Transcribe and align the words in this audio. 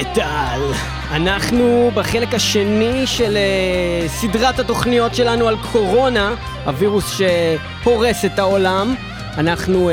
מטאל. 0.00 0.72
אנחנו 1.10 1.90
בחלק 1.94 2.34
השני 2.34 3.06
של 3.06 3.36
אה, 3.36 4.08
סדרת 4.08 4.58
התוכניות 4.58 5.14
שלנו 5.14 5.48
על 5.48 5.56
קורונה, 5.72 6.34
הווירוס 6.64 7.16
שהורס 7.16 8.24
את 8.24 8.38
העולם. 8.38 8.94
אנחנו 9.38 9.90
אה, 9.90 9.92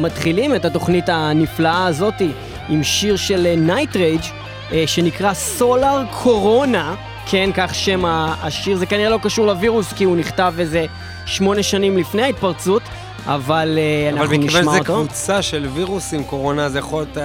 מתחילים 0.00 0.54
את 0.54 0.64
התוכנית 0.64 1.08
הנפלאה 1.08 1.86
הזאתי 1.86 2.30
עם 2.68 2.82
שיר 2.82 3.16
של 3.16 3.54
Night 3.56 3.94
אה, 3.94 3.98
Rage 3.98 4.20
אה, 4.20 4.72
שנקרא 4.86 5.34
Solar 5.34 6.02
Corona. 6.10 6.94
כן, 7.30 7.50
כך 7.54 7.74
שם 7.74 8.04
השיר, 8.06 8.76
זה 8.76 8.86
כנראה 8.86 9.10
לא 9.10 9.18
קשור 9.22 9.46
לווירוס 9.46 9.92
כי 9.92 10.04
הוא 10.04 10.16
נכתב 10.16 10.54
איזה 10.58 10.86
שמונה 11.26 11.62
שנים 11.62 11.98
לפני 11.98 12.22
ההתפרצות. 12.22 12.82
אבל 13.26 13.78
אה, 13.78 14.14
אנחנו 14.14 14.36
נשמע 14.36 14.60
אותו. 14.60 14.68
אבל 14.68 14.74
מכיוון 14.74 14.74
שזה 14.74 14.84
קבוצה 14.84 15.42
של 15.42 15.66
וירוסים, 15.74 16.24
קורונה, 16.24 16.68
זה 16.68 16.78
יכול 16.78 17.02
להיות 17.14 17.16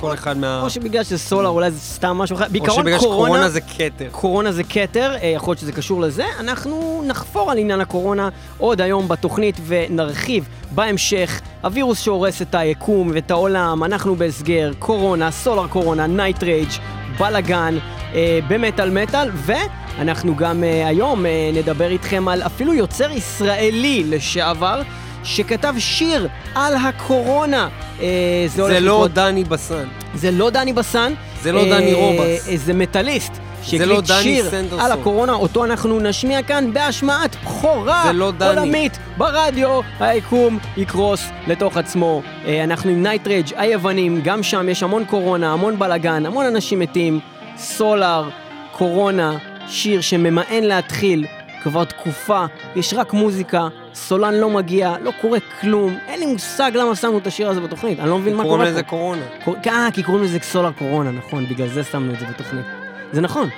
כל 0.00 0.14
אחד 0.14 0.36
מה... 0.36 0.62
או 0.62 0.70
שבגלל 0.70 1.04
שזה 1.04 1.18
solar, 1.18 1.48
אולי 1.48 1.70
זה 1.70 1.80
סתם 1.80 2.16
משהו 2.16 2.36
אחר. 2.36 2.44
בעיקרון 2.50 2.82
קורונה... 2.82 2.96
או 2.96 3.00
שבגלל 3.00 3.12
שקורונה 3.12 3.48
זה 3.48 3.60
כתר. 3.60 4.08
קורונה 4.10 4.52
זה 4.52 4.64
כתר, 4.64 5.14
אה, 5.14 5.24
יכול 5.24 5.50
להיות 5.50 5.60
שזה 5.60 5.72
קשור 5.72 6.00
לזה. 6.00 6.24
אנחנו 6.40 7.02
נחפור 7.06 7.50
על 7.50 7.58
עניין 7.58 7.80
הקורונה 7.80 8.28
עוד 8.58 8.80
היום 8.80 9.08
בתוכנית 9.08 9.56
ונרחיב 9.66 10.48
בהמשך. 10.70 11.40
הווירוס 11.62 12.02
שהורס 12.02 12.42
את 12.42 12.54
היקום 12.54 13.10
ואת 13.14 13.30
העולם, 13.30 13.84
אנחנו 13.84 14.16
בהסגר, 14.16 14.72
קורונה, 14.78 15.30
Solar 15.30 15.66
Corona, 15.68 16.06
Nightrage, 16.06 16.70
בלאגן, 17.18 17.78
אה, 18.12 18.14
במטאל 18.48 18.90
מטאל, 18.90 19.30
ו... 19.34 19.52
אנחנו 19.98 20.36
גם 20.36 20.62
אה, 20.62 20.86
היום 20.88 21.24
אה, 21.24 21.28
נדבר 21.56 21.90
איתכם 21.90 22.28
על 22.28 22.42
אפילו 22.42 22.74
יוצר 22.74 23.10
ישראלי 23.10 24.04
לשעבר, 24.06 24.82
שכתב 25.26 25.74
שיר 25.78 26.28
על 26.54 26.74
הקורונה. 26.76 27.68
אה, 28.00 28.06
זה, 28.46 28.62
זה 28.64 28.80
לא 28.80 28.94
לקרות... 28.94 29.12
דני 29.12 29.44
בסן. 29.44 29.88
זה 30.14 30.30
לא 30.30 30.50
דני 30.50 30.72
בסן. 30.72 31.12
זה 31.42 31.52
לא 31.52 31.60
אה, 31.60 31.68
דני 31.68 31.94
רובס. 31.94 32.48
אה, 32.48 32.56
זה 32.56 32.74
מטאליסט. 32.74 33.32
שהקליט 33.62 34.10
לא 34.10 34.22
שיר 34.22 34.50
סנדרסון. 34.50 34.80
על 34.80 34.92
הקורונה, 34.92 35.32
אותו 35.32 35.64
אנחנו 35.64 36.00
נשמיע 36.00 36.42
כאן 36.42 36.72
בהשמעת 36.72 37.36
בכורה 37.44 38.12
לא 38.12 38.32
עולמית 38.40 38.98
ברדיו, 39.16 39.80
היקום 40.00 40.58
יקרוס 40.76 41.28
לתוך 41.46 41.76
עצמו. 41.76 42.22
אה, 42.46 42.64
אנחנו 42.64 42.90
עם 42.90 43.02
Nightrage 43.02 43.52
היוונים, 43.56 44.20
גם 44.24 44.42
שם 44.42 44.68
יש 44.68 44.82
המון 44.82 45.04
קורונה, 45.04 45.52
המון 45.52 45.78
בלאגן, 45.78 46.26
המון 46.26 46.46
אנשים 46.46 46.78
מתים, 46.78 47.20
Solar, 47.56 48.28
Corona, 48.72 49.36
שיר 49.68 50.00
שממאן 50.00 50.62
להתחיל 50.62 51.26
כבר 51.62 51.84
תקופה, 51.84 52.44
יש 52.76 52.94
רק 52.94 53.12
מוזיקה, 53.12 53.68
סולן 53.96 54.34
לא 54.34 54.50
מגיע, 54.50 54.94
לא 55.02 55.12
קורה 55.20 55.38
כלום, 55.60 55.96
אין 56.08 56.20
לי 56.20 56.26
מושג 56.26 56.70
למה 56.74 56.96
שמנו 56.96 57.18
את 57.18 57.26
השיר 57.26 57.48
הזה 57.48 57.60
בתוכנית, 57.60 58.00
אני 58.00 58.08
לא 58.10 58.18
מבין 58.18 58.34
מה 58.34 58.42
קורה. 58.42 58.56
קוראים 58.56 58.72
לזה 58.72 58.82
קורונה. 58.82 59.22
אה, 59.66 59.88
כי 59.92 60.02
קוראים 60.02 60.24
לזה 60.24 60.38
סולר 60.42 60.72
קורונה, 60.72 61.10
נכון, 61.10 61.46
בגלל 61.46 61.68
זה 61.68 61.84
שמנו 61.84 62.12
את 62.14 62.20
זה 62.20 62.26
בתוכנית. 62.26 62.66
זה 63.12 63.20
נכון, 63.20 63.48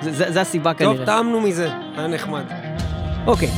זה, 0.00 0.40
הסיבה 0.40 0.74
כנראה. 0.74 0.96
טוב, 0.96 1.04
טעמנו 1.04 1.40
מזה, 1.40 1.68
היה 1.96 2.06
נחמד. 2.06 2.44
אוקיי. 3.26 3.48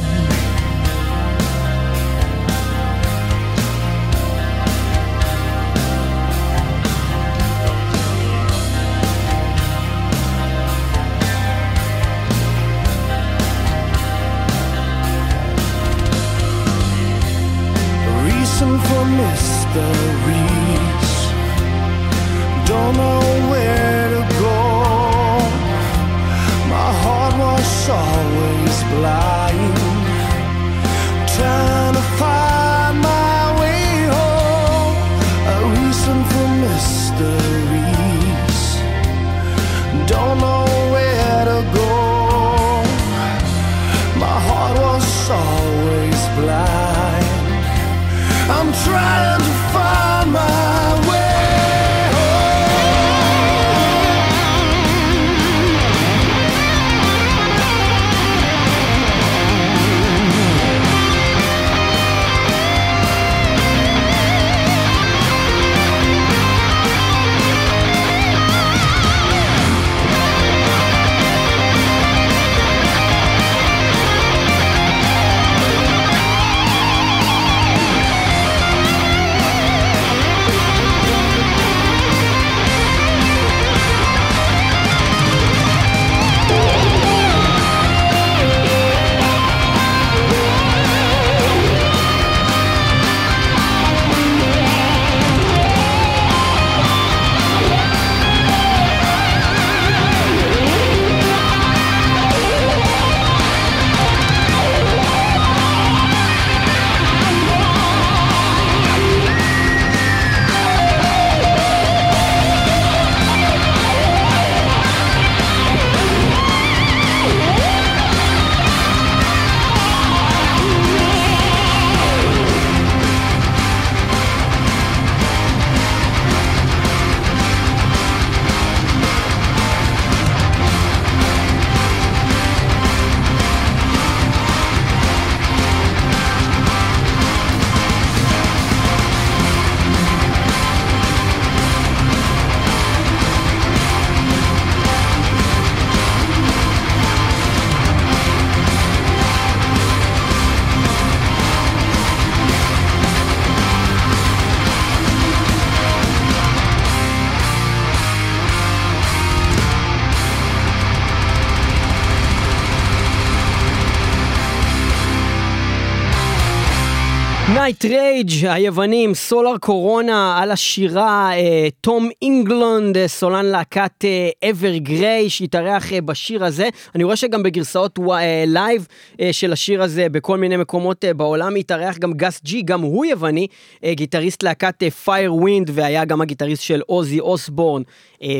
Nightrage, 167.66 168.46
היוונים, 168.46 169.14
Solar 169.14 169.58
Corona, 169.58 170.38
על 170.38 170.50
השירה, 170.50 171.30
אה, 171.32 171.68
תום 171.80 172.08
אינגלונד, 172.22 172.96
אה, 172.96 173.08
סולן 173.08 173.46
להקת 173.46 174.04
Ever 174.50 174.72
אה, 174.72 174.78
Grey, 174.78 175.30
שהתארח 175.30 175.92
בשיר 176.04 176.44
הזה. 176.44 176.68
אני 176.94 177.04
רואה 177.04 177.16
שגם 177.16 177.42
בגרסאות 177.42 177.98
live 178.46 178.86
של 179.32 179.52
השיר 179.52 179.82
הזה 179.82 180.08
בכל 180.08 180.38
מיני 180.38 180.56
מקומות 180.56 181.04
בעולם 181.16 181.54
התארח 181.54 181.98
גם 181.98 182.12
Gus 182.12 182.40
G, 182.44 182.62
גם 182.62 182.80
הוא 182.80 183.06
יווני, 183.06 183.46
גיטריסט 183.90 184.42
להקת 184.42 184.82
Firewind, 185.04 185.70
והיה 185.74 186.04
גם 186.04 186.20
הגיטריסט 186.20 186.62
של 186.62 186.80
אוזי 186.86 187.20
אוסבורן 187.20 187.82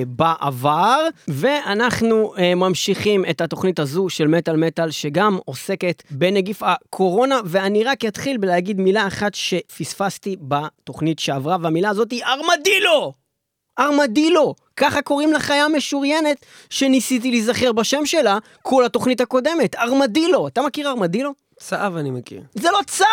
בעבר. 0.07 1.01
ואנחנו 1.29 2.33
ממשיכים 2.57 3.25
את 3.31 3.41
התוכנית 3.41 3.79
הזו 3.79 4.09
של 4.09 4.27
מטאל 4.27 4.57
מטאל, 4.57 4.91
שגם 4.91 5.39
עוסקת 5.45 6.03
בנגיף 6.11 6.63
הקורונה, 6.63 7.41
ואני 7.45 7.85
רק 7.85 8.05
אתחיל 8.05 8.37
בלהגיד 8.37 8.81
מילה 8.81 9.07
אחת 9.07 9.35
שפספסתי 9.73 10.37
בתוכנית 10.41 11.19
שעברה, 11.19 11.57
והמילה 11.61 11.89
הזאת 11.91 12.11
היא 12.11 12.25
ארמדילו! 12.25 13.13
ארמדילו. 13.79 14.55
ככה 14.77 15.03
קוראים 15.03 15.33
לחיה 15.33 15.69
משוריינת 15.69 16.47
שניסיתי 16.71 17.31
להיזכר 17.31 17.73
בשם 17.73 18.07
שלה 18.07 18.39
כל 18.63 18.85
התוכנית 18.85 19.21
הקודמת. 19.21 19.75
ארמדילו. 19.75 20.49
אתה 20.49 20.63
מכיר 20.63 20.89
ארמדילו? 20.89 21.33
צב 21.61 21.93
אני 21.97 22.11
מכיר. 22.11 22.43
זה 22.55 22.69
לא 22.71 22.81
צב! 22.87 23.05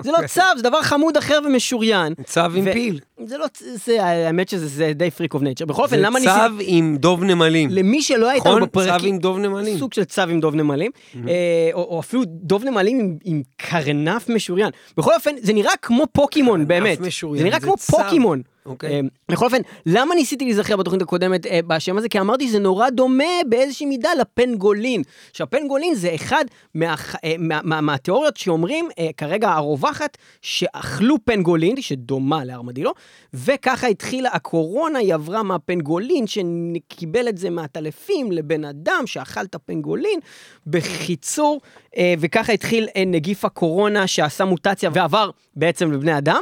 זה 0.00 0.12
לא 0.12 0.18
צב, 0.26 0.54
זה 0.56 0.62
דבר 0.62 0.82
חמוד 0.82 1.16
אחר 1.16 1.38
ומשוריין. 1.44 2.14
צב 2.24 2.52
עם 2.56 2.64
ו- 2.66 2.72
פיל. 2.72 3.00
זה 3.26 3.38
לא, 3.38 3.46
זה, 3.60 4.04
האמת 4.04 4.48
שזה 4.48 4.66
זה 4.66 4.92
די 4.94 5.10
freak 5.10 5.34
of 5.34 5.42
nature. 5.42 5.64
בכל 5.64 5.82
אופן, 5.82 5.96
זה 5.96 6.02
למה 6.02 6.18
ניסיתי... 6.18 6.64
עם 6.76 6.96
דוב 6.96 7.24
נמלים. 7.24 7.70
למי 7.70 8.02
שלא 8.02 8.30
הייתה 8.30 8.48
נכון? 8.48 8.62
בפרקים... 8.62 8.98
צב 8.98 9.06
עם 9.06 9.18
דוב 9.18 9.38
נמלים. 9.38 9.78
סוג 9.78 9.94
של 9.94 10.04
צב 10.04 10.22
עם 10.22 10.40
דוב 10.40 10.54
נמלים, 10.54 10.90
אה, 11.28 11.70
או, 11.72 11.82
או 11.82 12.00
אפילו 12.00 12.22
דוב 12.26 12.64
נמלים 12.64 13.00
עם, 13.00 13.16
עם 13.24 13.42
קרנף 13.56 14.28
משוריין. 14.28 14.70
בכל 14.96 15.14
אופן, 15.14 15.30
זה 15.40 15.52
נראה 15.52 15.72
כמו 15.82 16.04
פוקימון, 16.12 16.68
באמת. 16.68 17.00
משוריין, 17.00 17.38
זה 17.38 17.44
נראה 17.44 17.60
זה 17.60 17.66
כמו 17.66 17.76
צו. 17.76 17.96
פוקימון. 17.96 18.42
אוקיי. 18.66 18.90
אה, 18.94 19.00
בכל 19.28 19.44
אופן, 19.44 19.60
למה 19.86 20.14
ניסיתי 20.14 20.44
להיזכר 20.44 20.76
בתוכנית 20.76 21.02
הקודמת 21.02 21.46
אה, 21.46 21.60
בשם 21.66 21.98
הזה? 21.98 22.08
כי 22.08 22.20
אמרתי 22.20 22.48
שזה 22.48 22.58
נורא 22.58 22.90
דומה 22.90 23.24
באיזושהי 23.48 23.86
מידה 23.86 24.08
לפנגולין. 24.20 25.02
שהפנגולין 25.32 25.94
זה 25.94 26.14
אחד 26.14 26.44
מה, 26.74 26.94
אה, 27.24 27.34
מה, 27.38 27.60
מה, 27.64 27.80
מהתיאוריות 27.80 28.36
שאומרים, 28.36 28.88
אה, 28.98 29.10
כרגע 29.16 29.50
הרווחת, 29.50 30.18
שאכלו 30.42 31.16
פנגולין, 31.24 31.82
שדומה 31.82 32.44
לארמדילו, 32.44 32.94
וככה 33.34 33.86
התחילה 33.86 34.30
הקורונה, 34.32 34.98
היא 34.98 35.14
עברה 35.14 35.42
מהפנגולין, 35.42 36.24
שקיבל 36.26 37.28
את 37.28 37.38
זה 37.38 37.50
מהטלפים 37.50 38.32
לבן 38.32 38.64
אדם 38.64 39.02
שאכל 39.06 39.40
את 39.40 39.54
הפנגולין. 39.54 40.20
בקיצור, 40.66 41.60
אה, 41.96 42.14
וככה 42.18 42.52
התחיל 42.52 42.88
אה, 42.96 43.04
נגיף 43.06 43.44
הקורונה 43.44 44.06
שעשה 44.06 44.44
מוטציה 44.44 44.90
ועבר 44.92 45.30
בעצם 45.56 45.92
לבני 45.92 46.18
אדם. 46.18 46.40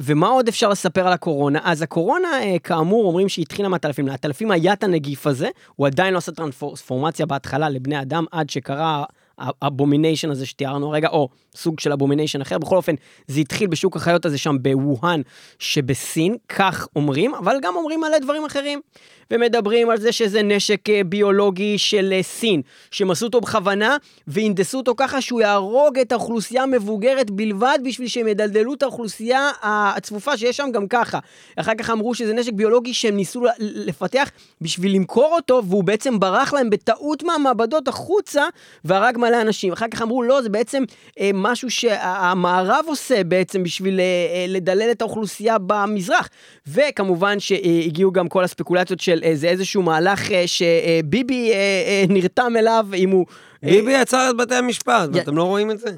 ומה 0.00 0.28
עוד 0.28 0.48
אפשר 0.48 0.68
לספר 0.68 1.06
על 1.06 1.12
הקורונה? 1.12 1.58
אז 1.62 1.82
הקורונה, 1.82 2.28
אה, 2.42 2.58
כאמור, 2.58 3.04
אומרים 3.04 3.28
שהיא 3.28 3.42
התחילה 3.42 3.68
מהעטלפים. 3.68 4.08
לעטלפים 4.08 4.50
היה 4.50 4.72
את 4.72 4.84
הנגיף 4.84 5.26
הזה, 5.26 5.48
הוא 5.76 5.86
עדיין 5.86 6.12
לא 6.12 6.18
עשה 6.18 6.32
טרנספורמציה 6.32 7.26
בהתחלה 7.26 7.68
לבני 7.68 8.02
אדם, 8.02 8.24
עד 8.30 8.50
שקרה 8.50 9.04
ה 9.38 9.46
abomination 9.46 10.30
הזה 10.30 10.46
שתיארנו 10.46 10.88
הרגע, 10.88 11.08
או 11.08 11.28
סוג 11.56 11.80
של 11.80 11.92
abomination 11.92 12.40
אחר. 12.40 12.58
בכל 12.58 12.76
אופן, 12.76 12.94
זה 13.26 13.40
התחיל 13.40 13.66
בשוק 13.66 13.96
החיות 13.96 14.24
הזה 14.24 14.38
שם 14.38 14.56
בווהאן 14.62 15.20
שבסין, 15.58 16.36
כך 16.48 16.88
אומרים, 16.96 17.34
אבל 17.34 17.56
גם 17.62 17.76
אומרים 17.76 18.00
מלא 18.00 18.18
דברים 18.18 18.44
אחרים. 18.44 18.80
ומדברים 19.32 19.90
על 19.90 19.98
זה 19.98 20.12
שזה 20.12 20.42
נשק 20.42 20.90
אה, 20.90 21.04
ביולוגי 21.04 21.78
של 21.78 22.12
אה, 22.12 22.22
סין, 22.22 22.62
שהם 22.90 23.10
עשו 23.10 23.26
אותו 23.26 23.40
בכוונה 23.40 23.96
והנדסו 24.26 24.78
אותו 24.78 24.94
ככה 24.96 25.20
שהוא 25.20 25.40
יהרוג 25.40 25.98
את 25.98 26.12
האוכלוסייה 26.12 26.62
המבוגרת 26.62 27.30
בלבד 27.30 27.78
בשביל 27.84 28.08
שהם 28.08 28.28
ידלדלו 28.28 28.74
את 28.74 28.82
האוכלוסייה 28.82 29.50
הצפופה 29.62 30.36
שיש 30.36 30.56
שם 30.56 30.68
גם 30.72 30.88
ככה. 30.88 31.18
אחר 31.56 31.74
כך 31.78 31.90
אמרו 31.90 32.14
שזה 32.14 32.32
נשק 32.32 32.52
ביולוגי 32.52 32.94
שהם 32.94 33.16
ניסו 33.16 33.42
לפתח 33.58 34.30
בשביל 34.60 34.94
למכור 34.94 35.34
אותו 35.36 35.62
והוא 35.68 35.84
בעצם 35.84 36.20
ברח 36.20 36.52
להם 36.52 36.70
בטעות 36.70 37.22
מהמעבדות 37.22 37.88
החוצה 37.88 38.42
והרג 38.84 39.18
מלא 39.18 39.40
אנשים. 39.40 39.72
אחר 39.72 39.88
כך 39.90 40.02
אמרו 40.02 40.22
לא, 40.22 40.42
זה 40.42 40.48
בעצם 40.48 40.84
אה, 41.20 41.30
משהו 41.42 41.70
שהמערב 41.70 42.84
עושה 42.86 43.24
בעצם 43.24 43.62
בשביל 43.62 44.00
אה, 44.00 44.04
אה, 44.04 44.44
לדלל 44.48 44.90
את 44.90 45.00
האוכלוסייה 45.00 45.56
במזרח. 45.58 46.28
וכמובן 46.66 47.40
שהגיעו 47.40 48.12
גם 48.12 48.28
כל 48.28 48.44
הספקולציות 48.44 49.00
של 49.00 49.20
אה, 49.24 49.30
זה 49.34 49.48
איזשהו 49.48 49.82
מהלך 49.82 50.28
שביבי 50.46 51.52
נרתם 52.08 52.52
אליו, 52.56 52.86
אם 52.94 53.10
הוא... 53.10 53.26
ביבי 53.62 53.94
עצר 53.94 54.28
את 54.30 54.36
בתי 54.36 54.54
המשפט, 54.54 55.08
ואתם 55.12 55.36
לא 55.36 55.42
רואים 55.42 55.70
את 55.70 55.78
זה? 55.78 55.90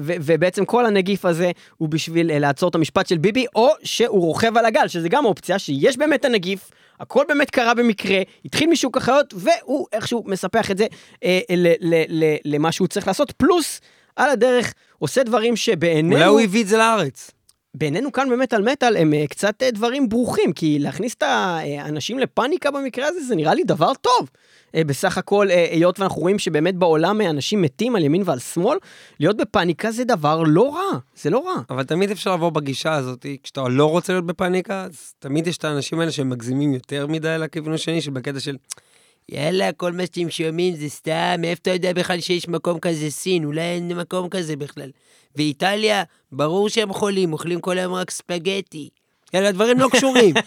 ובעצם 0.00 0.64
כל 0.64 0.86
הנגיף 0.86 1.24
הזה 1.24 1.50
הוא 1.78 1.88
בשביל 1.88 2.38
לעצור 2.38 2.68
את 2.68 2.74
המשפט 2.74 3.06
של 3.06 3.18
ביבי, 3.18 3.46
או 3.54 3.68
שהוא 3.82 4.20
רוכב 4.20 4.58
על 4.58 4.64
הגל, 4.64 4.88
שזה 4.88 5.08
גם 5.08 5.24
אופציה, 5.24 5.58
שיש 5.58 5.96
באמת 5.96 6.24
הנגיף, 6.24 6.70
הכל 7.00 7.24
באמת 7.28 7.50
קרה 7.50 7.74
במקרה, 7.74 8.18
התחיל 8.44 8.70
משוק 8.70 8.96
החיות, 8.96 9.34
והוא 9.36 9.86
איכשהו 9.92 10.24
מספח 10.26 10.70
את 10.70 10.78
זה 10.78 10.86
אה, 11.24 11.40
ל- 11.50 11.72
ל- 11.80 12.24
ל- 12.24 12.36
למה 12.44 12.72
שהוא 12.72 12.88
צריך 12.88 13.06
לעשות, 13.06 13.32
פלוס, 13.32 13.80
על 14.16 14.30
הדרך, 14.30 14.74
עושה 14.98 15.22
דברים 15.22 15.56
שבעינינו... 15.56 16.16
אולי 16.16 16.24
הוא 16.24 16.40
הביא 16.40 16.62
את 16.62 16.68
זה 16.68 16.78
לארץ. 16.78 17.30
בעינינו 17.74 18.12
כאן 18.12 18.30
במטאל 18.30 18.62
מטאל 18.62 18.96
הם 18.96 19.14
אה, 19.14 19.26
קצת 19.26 19.62
אה, 19.62 19.70
דברים 19.70 20.08
ברוכים, 20.08 20.52
כי 20.52 20.78
להכניס 20.78 21.14
את 21.14 21.22
האנשים 21.22 22.18
לפאניקה 22.18 22.70
במקרה 22.70 23.08
הזה 23.08 23.20
זה 23.20 23.36
נראה 23.36 23.54
לי 23.54 23.64
דבר 23.64 23.94
טוב. 23.94 24.28
אה, 24.74 24.84
בסך 24.84 25.18
הכל, 25.18 25.50
אה, 25.50 25.68
היות 25.70 26.00
ואנחנו 26.00 26.20
רואים 26.20 26.38
שבאמת 26.38 26.74
בעולם 26.76 27.20
אה, 27.20 27.30
אנשים 27.30 27.62
מתים 27.62 27.96
על 27.96 28.04
ימין 28.04 28.22
ועל 28.24 28.38
שמאל, 28.38 28.78
להיות 29.20 29.36
בפאניקה 29.36 29.90
זה 29.90 30.04
דבר 30.04 30.42
לא 30.46 30.74
רע, 30.74 30.98
זה 31.16 31.30
לא 31.30 31.46
רע. 31.46 31.62
אבל 31.70 31.84
תמיד 31.84 32.10
אפשר 32.10 32.34
לבוא 32.34 32.50
בגישה 32.50 32.94
הזאת, 32.94 33.26
כשאתה 33.42 33.68
לא 33.68 33.90
רוצה 33.90 34.12
להיות 34.12 34.26
בפאניקה, 34.26 34.84
אז 34.84 35.14
תמיד 35.18 35.46
יש 35.46 35.56
את 35.56 35.64
האנשים 35.64 36.00
האלה 36.00 36.10
שהם 36.10 36.30
מגזימים 36.30 36.74
יותר 36.74 37.06
מדי 37.06 37.36
לכיוון 37.38 37.72
השני, 37.72 38.00
שבקטע 38.00 38.40
של, 38.40 38.56
יאללה, 39.30 39.72
כל 39.72 39.92
מה 39.92 40.02
שאתם 40.02 40.30
שומעים 40.30 40.76
זה 40.76 40.88
סתם, 40.88 41.36
מאיפה 41.38 41.60
אתה 41.62 41.70
יודע 41.70 41.92
בכלל 41.92 42.20
שיש 42.20 42.48
מקום 42.48 42.78
כזה 42.78 43.10
סין? 43.10 43.44
אולי 43.44 43.62
אין 43.62 43.92
מקום 43.92 44.28
כזה 44.28 44.56
בכלל. 44.56 44.90
ואיטליה, 45.36 46.02
ברור 46.32 46.68
שהם 46.68 46.92
חולים, 46.92 47.32
אוכלים 47.32 47.60
כל 47.60 47.78
היום 47.78 47.94
רק 47.94 48.10
ספגטי. 48.10 48.88
יאללה, 49.34 49.48
הדברים 49.48 49.78
לא 49.78 49.88
קשורים. 49.92 50.34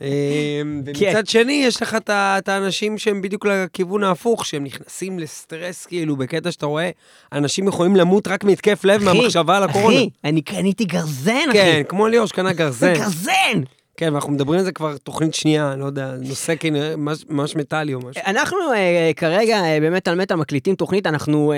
אמ, 0.00 0.82
ומצד 0.86 1.26
שני, 1.26 1.52
יש 1.52 1.82
לך 1.82 1.96
את 2.10 2.48
האנשים 2.48 2.98
שהם 2.98 3.22
בדיוק 3.22 3.46
לכיוון 3.46 4.04
ההפוך, 4.04 4.46
שהם 4.46 4.64
נכנסים 4.64 5.18
לסטרס, 5.18 5.86
כאילו, 5.86 6.16
בקטע 6.16 6.52
שאתה 6.52 6.66
רואה, 6.66 6.90
אנשים 7.32 7.68
יכולים 7.68 7.96
למות 7.96 8.28
רק 8.28 8.44
מהתקף 8.44 8.84
לב 8.84 9.02
מהמחשבה 9.02 9.56
על 9.56 9.62
הקורונה. 9.62 9.96
אחי, 9.96 10.08
אני 10.24 10.42
קניתי 10.42 10.84
גרזן, 10.84 11.48
אחי. 11.48 11.58
כן, 11.58 11.82
כמו 11.88 12.08
ליאור 12.08 12.26
שקנה 12.26 12.52
גרזן. 12.52 12.94
גרזן! 12.94 13.62
כן, 13.98 14.12
ואנחנו 14.12 14.32
מדברים 14.32 14.58
על 14.58 14.64
זה 14.64 14.72
כבר 14.72 14.96
תוכנית 14.96 15.34
שנייה, 15.34 15.74
לא 15.76 15.84
יודע, 15.84 16.14
נושא 16.28 16.54
כנראה 16.60 16.94
ממש- 17.28 17.56
מטאלי 17.56 17.94
או 17.94 17.98
משהו. 18.00 18.22
אנחנו 18.26 18.56
אה, 18.74 19.10
כרגע 19.16 19.64
אה, 19.64 19.78
באמת 19.80 20.08
על 20.08 20.14
מטא 20.20 20.34
מקליטים 20.34 20.74
תוכנית, 20.74 21.06
אנחנו 21.06 21.52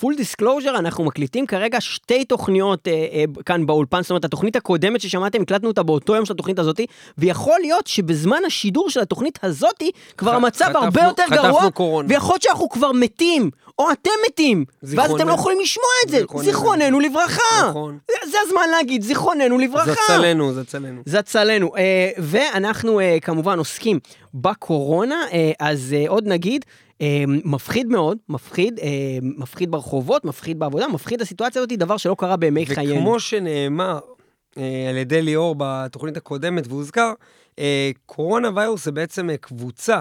Full 0.00 0.14
disclosure, 0.16 0.78
אנחנו 0.78 1.04
מקליטים 1.04 1.46
כרגע 1.46 1.80
שתי 1.80 2.24
תוכניות 2.24 2.88
אה, 2.88 2.92
אה, 2.92 3.24
כאן 3.46 3.66
באולפן, 3.66 4.02
זאת 4.02 4.10
אומרת 4.10 4.24
התוכנית 4.24 4.56
הקודמת 4.56 5.00
ששמעתם, 5.00 5.42
הקלטנו 5.42 5.68
אותה 5.68 5.82
באותו 5.82 6.16
יום 6.16 6.24
של 6.24 6.32
התוכנית 6.32 6.58
הזאתי, 6.58 6.86
ויכול 7.18 7.58
להיות 7.60 7.86
שבזמן 7.86 8.40
השידור 8.46 8.90
של 8.90 9.00
התוכנית 9.00 9.38
הזאתי, 9.42 9.90
כבר 10.16 10.32
ח- 10.32 10.34
המצב 10.34 10.64
חטפנו- 10.64 10.78
הרבה 10.84 11.02
יותר 11.02 11.22
גרוע, 11.30 11.70
קורונה. 11.70 12.08
ויכול 12.10 12.32
להיות 12.32 12.42
שאנחנו 12.42 12.68
כבר 12.68 12.92
מתים, 12.92 13.50
או 13.78 13.92
אתם 13.92 14.10
מתים, 14.28 14.64
ואז 14.82 15.10
אתם. 15.10 15.28
לא 15.28 15.34
יכולים 15.34 15.58
לשמוע 15.60 15.86
את 16.04 16.10
זה, 16.10 16.16
זיכרוננו. 16.44 17.00
לברכה. 17.00 17.68
נכון. 17.70 17.98
זה- 18.10 18.30
זה 18.30 18.36
הזמן 18.46 18.70
להגיד, 18.70 19.02
זיכרוננו 19.02 19.58
לברכה. 19.58 19.92
זצלנו, 20.04 20.52
זצלנו. 20.54 21.02
זצלנו. 21.06 21.76
אה, 21.76 22.10
ואנחנו 22.18 23.00
אה, 23.00 23.18
כמובן 23.22 23.58
עוסקים 23.58 23.98
בקורונה, 24.34 25.24
אה, 25.32 25.52
אז 25.60 25.94
אה, 25.98 26.04
עוד 26.08 26.26
נגיד, 26.28 26.64
אה, 27.00 27.24
מפחיד 27.26 27.86
מאוד, 27.86 28.18
מפחיד, 28.28 28.78
אה, 28.82 28.88
מפחיד 29.22 29.70
ברחובות, 29.70 30.24
מפחיד 30.24 30.58
בעבודה, 30.58 30.88
מפחיד 30.88 31.22
הסיטואציה 31.22 31.62
הזאת, 31.62 31.72
דבר 31.78 31.96
שלא 31.96 32.16
קרה 32.18 32.36
בימי 32.36 32.66
חיינו. 32.66 32.94
וכמו 32.96 33.20
שנאמר 33.20 33.98
אה, 34.58 34.86
על 34.90 34.96
ידי 34.96 35.22
ליאור 35.22 35.54
בתוכנית 35.58 36.16
הקודמת 36.16 36.64
והוזכר, 36.68 37.12
אה, 37.58 37.90
קורונה 38.06 38.50
ויירוס 38.54 38.84
זה 38.84 38.92
בעצם 38.92 39.30
אה, 39.30 39.36
קבוצה 39.36 40.00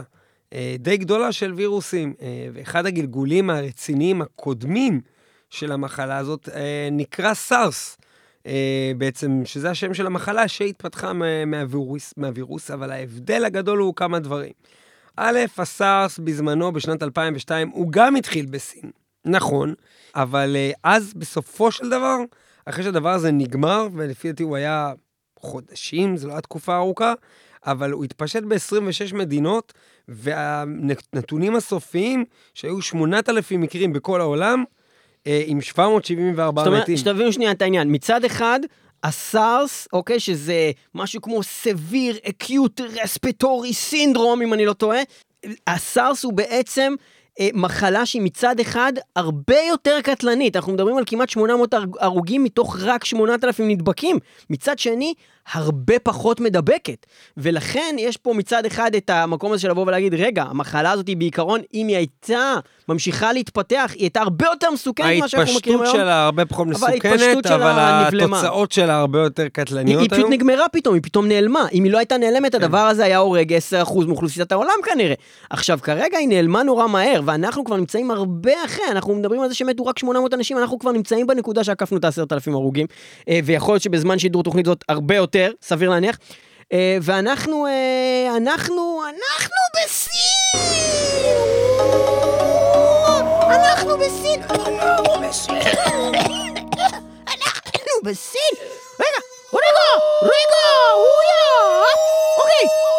די 0.79 0.97
גדולה 0.97 1.31
של 1.31 1.53
וירוסים, 1.53 2.13
אה, 2.21 2.27
ואחד 2.53 2.85
הגלגולים 2.85 3.49
הרציניים 3.49 4.21
הקודמים 4.21 5.01
של 5.49 5.71
המחלה 5.71 6.17
הזאת 6.17 6.49
אה, 6.49 6.89
נקרא 6.91 7.33
סארס. 7.33 7.97
אה, 8.47 8.91
בעצם, 8.97 9.41
שזה 9.45 9.69
השם 9.69 9.93
של 9.93 10.05
המחלה 10.05 10.47
שהתפתחה 10.47 11.13
מה- 11.13 11.45
מהווירוס, 11.45 12.13
מהווירוס, 12.17 12.71
אבל 12.71 12.91
ההבדל 12.91 13.45
הגדול 13.45 13.79
הוא 13.79 13.95
כמה 13.95 14.19
דברים. 14.19 14.51
א', 15.17 15.39
הסארס 15.57 16.19
בזמנו, 16.19 16.71
בשנת 16.71 17.03
2002, 17.03 17.69
הוא 17.69 17.87
גם 17.91 18.15
התחיל 18.15 18.45
בסין, 18.45 18.91
נכון, 19.25 19.73
אבל 20.15 20.55
אה, 20.55 20.71
אז 20.83 21.13
בסופו 21.13 21.71
של 21.71 21.89
דבר, 21.89 22.17
אחרי 22.65 22.83
שהדבר 22.83 23.09
הזה 23.09 23.31
נגמר, 23.31 23.87
ולפי 23.93 24.27
דעתי 24.31 24.43
הוא 24.43 24.55
היה 24.55 24.93
חודשים, 25.39 26.17
זו 26.17 26.27
לא 26.27 26.33
הייתה 26.33 26.41
תקופה 26.41 26.75
ארוכה, 26.75 27.13
אבל 27.65 27.91
הוא 27.91 28.03
התפשט 28.03 28.43
ב-26 28.43 29.15
מדינות, 29.15 29.73
והנתונים 30.07 31.55
הסופיים, 31.55 32.25
שהיו 32.53 32.81
8,000 32.81 33.61
מקרים 33.61 33.93
בכל 33.93 34.21
העולם, 34.21 34.63
אה, 35.27 35.43
עם 35.45 35.61
774 35.61 36.61
זאת 36.61 36.67
אומרת, 36.67 36.81
מתים. 36.83 36.97
שתבינו 36.97 37.33
שנייה 37.33 37.51
את 37.51 37.61
העניין, 37.61 37.87
מצד 37.91 38.23
אחד, 38.25 38.59
הסארס, 39.03 39.87
אוקיי, 39.93 40.19
שזה 40.19 40.71
משהו 40.95 41.21
כמו 41.21 41.43
סביר 41.43 42.17
אקיוט 42.29 42.81
רספיטורי 43.03 43.73
סינדרום, 43.73 44.41
אם 44.41 44.53
אני 44.53 44.65
לא 44.65 44.73
טועה, 44.73 44.99
הסארס 45.67 46.23
הוא 46.23 46.33
בעצם 46.33 46.93
אה, 47.39 47.49
מחלה 47.53 48.05
שהיא 48.05 48.21
מצד 48.21 48.59
אחד 48.59 48.93
הרבה 49.15 49.57
יותר 49.69 49.99
קטלנית, 50.03 50.55
אנחנו 50.55 50.73
מדברים 50.73 50.97
על 50.97 51.03
כמעט 51.07 51.29
800 51.29 51.73
הרג- 51.73 51.97
הרוגים 51.99 52.43
מתוך 52.43 52.77
רק 52.79 53.05
8,000 53.05 53.67
נדבקים. 53.67 54.17
מצד 54.49 54.79
שני, 54.79 55.13
הרבה 55.51 55.99
פחות 55.99 56.39
מדבקת. 56.39 57.05
ולכן 57.37 57.95
יש 57.99 58.17
פה 58.17 58.33
מצד 58.33 58.65
אחד 58.65 58.95
את 58.95 59.09
המקום 59.09 59.51
הזה 59.51 59.61
של 59.61 59.69
לבוא 59.69 59.85
ולהגיד, 59.87 60.13
רגע, 60.13 60.43
המחלה 60.43 60.91
הזאת 60.91 61.07
היא 61.07 61.17
בעיקרון, 61.17 61.61
אם 61.73 61.87
היא 61.87 61.97
הייתה 61.97 62.55
ממשיכה 62.89 63.33
להתפתח, 63.33 63.91
היא 63.93 64.01
הייתה 64.01 64.21
הרבה 64.21 64.45
יותר 64.45 64.71
מסוכנת 64.71 65.17
ממה 65.17 65.27
שאנחנו 65.27 65.53
מכירים 65.55 65.81
היום. 65.81 65.85
ההתפשטות 65.85 66.05
שלה 66.05 66.25
הרבה 66.25 66.45
פחות 66.45 66.67
אבל 66.67 66.75
מסוכנת, 66.75 67.45
אבל 67.45 68.07
נבלמה. 68.07 68.39
התוצאות 68.39 68.71
שלה 68.71 68.95
הרבה 68.95 69.19
יותר 69.19 69.43
היא, 69.43 69.49
קטלניות 69.49 70.01
היא 70.01 70.09
פשוט 70.09 70.19
היום. 70.19 70.33
נגמרה 70.33 70.69
פתאום, 70.69 70.93
היא 70.93 71.03
פתאום 71.03 71.27
נעלמה. 71.27 71.67
אם 71.73 71.83
היא 71.83 71.91
לא 71.91 71.97
הייתה 71.97 72.17
נעלמת, 72.17 72.55
כן. 72.55 72.63
הדבר 72.63 72.77
הזה 72.77 73.03
היה 73.03 73.17
הורג 73.17 73.53
10% 73.53 74.05
מאוכלוסיית 74.07 74.51
העולם 74.51 74.73
כנראה. 74.83 75.15
עכשיו, 75.49 75.79
כרגע 75.81 76.17
היא 76.17 76.27
נעלמה 76.27 76.63
נורא 76.63 76.87
מהר, 76.87 77.21
ואנחנו 77.25 77.63
כבר 77.63 77.77
נמצאים 77.77 78.11
הרבה 78.11 78.51
אחרי, 78.65 78.85
אנחנו 78.91 79.15
מדברים 79.15 79.41
על 79.41 79.49
זה 79.49 79.55
שמתו 79.55 79.85
רק 79.85 79.99
800 79.99 80.33
אנשים, 80.33 80.57
אנחנו 80.57 80.79
כבר 80.79 80.91
נמצאים 80.91 81.27
בנקודה 81.27 81.63
שעקפנו 81.63 81.97
את 81.97 82.05
ה-10,000 82.05 82.51
הרוגים, 82.51 82.85
אה, 83.29 83.39
ויכול 83.43 83.73
להיות 83.73 83.83
שבזמן 83.83 84.19
שידור 84.19 84.43
תוכנית 84.43 84.65
זאת 84.65 84.83
הרבה 84.89 85.15
יותר, 85.15 85.34
סביר 85.61 85.89
להניח. 85.89 86.17
אה, 86.73 86.97
ואנחנו, 87.01 87.67
אה, 87.67 88.37
אנחנו, 88.37 89.01
אנחנו 89.09 89.57
בסין! 89.75 90.65
אנחנו 93.49 93.97
בסין! 93.97 94.41
אנחנו 94.43 95.21
בסין! 95.29 95.61
אנחנו 97.27 98.01
בסין! 98.03 98.53
רגע, 98.99 99.19
רגע, 99.53 99.87
רגע! 100.23 100.65
אוקיי! 102.37 102.94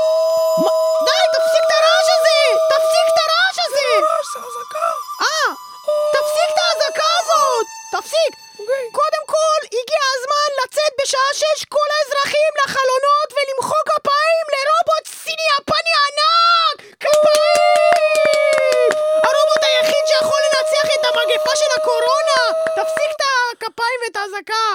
הגיע 9.66 10.02
הזמן 10.16 10.50
לצאת 10.64 10.92
בשעה 11.02 11.30
שש 11.34 11.64
כל 11.68 11.88
האזרחים 11.96 12.52
לחלונות 12.64 13.28
ולמחוא 13.36 13.82
כפיים 13.90 14.44
לרובוט 14.52 15.06
סיני 15.22 15.46
יפני 15.54 15.94
ענק! 16.06 16.76
כפיים! 17.00 18.90
הרובוט 19.26 19.62
היחיד 19.68 20.04
שיכול 20.06 20.40
לנצח 20.46 20.86
את 20.94 21.04
המגפה 21.04 21.56
של 21.56 21.70
הקורונה! 21.76 22.40
תפסיק 22.76 23.10
את 23.16 23.22
הכפיים 23.52 23.98
ואת 24.04 24.16
האזעקה! 24.16 24.66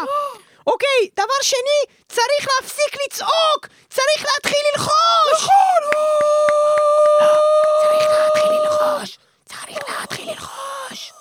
אוקיי, 0.68 1.10
דבר 1.16 1.42
שני, 1.42 1.80
צריך 2.08 2.48
להפסיק 2.52 2.96
לצעוק! 3.06 3.68
צריך 3.90 4.26
להתחיל 4.34 4.64
ללחוש! 4.72 5.32
נכון! 5.34 5.82
צריך 7.82 8.10
להתחיל 8.12 8.52
ללחוש! 8.52 9.18
צריך 9.46 9.80
להתחיל 9.90 10.30
ללחוש! 10.30 11.14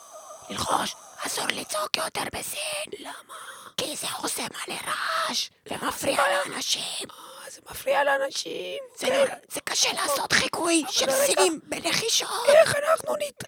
ללחוש! 0.50 0.94
אסור 1.26 1.44
לצעוק 1.48 1.96
יותר 1.96 2.22
בסין! 2.32 2.86
למה? 2.98 3.59
כי 3.80 3.96
זה 3.96 4.06
עושה 4.22 4.42
מלא 4.42 4.78
רעש 4.86 5.50
ומפריע 5.70 6.22
לאנשים! 6.28 7.08
זה 7.50 7.60
מפריע 7.70 8.04
לאנשים. 8.04 8.78
זה, 8.96 9.24
זה 9.48 9.60
קשה 9.60 9.92
לעשות 9.92 10.32
חיקוי 10.32 10.84
של. 10.90 11.10
סינים 11.10 11.60
בלחישות! 11.62 12.48
איך 12.48 12.74
אנחנו 12.76 13.16
נת- 13.16 13.44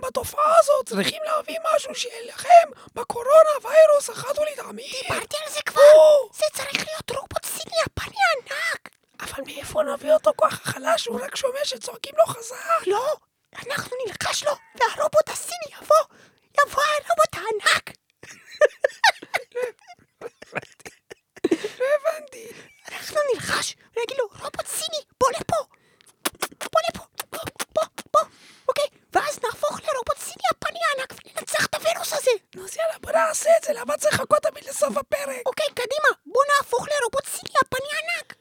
בתופעה 0.00 0.58
הזאת? 0.58 0.88
צריכים 0.88 1.22
להביא 1.24 1.56
משהו 1.74 1.94
שיילחם 1.94 2.68
בקורונה, 2.94 3.50
ויירוס 3.62 4.10
החתולית 4.10 4.58
האמיתי. 4.58 5.02
דיברתי 5.02 5.36
על 5.46 5.52
זה 5.52 5.60
כבר! 5.66 5.82
או, 5.94 6.28
זה 6.32 6.44
צריך 6.52 6.74
להיות 6.86 7.10
רובוט 7.10 7.44
סיני 7.44 7.74
יפני 7.86 8.16
ענק! 8.36 8.88
אבל 9.20 9.42
מאיפה 9.46 9.82
נביא 9.82 10.12
אותו 10.12 10.30
ככה 10.40 10.56
חלש? 10.72 11.06
הוא 11.06 11.20
רק 11.24 11.36
שומע 11.36 11.64
שצועקים 11.64 12.14
לו 12.18 12.26
חזק. 12.26 12.86
לא! 12.86 13.14
אנחנו 13.66 13.96
נלחש 14.06 14.44
לו, 14.44 14.52
והרובוט 14.74 15.28
הסיני 15.28 15.74
יבוא! 15.82 16.14
יבוא 16.66 16.82
הרובוט 16.82 17.34
הענק! 17.34 17.97
לא 21.80 21.86
הבנתי. 22.00 22.52
אנחנו 22.88 23.20
נלחש 23.34 23.76
ונגיד 23.96 24.18
לו, 24.18 24.24
רובוט 24.26 24.66
סיני, 24.66 25.00
בוא 25.20 25.30
לפה! 25.30 25.56
בוא 26.72 26.80
לפה! 26.90 27.04
בוא, 27.32 27.40
בוא, 27.74 27.84
בוא! 28.12 28.22
אוקיי, 28.68 28.86
ואז 29.12 29.38
נהפוך 29.44 29.80
לרובוט 29.80 30.18
סיני 30.18 30.42
יפני 30.52 30.78
ענק 30.96 31.12
וננצח 31.12 31.66
את 31.66 31.74
הווירוס 31.74 32.12
הזה! 32.12 32.30
נו 32.54 32.64
אז 32.64 32.76
יאללה, 32.76 32.98
בוא 33.00 33.12
נעשה 33.12 33.50
את 33.56 33.64
זה, 33.64 33.72
למה 33.72 33.96
צריך 33.98 34.14
לחכות 34.14 34.42
תמיד 34.42 34.64
לסוף 34.64 34.96
הפרק? 34.96 35.46
אוקיי, 35.46 35.66
קדימה, 35.74 36.08
בוא 36.26 36.42
נהפוך 36.56 36.88
לרובוט 36.88 37.26
סיני 37.26 37.52
יפני 37.62 37.88
ענק! 37.98 38.34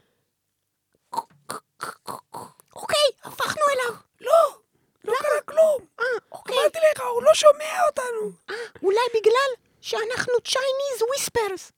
אוקיי, 2.75 3.07
הפכנו 3.23 3.61
אליו! 3.73 3.95
לא, 4.21 4.57
לא 5.03 5.13
קרה 5.19 5.41
כלום. 5.45 5.85
אה, 5.99 6.05
אוקיי. 6.31 6.55
אמרתי 6.59 6.79
לך, 6.91 7.01
הוא 7.01 7.23
לא 7.23 7.33
שומע 7.33 7.85
אותנו. 7.87 8.31
אה, 8.49 8.55
אולי 8.83 9.05
בגלל 9.13 9.66
שאנחנו 9.87 10.33
Chinese 10.47 11.01
Whispers. 11.01 11.71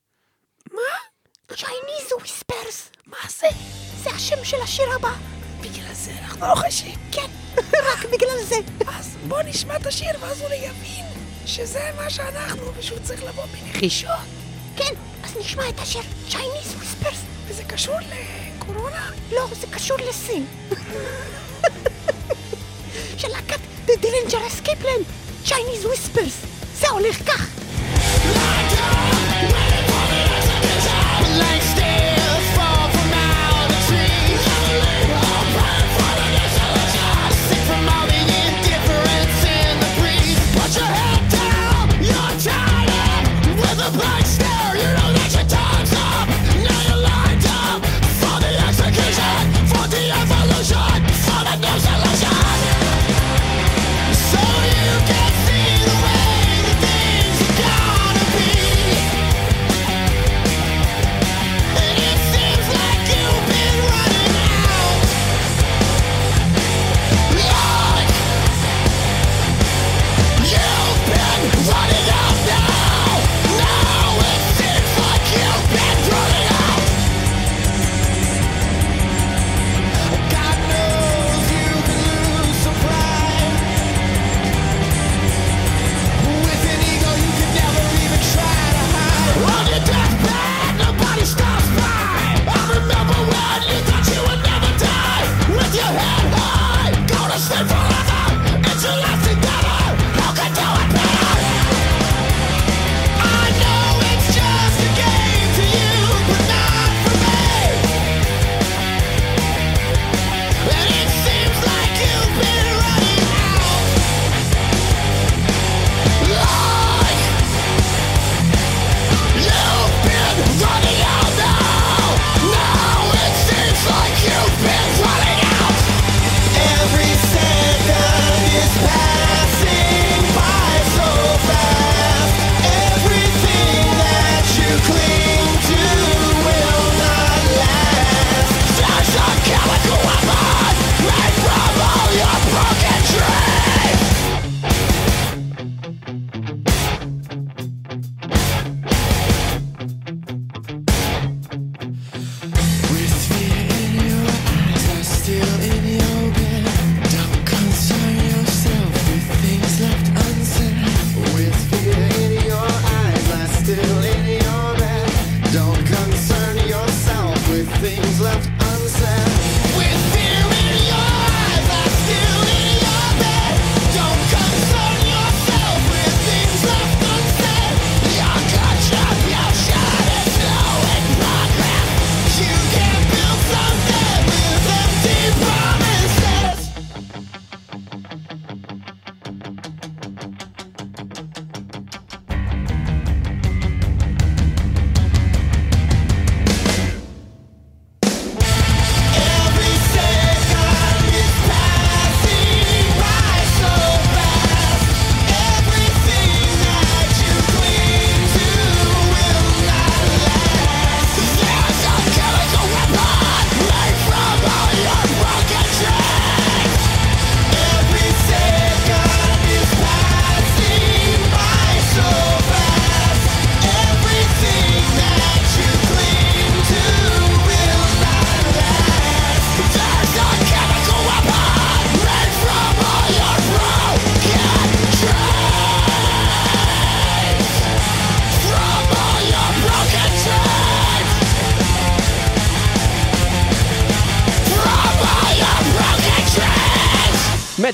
מה? 0.72 0.92
Chinese 1.52 2.12
Whispers. 2.22 2.96
מה 3.06 3.16
זה? 3.28 3.46
זה 4.02 4.10
השם 4.10 4.44
של 4.44 4.60
השיר 4.62 4.92
הבא. 4.94 5.12
בגלל 5.60 5.94
זה 5.94 6.12
אנחנו 6.18 6.46
לא 6.46 6.54
חשים. 6.54 6.94
כן, 7.12 7.26
רק 7.92 8.04
בגלל 8.12 8.44
זה. 8.44 8.56
אז 8.86 9.16
בוא 9.28 9.42
נשמע 9.42 9.76
את 9.76 9.86
השיר 9.86 10.10
ואז 10.20 10.42
אולי 10.42 10.56
יבין 10.56 11.04
שזה 11.46 11.90
מה 11.96 12.10
שאנחנו 12.10 12.74
ושהוא 12.76 12.98
צריך 13.02 13.24
לבוא 13.24 13.44
בנחישות. 13.44 14.10
כן, 14.76 14.94
אז 15.24 15.36
נשמע 15.36 15.68
את 15.68 15.78
השיר 15.78 16.02
Chinese 16.28 16.82
Whispers. 16.82 17.18
וזה 17.46 17.64
קשור 17.64 17.96
לקורונה? 18.00 19.10
לא, 19.32 19.46
זה 19.60 19.66
קשור 19.66 19.96
לסין. 20.08 20.46
של 23.18 23.28
להקת 23.28 23.60
The 23.86 23.92
Dillinger 23.92 24.50
Escape 24.50 24.82
Plan, 24.82 25.02
Chinese 25.48 25.84
Whispers. 25.84 26.46
זה 26.74 26.88
הולך 26.88 27.16
כך. 27.26 27.69
Like 31.38 31.62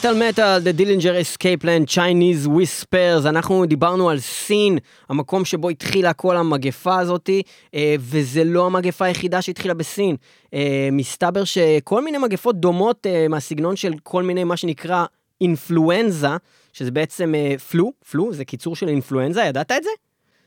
מטאל 0.06 0.28
מטאל, 0.28 0.60
The 0.62 0.80
Dillinger 0.80 1.36
Escape 1.36 1.64
Plan, 1.64 1.94
Chinese 1.94 2.48
Whispers, 2.48 3.28
אנחנו 3.28 3.66
דיברנו 3.66 4.10
על 4.10 4.18
סין, 4.20 4.78
המקום 5.08 5.44
שבו 5.44 5.68
התחילה 5.68 6.12
כל 6.12 6.36
המגפה 6.36 6.98
הזאתי, 7.00 7.42
אה, 7.75 7.94
וזה 7.98 8.44
לא 8.44 8.66
המגפה 8.66 9.04
היחידה 9.04 9.42
שהתחילה 9.42 9.75
בסין. 9.75 10.16
אה, 10.54 10.88
מסתבר 10.92 11.44
שכל 11.44 12.04
מיני 12.04 12.18
מגפות 12.18 12.60
דומות 12.60 13.06
אה, 13.06 13.28
מהסגנון 13.28 13.76
של 13.76 13.92
כל 14.02 14.22
מיני 14.22 14.44
מה 14.44 14.56
שנקרא 14.56 15.04
אינפלואנזה, 15.40 16.36
שזה 16.72 16.90
בעצם 16.90 17.34
פלו, 17.70 17.92
פלו 18.10 18.32
זה 18.32 18.44
קיצור 18.44 18.76
של 18.76 18.88
אינפלואנזה, 18.88 19.40
ידעת 19.40 19.72
את 19.72 19.82
זה? 19.82 19.90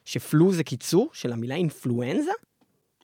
שפלו 0.05 0.51
זה 0.51 0.63
קיצור 0.63 1.09
של 1.13 1.33
המילה 1.33 1.55
אינפלואנזה? 1.55 2.31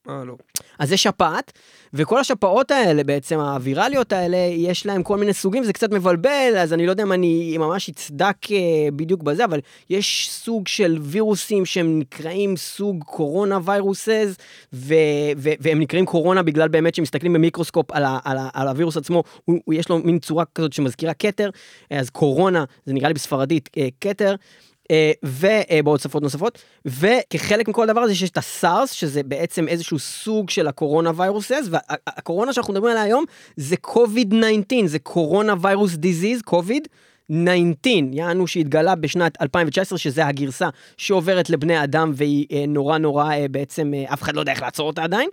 אה, 0.09 0.23
לא. 0.25 0.35
אז 0.79 0.89
זה 0.89 0.97
שפעת, 0.97 1.51
וכל 1.93 2.19
השפעות 2.19 2.71
האלה 2.71 3.03
בעצם, 3.03 3.39
הווירליות 3.39 4.13
האלה, 4.13 4.37
יש 4.37 4.85
להם 4.85 5.03
כל 5.03 5.17
מיני 5.17 5.33
סוגים, 5.33 5.63
זה 5.63 5.73
קצת 5.73 5.91
מבלבל, 5.91 6.53
אז 6.57 6.73
אני 6.73 6.85
לא 6.85 6.91
יודע 6.91 7.03
אם 7.03 7.11
אני 7.11 7.57
ממש 7.57 7.89
אצדק 7.89 8.51
אה, 8.51 8.57
בדיוק 8.95 9.23
בזה, 9.23 9.45
אבל 9.45 9.59
יש 9.89 10.29
סוג 10.31 10.67
של 10.67 10.97
וירוסים 11.01 11.65
שהם 11.65 11.99
נקראים 11.99 12.57
סוג 12.57 13.03
קורונה 13.03 13.59
ויירוסס, 13.63 14.35
ו- 14.73 14.93
ו- 15.37 15.49
והם 15.59 15.79
נקראים 15.79 16.05
קורונה 16.05 16.43
בגלל 16.43 16.67
באמת 16.67 16.95
שמסתכלים 16.95 17.33
במיקרוסקופ 17.33 17.91
על, 17.91 18.03
ה- 18.03 18.19
על, 18.23 18.37
ה- 18.37 18.49
על 18.53 18.67
הווירוס 18.67 18.97
עצמו, 18.97 19.23
הוא, 19.45 19.59
הוא 19.65 19.73
יש 19.73 19.89
לו 19.89 19.97
מין 19.97 20.19
צורה 20.19 20.43
כזאת 20.55 20.73
שמזכירה 20.73 21.13
כתר, 21.13 21.49
אז 21.89 22.09
קורונה, 22.09 22.63
זה 22.85 22.93
נראה 22.93 23.07
לי 23.07 23.13
בספרדית 23.13 23.69
אה, 23.77 23.87
כתר. 24.01 24.35
אה, 24.91 25.11
ובעוד 25.23 25.99
שפות 25.99 26.23
נוספות, 26.23 26.63
וכחלק 26.85 27.67
מכל 27.67 27.89
הדבר 27.89 28.01
הזה 28.01 28.13
יש 28.13 28.29
את 28.29 28.37
הסארס, 28.37 28.91
שזה 28.91 29.23
בעצם 29.23 29.67
איזשהו 29.67 29.99
סוג 29.99 30.49
של 30.49 30.67
הקורונה 30.67 31.11
ויירוסס, 31.15 31.69
והקורונה 31.69 32.53
שאנחנו 32.53 32.73
מדברים 32.73 32.91
עליה 32.91 33.03
היום 33.03 33.25
זה 33.55 33.75
COVID-19, 33.87 34.85
זה 34.85 34.99
קורונה 34.99 35.53
ויירוס 35.61 35.95
דיזיז, 35.95 36.41
קוביד. 36.41 36.87
19, 37.31 37.91
יענו 38.11 38.47
שהתגלה 38.47 38.95
בשנת 38.95 39.41
2019, 39.41 39.97
שזה 39.97 40.25
הגרסה 40.25 40.69
שעוברת 40.97 41.49
לבני 41.49 41.83
אדם 41.83 42.11
והיא 42.15 42.45
אה, 42.51 42.65
נורא 42.67 42.97
נורא 42.97 43.31
אה, 43.31 43.45
בעצם, 43.51 43.93
אף 44.13 44.21
אחד 44.21 44.35
לא 44.35 44.39
יודע 44.39 44.51
איך 44.51 44.61
לעצור 44.61 44.87
אותה 44.87 45.03
עדיין. 45.03 45.29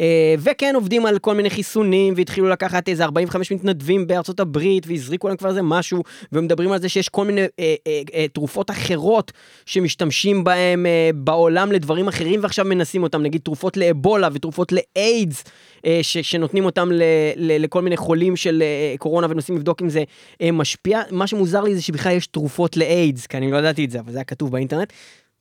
אה, 0.00 0.34
וכן 0.38 0.74
עובדים 0.74 1.06
על 1.06 1.18
כל 1.18 1.34
מיני 1.34 1.50
חיסונים 1.50 2.14
והתחילו 2.16 2.48
לקחת 2.48 2.88
איזה 2.88 3.04
45 3.04 3.52
מתנדבים 3.52 4.06
בארצות 4.06 4.40
הברית 4.40 4.86
והזריקו 4.86 5.28
להם 5.28 5.36
כבר 5.36 5.48
איזה 5.48 5.62
משהו 5.62 6.02
ומדברים 6.32 6.72
על 6.72 6.80
זה 6.80 6.88
שיש 6.88 7.08
כל 7.08 7.24
מיני 7.24 7.40
אה, 7.40 7.74
אה, 7.86 8.02
אה, 8.14 8.26
תרופות 8.32 8.70
אחרות 8.70 9.32
שמשתמשים 9.66 10.44
בהם 10.44 10.86
אה, 10.86 11.10
בעולם 11.14 11.72
לדברים 11.72 12.08
אחרים 12.08 12.40
ועכשיו 12.42 12.64
מנסים 12.64 13.02
אותם 13.02 13.22
נגיד 13.22 13.40
תרופות 13.44 13.76
לאבולה 13.76 14.28
ותרופות 14.32 14.72
לאיידס 14.72 15.44
אה, 15.86 15.98
ש, 16.02 16.18
שנותנים 16.18 16.64
אותם 16.64 16.92
ל, 16.92 17.02
ל, 17.36 17.62
לכל 17.62 17.82
מיני 17.82 17.96
חולים 17.96 18.36
של 18.36 18.62
אה, 18.62 18.94
קורונה 18.98 19.26
ומנסים 19.30 19.56
לבדוק 19.56 19.82
אם 19.82 19.88
זה 19.88 20.04
אה, 20.42 20.52
משפיע 20.52 21.02
מה 21.10 21.26
שמוזר 21.26 21.62
לי 21.62 21.74
זה 21.74 21.82
שבכלל 21.82 22.12
יש 22.12 22.26
תרופות 22.26 22.76
לאיידס 22.76 23.26
כי 23.26 23.36
אני 23.36 23.50
לא 23.50 23.56
ידעתי 23.56 23.84
את 23.84 23.90
זה 23.90 24.00
אבל 24.00 24.12
זה 24.12 24.18
היה 24.18 24.24
כתוב 24.24 24.52
באינטרנט. 24.52 24.92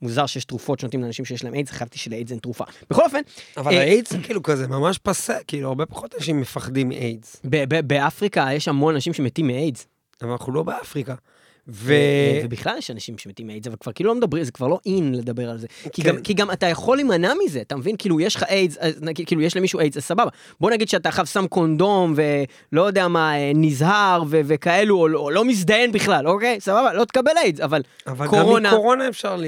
מוזר 0.01 0.25
שיש 0.25 0.45
תרופות 0.45 0.79
שנותנים 0.79 1.03
לאנשים 1.03 1.25
שיש 1.25 1.43
להם 1.43 1.53
איידס, 1.53 1.71
חשבתי 1.71 1.99
שלאיידס 1.99 2.31
אין 2.31 2.39
תרופה. 2.39 2.63
בכל 2.89 3.01
אופן, 3.03 3.21
אבל 3.57 3.73
אה, 3.73 3.79
האיידס 3.79 4.11
זה 4.11 4.17
כאילו 4.23 4.43
כזה 4.43 4.67
ממש 4.67 4.97
פסה, 4.97 5.37
כאילו 5.47 5.67
הרבה 5.67 5.85
פחות 5.85 6.15
אנשים 6.15 6.41
מפחדים 6.41 6.89
מאיידס. 6.89 7.41
באפריקה 7.87 8.47
יש 8.53 8.67
המון 8.67 8.95
אנשים 8.95 9.13
שמתים 9.13 9.47
מאיידס. 9.47 9.87
אבל 10.21 10.31
אנחנו 10.31 10.53
לא 10.53 10.63
באפריקה. 10.63 11.15
ו... 11.67 11.93
ובכלל 12.43 12.77
יש 12.77 12.91
אנשים 12.91 13.17
שמתים 13.17 13.47
מאיידס, 13.47 13.67
אבל 13.67 13.75
כבר 13.79 13.91
כאילו 13.91 14.09
לא 14.09 14.15
מדברים, 14.15 14.43
זה 14.43 14.51
כבר 14.51 14.67
לא 14.67 14.79
אין 14.85 15.15
לדבר 15.15 15.49
על 15.49 15.57
זה. 15.57 15.67
כי, 15.93 16.01
כן. 16.03 16.09
גם, 16.09 16.21
כי 16.21 16.33
גם 16.33 16.51
אתה 16.51 16.65
יכול 16.67 16.97
להימנע 16.97 17.33
מזה, 17.45 17.61
אתה 17.61 17.75
מבין? 17.75 17.95
כאילו 17.97 18.19
יש 18.19 18.35
לך 18.35 18.43
איידס, 18.43 18.77
כאילו 19.25 19.41
יש 19.41 19.57
למישהו 19.57 19.79
איידס, 19.79 19.97
אז 19.97 20.03
סבבה. 20.03 20.29
בוא 20.59 20.71
נגיד 20.71 20.89
שאתה 20.89 21.09
עכשיו 21.09 21.25
שם 21.25 21.47
קונדום 21.47 22.13
ולא 22.15 22.81
יודע 22.81 23.07
מה, 23.07 23.35
אה, 23.37 23.51
נזהר 23.55 24.23
ו- 24.27 24.41
וכאלו, 24.45 24.95
או, 24.97 25.07
או 25.15 25.31
לא 25.31 25.45
מזדיין 25.45 25.91
בכלל, 25.91 26.27
אוקיי? 26.27 26.59
סבבה, 26.59 26.93
לא 26.93 27.05
תקבל 27.05 27.31
איידס, 27.43 27.59
אבל 27.59 27.81
אבל 28.07 28.27
קורונה- 28.27 28.69
גם 28.69 28.75
מקורונה 28.75 29.07
אפשר 29.09 29.35
ל... 29.35 29.45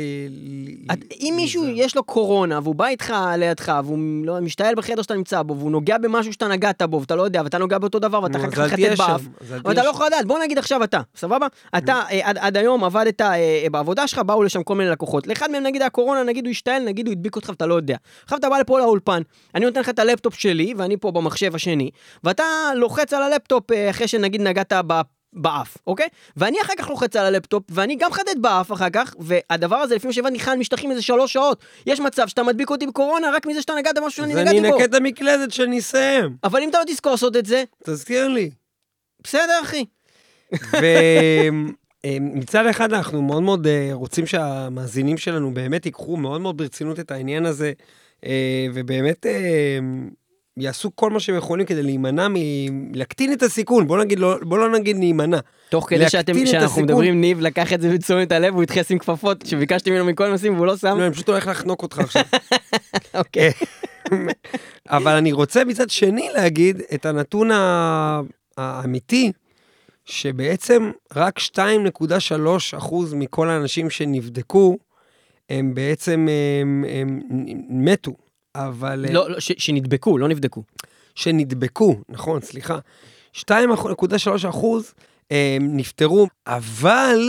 את, 0.94 0.98
אם 1.20 1.34
מישהו. 1.36 1.64
יש 1.68 1.96
לו 1.96 2.04
קורונה 2.04 2.60
והוא 2.64 2.76
בא 2.76 2.88
איתך 2.88 3.14
לידך 3.38 3.74
והוא 3.86 4.00
לא, 4.26 4.40
משתעל 4.42 4.76
בחדר 4.76 5.02
שאתה 5.02 5.14
נמצא 5.16 5.42
בו 5.42 5.56
והוא 5.58 5.72
נוגע 5.72 5.98
במשהו 5.98 6.34
שאתה 6.34 6.48
נגעת 6.48 6.82
בו 6.82 7.02
ואתה 7.02 7.16
לא 7.16 7.22
יודע 7.24 7.42
ואתה 7.44 7.58
נוגע 7.58 7.78
באותו 7.78 8.00
דבר 8.00 8.24
ואתה 8.24 8.38
אחר 8.38 8.52
כך 8.52 8.58
מחטט 8.60 8.80
באף. 8.98 9.22
אבל 9.64 9.72
אתה 9.72 9.84
לא. 9.84 9.90
יכול 9.90 10.06
לדעת, 10.08 10.26
בוא 10.26 10.40
נגיד 10.44 10.58
עכשיו 10.58 10.84
אתה, 10.84 11.02
סבבה? 11.16 11.48
אתה 11.78 12.02
עד, 12.10 12.38
עד 12.38 12.58
היום 12.58 12.84
עבדת 12.84 13.22
אה, 13.22 13.66
בעבודה 13.72 14.08
שלך, 14.08 14.20
באו 14.20 14.44
לשם 14.44 14.64
כל 14.64 14.76
מיני 14.76 14.90
לקוחות. 14.90 15.28
לאחד 15.28 15.52
מהם 15.52 15.64
נגיד 15.64 15.82
הקורונה, 15.82 16.24
נגיד 16.24 16.46
הוא 16.46 16.52
השתעל, 16.52 16.84
נגיד 16.84 17.08
הוא 17.08 17.12
הדביק 17.12 17.36
אותך 17.36 17.50
ואתה 17.50 17.66
לא 17.66 17.76
יודע. 17.76 17.98
עכשיו 18.24 18.38
אתה 18.38 18.50
בא 18.50 18.58
לפה 18.58 18.80
לאולפן, 18.80 19.22
אני 19.56 19.66
נותן 19.66 19.80
לך 19.80 19.90
את 19.90 20.00
הלפטופ 20.00 20.34
שלי 20.34 20.74
ואני 20.78 20.98
פה 20.98 21.12
במחשב 21.12 21.56
השני, 21.56 21.90
ואתה 22.24 22.44
לוחץ 22.76 23.14
על 23.14 23.24
הלפטופ 23.24 23.72
אה, 23.72 23.90
אחרי 23.90 24.08
שנגיד 24.08 24.42
נגעת 24.42 24.74
ב... 24.88 25.02
באף, 25.34 25.78
אוקיי? 25.88 26.08
ואני 26.38 26.58
אחר 26.62 26.74
כך 26.78 26.90
לוחץ 26.90 27.16
על 27.16 27.26
הלפטופ, 27.26 27.64
ואני 27.70 27.96
גם 27.96 28.12
חדד 28.12 28.42
באף 28.42 28.72
אחר 28.72 28.90
כך, 28.90 29.16
והדבר 29.20 29.76
הזה, 29.76 29.96
לפי 29.96 30.08
מה 30.08 30.14
שהבנתי, 30.14 30.40
חיים 30.40 30.60
משטחים 30.60 30.92
איזה 30.92 31.02
שלוש 31.02 31.34
שעות. 31.34 31.62
יש 31.86 32.00
מצב 32.00 32.28
שאתה 32.28 32.44
מדביק 32.44 32.70
אותי 32.70 32.88
בקורונה 32.88 33.32
רק 33.34 33.46
מזה 33.46 33.62
שאתה 33.62 33.74
נגעת 33.74 33.98
במשהו 33.98 34.24
שאני 34.24 34.34
אז 34.34 34.40
אני 34.40 34.50
נגעתי 34.50 34.68
בו. 34.68 34.76
אנקה 34.76 34.86
את 34.86 34.94
המקלדת 34.94 35.52
שאני 35.52 35.80
אסיים. 35.80 36.38
אבל 36.44 36.62
אם 36.62 36.70
אתה 36.70 36.80
לא 36.80 36.84
תזכור 36.88 37.12
לעשות 37.12 37.36
את 37.36 37.46
זה, 37.46 37.64
תזכיר 37.84 38.28
לי. 38.28 38.50
בסדר, 39.24 39.60
אחי. 39.64 39.86
ומצד 42.16 42.66
אחד 42.66 42.94
אנחנו 42.94 43.22
מאוד 43.22 43.44
מאוד 43.44 43.68
אה, 43.68 43.90
רוצים 43.92 44.26
שהמאזינים 44.26 45.18
שלנו 45.18 45.54
באמת 45.54 45.86
ייקחו 45.86 46.18
מאוד 46.18 46.42
מאוד 46.42 46.58
ברצינות 46.58 47.00
את 47.00 47.12
העניין 47.12 47.46
הזה, 47.46 47.72
אה, 48.26 48.68
ובאמת 48.74 49.26
אה, 49.26 49.80
יעשו 50.58 50.92
כל 50.96 51.10
מה 51.10 51.20
שהם 51.20 51.36
יכולים 51.36 51.66
כדי 51.66 51.84
להימנע 51.84 52.28
מ... 52.28 52.36
להקטין 52.94 53.34
את 53.34 53.44
הסיכון, 53.44 53.88
בוא 53.88 53.98
נגיד, 53.98 54.20
לא, 54.20 54.36
בוא 54.42 54.58
לא 54.58 54.72
נגיד 54.72 54.98
להימנע. 54.98 55.40
תוך 55.70 55.90
כדי 55.90 56.10
שאתם, 56.10 56.42
את 56.42 56.48
שאנחנו. 56.48 56.82
מדברים, 56.82 57.22
ניב 57.22 57.40
לקח 57.40 57.74
את 57.74 57.82
זה 57.82 57.94
בתשומת 57.94 58.32
הלב, 58.32 58.54
הוא 58.54 58.64
התחיל 58.64 58.82
לשים 58.82 59.00
כפפות 59.00 59.46
שביקשתי 59.46 59.92
ממנו 59.92 60.06
מכל 60.06 60.26
הנושאים 60.26 60.56
והוא 60.56 60.66
לא 60.66 60.78
שם. 60.78 60.98
לא, 60.98 61.06
אני 61.06 61.14
פשוט 61.14 61.30
הולך 61.30 61.48
לחנוק 61.48 61.84
אותך 61.84 62.00
עכשיו. 62.00 62.24
אוקיי. 63.20 63.52
אבל 64.90 65.12
אני 65.12 65.32
רוצה 65.32 65.66
מצד 65.66 65.90
שני 65.90 66.30
להגיד 66.34 66.82
את 66.94 67.06
הנתון 67.06 67.50
האמיתי, 68.58 69.32
שבעצם 70.08 70.92
רק 71.16 71.40
2.3 71.40 72.78
אחוז 72.78 73.14
מכל 73.14 73.50
האנשים 73.50 73.90
שנבדקו, 73.90 74.78
הם 75.50 75.74
בעצם 75.74 76.28
הם, 76.62 76.86
הם 76.90 77.22
מתו, 77.70 78.12
אבל... 78.56 79.06
לא, 79.10 79.30
לא, 79.30 79.40
ש- 79.40 79.52
שנדבקו, 79.58 80.18
לא 80.18 80.28
נבדקו. 80.28 80.64
שנדבקו, 81.16 81.96
נכון, 82.10 82.42
סליחה. 82.42 82.80
2.3 83.36 83.46
אחוז 84.50 84.94
הם 85.32 85.78
נפטרו, 85.78 86.28
אבל 86.48 87.20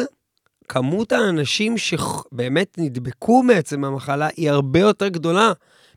כמות 0.69 1.13
האנשים 1.13 1.79
שבאמת 1.79 2.79
נדבקו 2.79 3.43
בעצם 3.49 3.81
במחלה 3.81 4.29
היא 4.37 4.51
הרבה 4.51 4.81
יותר 4.81 5.09
גדולה 5.09 5.53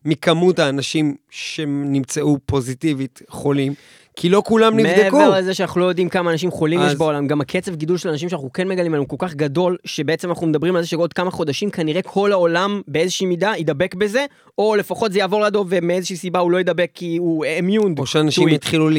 מכמות 0.05 0.59
האנשים 0.59 1.15
שנמצאו 1.29 2.37
פוזיטיבית 2.45 3.21
חולים, 3.29 3.73
כי 4.21 4.29
לא 4.29 4.41
כולם 4.45 4.77
נבדקו. 4.79 5.17
מעבר 5.17 5.37
לזה 5.37 5.53
שאנחנו 5.53 5.81
לא 5.81 5.85
יודעים 5.85 6.09
כמה 6.09 6.31
אנשים 6.31 6.51
חולים 6.51 6.79
יש 6.79 6.91
אז- 6.91 6.97
בעולם, 6.97 7.27
גם 7.27 7.41
הקצב 7.41 7.75
גידול 7.75 7.97
של 7.97 8.09
אנשים 8.09 8.29
שאנחנו 8.29 8.53
כן 8.53 8.67
מגלים 8.67 8.91
עליהם 8.93 9.01
הוא 9.09 9.17
כל 9.19 9.27
כך 9.27 9.35
גדול, 9.35 9.77
שבעצם 9.85 10.29
אנחנו 10.29 10.47
מדברים 10.47 10.75
על 10.75 10.81
זה 10.81 10.87
שעוד 10.87 11.13
כמה 11.13 11.31
חודשים 11.31 11.69
כנראה 11.69 12.01
כל 12.01 12.31
העולם 12.31 12.81
באיזושהי 12.87 13.25
מידה 13.25 13.53
ידבק 13.57 13.95
בזה, 13.95 14.25
או 14.57 14.75
לפחות 14.75 15.11
זה 15.11 15.19
יעבור 15.19 15.41
לידו 15.43 15.65
ומאיזושהי 15.69 16.15
סיבה 16.17 16.39
הוא 16.39 16.51
לא 16.51 16.59
ידבק 16.59 16.89
כי 16.93 17.17
הוא 17.17 17.45
אימיון. 17.45 17.95
או 17.97 18.05
שאנשים. 18.05 18.47
יתחילו 18.49 18.89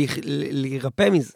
להירפא 0.50 1.10
מזה. 1.10 1.32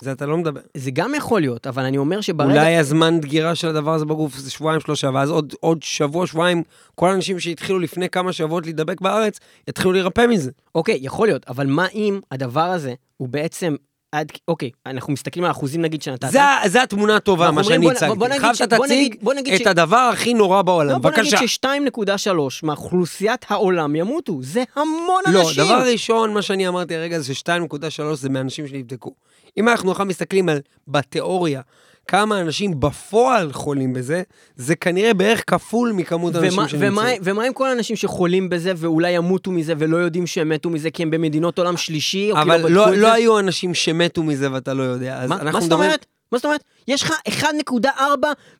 זה 0.00 0.12
אתה 0.12 0.26
לא 0.26 0.36
מדבר. 0.36 0.60
זה 0.76 0.90
גם 0.90 1.14
יכול 1.14 1.40
להיות, 1.40 1.66
אבל 1.66 1.82
אני 1.82 1.98
אומר 1.98 2.20
שברגע... 2.20 2.50
אולי 2.50 2.76
הזמן 2.76 3.20
דגירה 3.20 3.54
של 3.54 3.68
הדבר 3.68 3.94
הזה 3.94 4.04
בגוף 4.04 4.36
זה 4.36 4.50
שבועיים 4.50 4.80
שלושה, 4.80 5.10
ואז 5.14 5.30
עוד, 5.30 5.54
עוד 5.60 5.82
שבוע, 5.82 6.26
שבועיים, 6.26 6.62
כל 6.94 7.08
האנשים 7.08 7.40
שהתחילו 7.40 7.78
לפני 7.78 8.08
כמה 8.08 8.32
שבועות 8.32 8.64
להידבק 8.64 9.00
בארץ, 9.00 9.38
יתחילו 9.68 9.92
להירפא 9.92 10.26
מזה. 10.26 10.50
אוקיי, 10.74 10.98
יכול 11.02 11.28
להיות, 11.28 11.44
אבל 11.48 11.66
מה 11.66 11.86
אם 11.94 12.20
הדבר 12.32 12.60
הזה 12.60 12.94
הוא 13.16 13.28
בעצם 13.28 13.74
עד... 14.12 14.32
אוקיי, 14.48 14.70
אנחנו 14.86 15.12
מסתכלים 15.12 15.44
על 15.44 15.48
האחוזים 15.48 15.82
נגיד 15.82 16.02
שנתת. 16.02 16.28
זה, 16.30 16.38
זה 16.66 16.82
התמונה 16.82 17.16
הטובה, 17.16 17.50
מה 17.50 17.64
שאני 17.64 17.90
הצגתי. 17.90 18.24
עכשיו 18.34 18.66
אתה 18.66 18.76
בוא 18.76 18.86
תציג 18.86 19.16
את 19.54 19.60
ש- 19.60 19.66
הדבר 19.66 19.96
הכי 20.12 20.34
נורא 20.34 20.62
בעולם. 20.62 20.90
לא, 20.90 20.98
בוא 20.98 21.10
נגיד 21.10 21.24
בבקשה. 21.24 21.48
ש-2.3 21.48 22.30
מאוכלוסיית 22.62 23.44
העולם 23.48 23.96
ימותו, 23.96 24.38
זה 24.42 24.64
המון 24.76 25.22
לא, 25.32 25.40
אנשים. 25.40 25.64
דבר 25.64 25.82
ראשון, 25.92 26.34
מה 26.34 26.42
שאני 26.42 26.68
אמרתי 26.68 26.94
הרגע 26.94 27.18
זה 27.18 27.34
ש-2.3 27.34 27.78
זה 28.14 28.28
מאנשים 28.28 28.68
שנבדקו. 28.68 29.14
אם 29.56 29.68
אנחנו 29.68 29.90
עכשיו 29.90 30.06
מסתכלים 30.06 30.48
על, 30.48 30.60
בתיאוריה, 30.88 31.60
כמה 32.08 32.40
אנשים 32.40 32.80
בפועל 32.80 33.52
חולים 33.52 33.92
בזה, 33.92 34.22
זה 34.56 34.76
כנראה 34.76 35.14
בערך 35.14 35.44
כפול 35.46 35.92
מכמות 35.92 36.34
האנשים 36.34 36.58
ומה, 36.58 36.68
שנמצאו. 36.68 36.88
ומה, 36.92 37.08
ומה 37.22 37.44
עם 37.44 37.52
כל 37.52 37.68
האנשים 37.68 37.96
שחולים 37.96 38.48
בזה 38.48 38.72
ואולי 38.76 39.10
ימותו 39.10 39.50
מזה 39.50 39.74
ולא 39.78 39.96
יודעים 39.96 40.26
שהם 40.26 40.48
מתו 40.48 40.70
מזה 40.70 40.90
כי 40.90 41.02
הם 41.02 41.10
במדינות 41.10 41.58
עולם 41.58 41.76
שלישי, 41.76 42.32
או 42.32 42.36
אבל 42.42 42.56
כי 42.66 42.72
לא 42.72 42.90
לא, 42.90 42.96
לא? 42.96 43.12
היו 43.12 43.38
אנשים 43.38 43.74
שמתו 43.74 44.22
מזה 44.22 44.52
ואתה 44.52 44.74
לא 44.74 44.82
יודע. 44.82 45.18
אז 45.20 45.28
מה, 45.30 45.34
אנחנו 45.36 45.52
מה 45.52 45.60
זאת 45.60 45.68
מדברים- 45.68 45.88
אומרת? 45.90 46.06
מה 46.32 46.38
זאת 46.38 46.44
אומרת? 46.44 46.64
יש 46.88 47.02
לך 47.02 47.12
1.4 47.28 47.98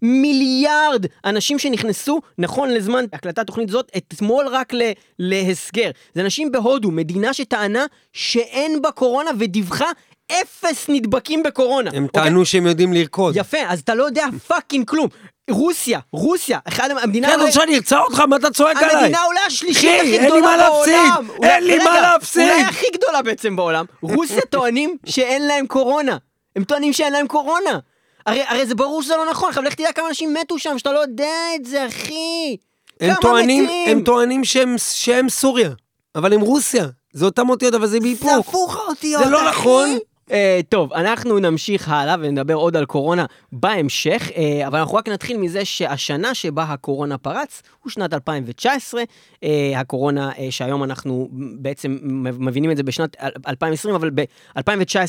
מיליארד 0.02 1.06
אנשים 1.24 1.58
שנכנסו, 1.58 2.20
נכון 2.38 2.70
לזמן 2.70 3.04
הקלטת 3.12 3.38
התוכנית 3.38 3.68
זאת, 3.68 3.90
אתמול 3.96 4.46
רק 4.52 4.74
ל- 4.74 4.90
להסגר. 5.18 5.90
זה 6.14 6.20
אנשים 6.20 6.52
בהודו, 6.52 6.90
מדינה 6.90 7.32
שטענה 7.34 7.86
שאין 8.12 8.82
בה 8.82 8.90
קורונה 8.90 9.30
ודיווחה 9.38 9.86
אפס 10.32 10.84
נדבקים 10.88 11.42
בקורונה. 11.42 11.90
הם 11.94 12.04
אוקיי? 12.04 12.22
טענו 12.22 12.44
שהם 12.44 12.66
יודעים 12.66 12.92
לרקוד. 12.92 13.36
יפה, 13.36 13.58
אז 13.68 13.80
אתה 13.80 13.94
לא 13.94 14.04
יודע 14.04 14.26
fucking 14.46 14.88
כלום. 14.88 15.08
רוסיה, 15.50 16.00
רוסיה, 16.12 16.58
אחד 16.68 16.90
המדינה... 16.90 17.28
כן, 17.28 17.40
רוצה 17.40 17.52
שאני 17.52 17.74
ארצה 17.74 17.98
אותך? 18.00 18.20
מה 18.20 18.36
אתה 18.36 18.50
צועק 18.50 18.76
עליי? 18.76 18.96
המדינה 18.96 19.24
אולי 19.24 19.40
השלישית 19.46 19.90
אחי, 19.90 20.00
הכי 20.00 20.12
אין 20.12 20.22
לי 20.22 20.26
גדולה 20.26 20.40
מה 20.40 20.56
להפסיד, 20.56 20.94
בעולם. 21.26 21.44
אין 21.44 21.64
לי 21.64 21.78
מה 21.78 22.00
להפסיד. 22.00 22.48
אולי 22.48 22.62
הכי 22.62 22.86
גדולה 22.94 23.22
בעצם 23.22 23.56
בעולם. 23.56 23.84
רוסיה 24.02 24.40
טוענים 24.50 24.96
שאין 25.06 25.46
להם 25.46 25.66
קורונה. 25.66 26.16
הם 26.56 26.64
טוענים 26.64 26.92
שאין 26.92 27.12
להם 27.12 27.26
קורונה. 27.26 27.78
הרי, 28.26 28.42
הרי 28.46 28.66
זה 28.66 28.74
ברור 28.74 29.02
שזה 29.02 29.16
לא 29.16 29.30
נכון, 29.30 29.48
עכשיו 29.48 29.62
לך 29.62 29.74
תדע 29.74 29.92
כמה 29.92 30.08
אנשים 30.08 30.34
מתו 30.34 30.58
שם, 30.58 30.78
שאתה 30.78 30.92
לא 30.92 30.98
יודע 30.98 31.54
את 31.54 31.64
זה, 31.64 31.86
אחי. 31.86 32.56
הם 33.00 33.14
טוענים, 33.20 33.64
מתים? 33.64 33.88
הם 33.98 34.04
טוענים 34.04 34.44
שהם, 34.44 34.74
שהם 34.78 35.28
סוריה, 35.28 35.70
אבל 36.14 36.32
הם 36.32 36.40
רוסיה. 36.40 36.86
זה 37.12 37.24
אותם 37.24 37.50
אותיות, 37.50 37.74
אבל 37.74 37.86
זה 37.86 37.92
זה 37.92 38.00
בהיפוך. 38.00 38.48
הפוך 38.48 38.76
האותיות, 38.76 39.24
זה 39.24 39.30
לא 39.30 39.50
אחי. 39.50 39.58
נכון. 39.58 39.98
אה, 40.30 40.60
טוב, 40.68 40.92
אנחנו 40.92 41.38
נמשיך 41.38 41.88
הלאה 41.88 42.14
ונדבר 42.20 42.54
עוד 42.54 42.76
על 42.76 42.84
קורונה 42.86 43.24
בהמשך, 43.52 44.30
אה, 44.36 44.66
אבל 44.66 44.78
אנחנו 44.78 44.96
רק 44.96 45.08
נתחיל 45.08 45.36
מזה 45.36 45.64
שהשנה 45.64 46.34
שבה 46.34 46.62
הקורונה 46.62 47.18
פרץ 47.18 47.62
הוא 47.82 47.90
שנת 47.90 48.14
2019. 48.14 49.02
אה, 49.44 49.48
הקורונה 49.76 50.30
אה, 50.38 50.46
שהיום 50.50 50.84
אנחנו 50.84 51.28
בעצם 51.58 51.98
מבינים 52.38 52.70
את 52.70 52.76
זה 52.76 52.82
בשנת 52.82 53.16
2020, 53.48 53.94
אבל 53.94 54.10
ב-2019 54.14 54.64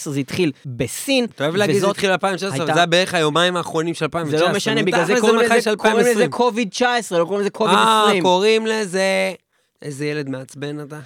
זה 0.09 0.19
התחיל 0.19 0.51
בסין. 0.65 1.25
אתה 1.35 1.43
אוהב 1.43 1.55
להגיד 1.55 1.75
שזה 1.75 1.89
התחיל 1.89 2.09
ב-2019, 2.17 2.19
אבל 2.47 2.51
הייתה- 2.51 2.65
זה 2.65 2.79
היה 2.79 2.85
בערך 2.85 3.13
היומיים 3.13 3.55
האחרונים 3.57 3.93
של 3.93 4.05
2019. 4.05 4.39
זה 4.39 4.51
לא 4.51 4.57
משנה, 4.57 4.83
בגלל 4.83 5.05
זה 5.05 5.13
קוראים 5.19 5.39
לזה- 5.39 5.61
של 5.61 5.75
קוראים 5.75 5.97
לזה 5.97 6.09
2020. 6.09 6.31
קוביד 6.31 6.69
19, 6.69 7.19
לא 7.19 7.23
קוראים 7.23 7.41
לזה 7.41 7.49
קוביד 7.49 7.75
אה, 7.77 8.03
20. 8.03 8.23
קוראים 8.23 8.67
לזה... 8.67 9.33
איזה 9.81 10.05
ילד 10.05 10.29
מעצבן 10.29 10.79
אתה. 10.79 10.99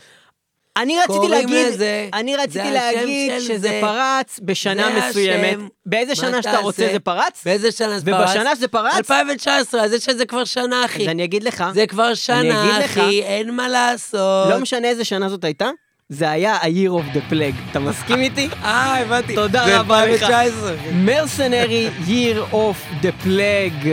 אני 0.79 0.97
רציתי 0.99 1.27
להגיד, 1.27 1.67
לזה- 1.67 2.09
אני 2.13 2.35
זה 2.35 2.41
רציתי 2.43 2.71
להגיד 2.71 3.39
שזה 3.39 3.57
זה. 3.57 3.77
פרץ 3.81 4.39
בשנה 4.43 4.83
זה 4.93 5.09
מסוימת. 5.09 5.57
השם. 5.57 5.67
באיזה 5.85 6.15
שנה 6.15 6.37
שאתה 6.37 6.51
תעשה? 6.51 6.57
רוצה 6.63 6.89
זה 6.91 6.99
פרץ? 6.99 7.41
באיזה 7.45 7.71
שנה 7.71 7.99
זה 7.99 8.05
פרץ? 8.11 8.29
ובשנה 8.29 8.55
שזה 8.55 8.67
פרץ, 8.67 8.93
2019, 8.97 9.81
אז 9.81 9.93
יש 9.93 10.05
שזה 10.05 10.25
כבר 10.25 10.43
שנה, 10.45 10.79
אז 10.79 10.85
אחי. 10.85 11.07
אני 11.07 11.23
אגיד 11.23 11.43
לך, 11.43 11.63
זה 11.73 11.85
כבר 11.87 12.07
אני 12.07 12.15
שנה, 12.15 12.39
אגיד 12.63 12.83
לך- 12.83 12.97
אחי, 12.97 13.21
אין 13.23 13.55
מה 13.55 13.67
לעשות. 13.67 14.49
לא 14.49 14.59
משנה 14.59 14.87
איזה 14.87 15.03
שנה 15.05 15.29
זאת 15.29 15.43
הייתה, 15.43 15.69
זה 16.09 16.29
היה 16.31 16.55
ה-year 16.55 16.89
of 16.91 17.15
the 17.15 17.33
plague. 17.33 17.71
אתה 17.71 17.79
מסכים 17.79 18.19
איתי? 18.19 18.49
אה, 18.63 18.99
הבנתי. 19.01 19.35
תודה 19.35 19.65
זה 19.65 19.79
רבה 19.79 20.05
לך. 20.05 20.23
2019. 20.23 20.71
מרסנרי 20.93 21.89
year 22.07 22.53
of 22.53 23.03
the 23.03 23.25
plague. 23.25 23.87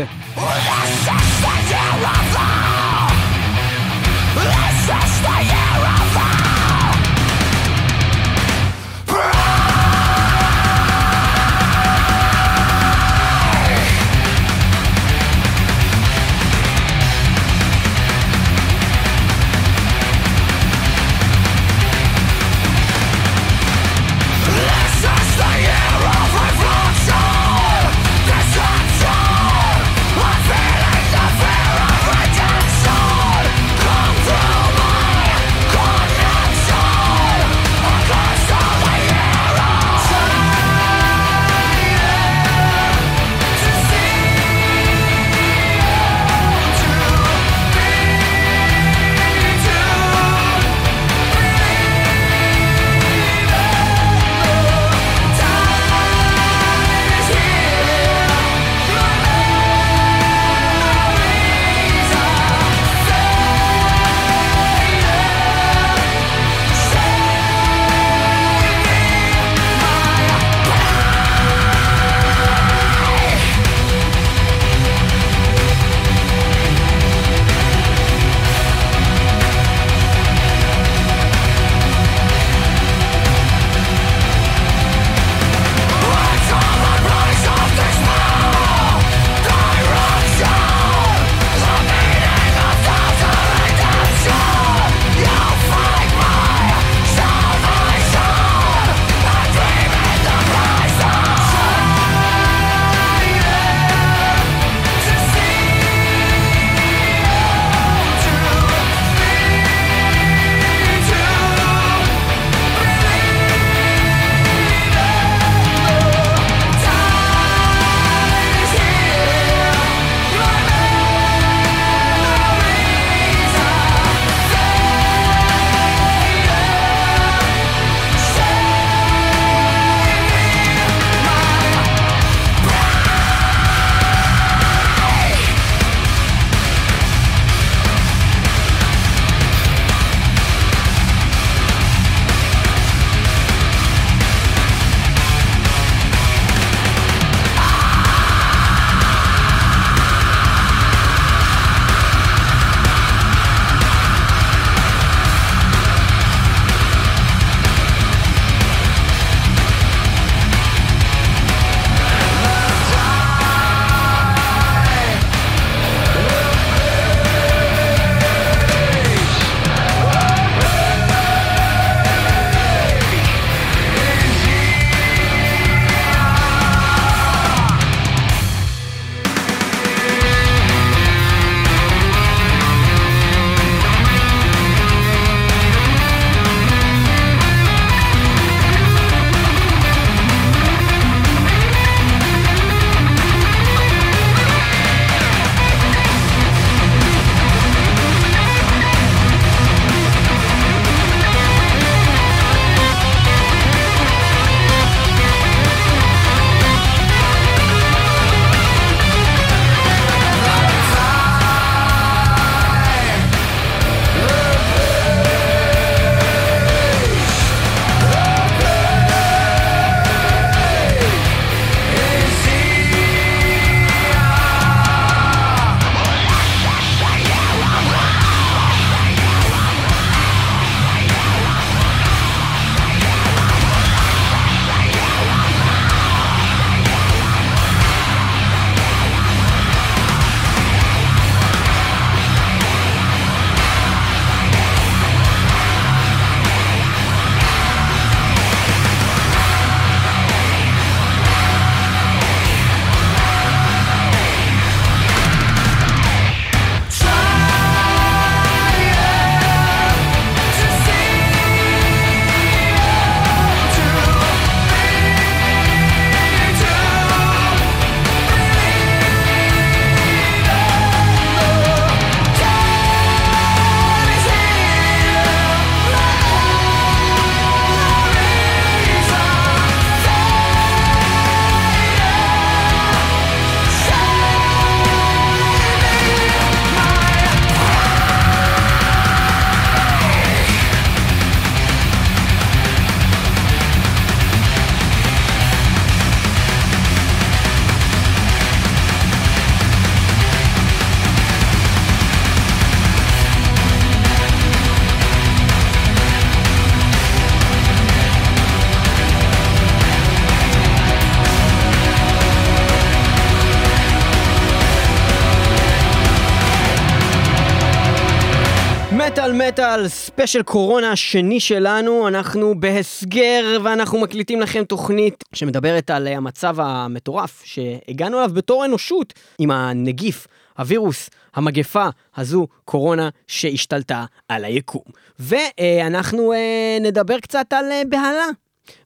special 320.26 320.42
קורונה 320.42 320.92
השני 320.92 321.40
שלנו, 321.40 322.08
אנחנו 322.08 322.60
בהסגר 322.60 323.58
ואנחנו 323.64 324.00
מקליטים 324.00 324.40
לכם 324.40 324.64
תוכנית 324.64 325.24
שמדברת 325.32 325.90
על 325.90 326.08
אה, 326.08 326.16
המצב 326.16 326.60
המטורף 326.60 327.42
שהגענו 327.44 328.18
אליו 328.18 328.30
בתור 328.34 328.64
אנושות 328.64 329.12
עם 329.38 329.50
הנגיף, 329.50 330.26
הווירוס, 330.58 331.10
המגפה 331.34 331.88
הזו, 332.16 332.46
קורונה 332.64 333.08
שהשתלטה 333.26 334.04
על 334.28 334.44
היקום. 334.44 334.82
ואנחנו 335.18 336.32
אה, 336.32 336.78
נדבר 336.80 337.20
קצת 337.20 337.52
על 337.52 337.64
אה, 337.72 337.82
בהלה. 337.88 338.26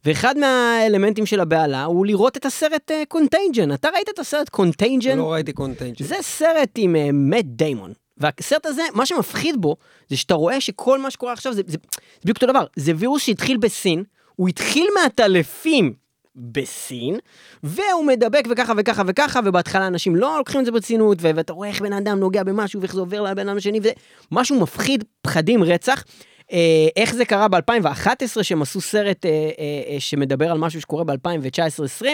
ואחד 0.04 0.38
מהאלמנטים 0.38 1.26
של 1.26 1.40
הבהלה 1.40 1.84
הוא 1.84 2.06
לראות 2.06 2.36
את 2.36 2.46
הסרט 2.46 2.90
Contagion. 3.08 3.72
אתה 3.72 3.88
ראית 3.94 4.08
את 4.08 4.18
הסרט 4.18 4.48
Contagion? 4.48 5.18
לא 5.18 5.32
ראיתי 5.32 5.52
Contagion. 5.52 6.04
זה 6.04 6.16
סרט 6.20 6.70
עם 6.76 6.96
מאט 7.12 7.44
דיימון. 7.44 7.92
והסרט 8.20 8.66
הזה, 8.66 8.82
מה 8.94 9.06
שמפחיד 9.06 9.56
בו, 9.58 9.76
זה 10.08 10.16
שאתה 10.16 10.34
רואה 10.34 10.60
שכל 10.60 10.98
מה 10.98 11.10
שקורה 11.10 11.32
עכשיו 11.32 11.52
זה, 11.52 11.62
זה, 11.66 11.72
זה 11.72 11.78
בדיוק 12.22 12.36
אותו 12.36 12.46
דבר. 12.46 12.64
זה 12.76 12.92
וירוס 12.96 13.22
שהתחיל 13.22 13.56
בסין, 13.56 14.04
הוא 14.36 14.48
התחיל 14.48 14.88
מהטלפים 15.02 15.92
בסין, 16.36 17.18
והוא 17.62 18.04
מדבק 18.06 18.44
וככה 18.50 18.72
וככה 18.76 19.02
וככה, 19.06 19.40
ובהתחלה 19.44 19.86
אנשים 19.86 20.16
לא 20.16 20.38
לוקחים 20.38 20.60
את 20.60 20.64
זה 20.64 20.72
ברצינות, 20.72 21.18
ואתה 21.20 21.52
רואה 21.52 21.68
איך 21.68 21.80
בן 21.80 21.92
אדם 21.92 22.20
נוגע 22.20 22.42
במשהו 22.42 22.80
ואיך 22.80 22.94
זה 22.94 23.00
עובר 23.00 23.22
לבן 23.22 23.48
אדם 23.48 23.56
השני, 23.56 23.80
וזה 23.80 23.90
משהו 24.32 24.60
מפחיד, 24.60 25.04
פחדים, 25.22 25.64
רצח. 25.64 26.04
אה, 26.52 26.88
איך 26.96 27.14
זה 27.14 27.24
קרה 27.24 27.48
ב-2011, 27.48 28.42
שהם 28.42 28.62
עשו 28.62 28.80
סרט 28.80 29.26
אה, 29.26 29.30
אה, 29.30 29.94
אה, 29.94 30.00
שמדבר 30.00 30.50
על 30.50 30.58
משהו 30.58 30.80
שקורה 30.80 31.04
ב-2019-2020. 31.04 32.06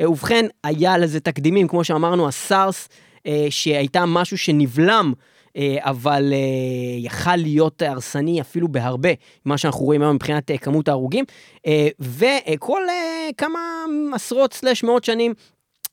אה, 0.00 0.10
ובכן, 0.10 0.46
היה 0.64 0.98
לזה 0.98 1.20
תקדימים, 1.20 1.68
כמו 1.68 1.84
שאמרנו, 1.84 2.28
הסארס, 2.28 2.88
אה, 3.26 3.46
שהייתה 3.50 4.06
משהו 4.06 4.38
שנבלם. 4.38 5.12
אה, 5.56 5.76
אבל 5.80 6.32
אה, 6.32 6.38
יכל 6.98 7.36
להיות 7.36 7.82
הרסני 7.82 8.40
אפילו 8.40 8.68
בהרבה, 8.68 9.08
מה 9.44 9.58
שאנחנו 9.58 9.84
רואים 9.84 10.02
היום 10.02 10.14
מבחינת 10.14 10.50
אה, 10.50 10.58
כמות 10.58 10.88
ההרוגים. 10.88 11.24
וכל 12.00 12.82
כמה 13.36 13.58
עשרות 14.14 14.52
סלש 14.54 14.84
מאות 14.84 15.04
שנים 15.04 15.34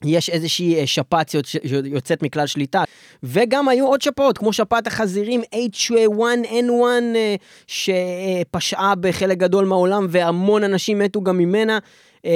יש 0.05 0.29
איזושהי 0.29 0.87
שפעת 0.87 1.29
שיוצ- 1.29 1.67
שיוצאת 1.67 2.23
מכלל 2.23 2.47
שליטה, 2.47 2.83
וגם 3.23 3.69
היו 3.69 3.87
עוד 3.87 4.01
שפעות, 4.01 4.37
כמו 4.37 4.53
שפעת 4.53 4.87
החזירים 4.87 5.41
H1N1, 5.41 7.15
אה, 7.15 7.35
שפשעה 7.67 8.95
בחלק 8.95 9.37
גדול 9.37 9.65
מהעולם, 9.65 10.07
והמון 10.09 10.63
אנשים 10.63 10.99
מתו 10.99 11.21
גם 11.21 11.37
ממנה. 11.37 11.79
אה, 12.25 12.31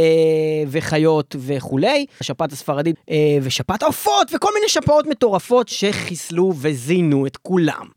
וחיות 0.67 1.36
וכולי, 1.39 2.06
השפעת 2.22 2.52
הספרדית 2.52 2.96
אה, 3.10 3.38
ושפעת 3.41 3.84
העופות 3.84 4.32
וכל 4.34 4.50
מיני 4.54 4.70
שפעות 4.70 5.08
מטורפות 5.08 5.67
שחיסלו 5.67 6.54
וזינו 6.58 7.28
את 7.28 7.38
כולם. 7.38 7.88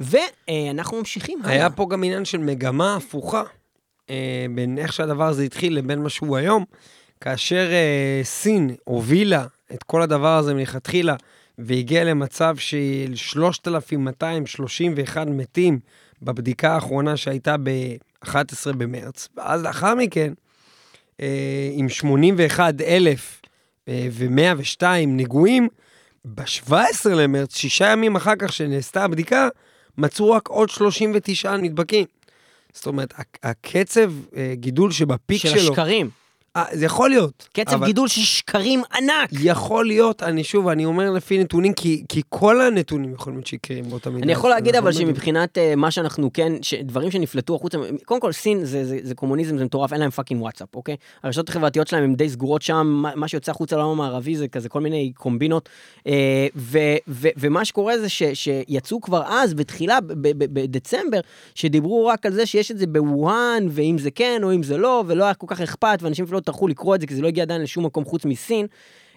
ואנחנו 0.00 0.98
ממשיכים 0.98 1.38
הלאה. 1.42 1.52
היה 1.52 1.70
פה 1.70 1.86
גם 1.90 2.04
עניין 2.04 2.24
של 2.24 2.38
מגמה 2.38 2.96
הפוכה 2.96 3.42
אה, 4.10 4.46
בין 4.54 4.78
איך 4.78 4.92
שהדבר 4.92 5.24
הזה 5.24 5.42
התחיל 5.42 5.76
לבין 5.76 6.02
מה 6.02 6.08
שהוא 6.08 6.36
היום, 6.36 6.64
כאשר 7.20 7.70
סין 8.22 8.74
הובילה 8.84 9.46
את 9.74 9.82
כל 9.82 10.02
הדבר 10.02 10.36
הזה 10.36 10.54
מלכתחילה 10.54 11.16
והגיעה 11.58 12.04
למצב 12.04 12.56
של 12.56 13.12
3,231 13.14 15.26
מתים 15.26 15.78
בבדיקה 16.22 16.74
האחרונה 16.74 17.16
שהייתה 17.16 17.56
ב-11 17.62 18.72
במרץ, 18.78 19.28
ואז 19.36 19.62
לאחר 19.62 19.94
מכן, 19.94 20.32
אה, 21.20 21.26
עם 21.72 21.88
81,102 23.88 25.16
נגועים, 25.16 25.68
ב-17 26.24 26.74
למרץ, 27.10 27.56
שישה 27.56 27.86
ימים 27.92 28.16
אחר 28.16 28.32
כך 28.38 28.52
שנעשתה 28.52 29.04
הבדיקה, 29.04 29.48
מצאו 29.98 30.30
רק 30.30 30.48
עוד 30.48 30.68
39 30.70 31.56
נדבקים. 31.56 32.04
זאת 32.72 32.86
אומרת, 32.86 33.14
הק- 33.16 33.38
הקצב 33.42 34.12
אה, 34.36 34.52
גידול 34.54 34.90
שבפיק 34.92 35.42
של 35.42 35.48
שלו... 35.48 35.60
השקרים. 35.60 36.10
אה, 36.56 36.64
זה 36.72 36.84
יכול 36.84 37.10
להיות. 37.10 37.48
קצב 37.52 37.74
אבל 37.74 37.86
גידול 37.86 38.08
של 38.08 38.20
שקרים 38.20 38.82
ענק. 38.94 39.28
יכול 39.32 39.86
להיות, 39.86 40.22
אני 40.22 40.44
שוב, 40.44 40.68
אני 40.68 40.84
אומר 40.84 41.10
לפי 41.10 41.38
נתונים, 41.38 41.72
כי, 41.72 42.04
כי 42.08 42.22
כל 42.28 42.60
הנתונים 42.60 43.12
יכולים 43.12 43.38
להיות 43.38 43.46
שקריים 43.46 43.90
באותה 43.90 44.10
מידה. 44.10 44.24
אני 44.24 44.32
יכול 44.32 44.50
להגיד 44.50 44.76
אבל 44.76 44.86
לא. 44.86 44.92
שמבחינת 44.92 45.58
אה, 45.58 45.76
מה 45.76 45.90
שאנחנו 45.90 46.32
כן, 46.32 46.52
דברים 46.82 47.10
שנפלטו 47.10 47.56
החוצה, 47.56 47.78
קודם 48.04 48.20
כל 48.20 48.32
סין 48.32 48.64
זה, 48.64 48.84
זה, 48.84 48.98
זה 49.02 49.14
קומוניזם, 49.14 49.58
זה 49.58 49.64
מטורף, 49.64 49.92
אין 49.92 50.00
להם 50.00 50.10
fucking 50.10 50.42
וואטסאפ, 50.42 50.74
אוקיי? 50.74 50.96
הרשתות 51.22 51.48
החברתיות 51.48 51.88
שלהם 51.88 52.04
הן 52.04 52.14
די 52.14 52.28
סגורות 52.28 52.62
שם, 52.62 52.86
מה, 52.86 53.10
מה 53.14 53.28
שיוצא 53.28 53.50
החוצה 53.50 53.76
לעולם 53.76 53.90
המערבי 53.90 54.36
זה 54.36 54.48
כזה 54.48 54.68
כל 54.68 54.80
מיני 54.80 55.12
קומבינות, 55.16 55.68
אה, 56.06 56.46
ו, 56.56 56.78
ו, 57.08 57.28
ומה 57.36 57.64
שקורה 57.64 57.98
זה 57.98 58.08
ש, 58.08 58.22
שיצאו 58.34 59.00
כבר 59.00 59.22
אז, 59.26 59.54
בתחילה, 59.54 59.98
בדצמבר, 60.02 61.20
שדיברו 61.54 62.06
רק 62.06 62.26
על 62.26 62.32
זה 62.32 62.46
שיש 62.46 62.70
את 62.70 62.78
זה 62.78 62.86
בווהאן, 62.86 63.66
ואם 63.70 63.96
זה 63.98 64.10
כן 64.10 64.40
או 64.42 64.54
אם 64.54 64.62
זה 64.62 64.76
לא, 64.76 65.04
ולא 65.06 65.24
היה 65.24 65.34
כל 65.34 65.46
כך 65.50 65.60
אכפת, 65.60 65.98
ואנשים 66.02 66.24
אפילו 66.24 66.38
לא 66.38 66.43
טרחו 66.44 66.68
לקרוא 66.68 66.94
את 66.94 67.00
זה, 67.00 67.06
כי 67.06 67.14
זה 67.14 67.22
לא 67.22 67.28
הגיע 67.28 67.42
עדיין 67.42 67.62
לשום 67.62 67.86
מקום 67.86 68.04
חוץ 68.04 68.24
מסין. 68.24 68.66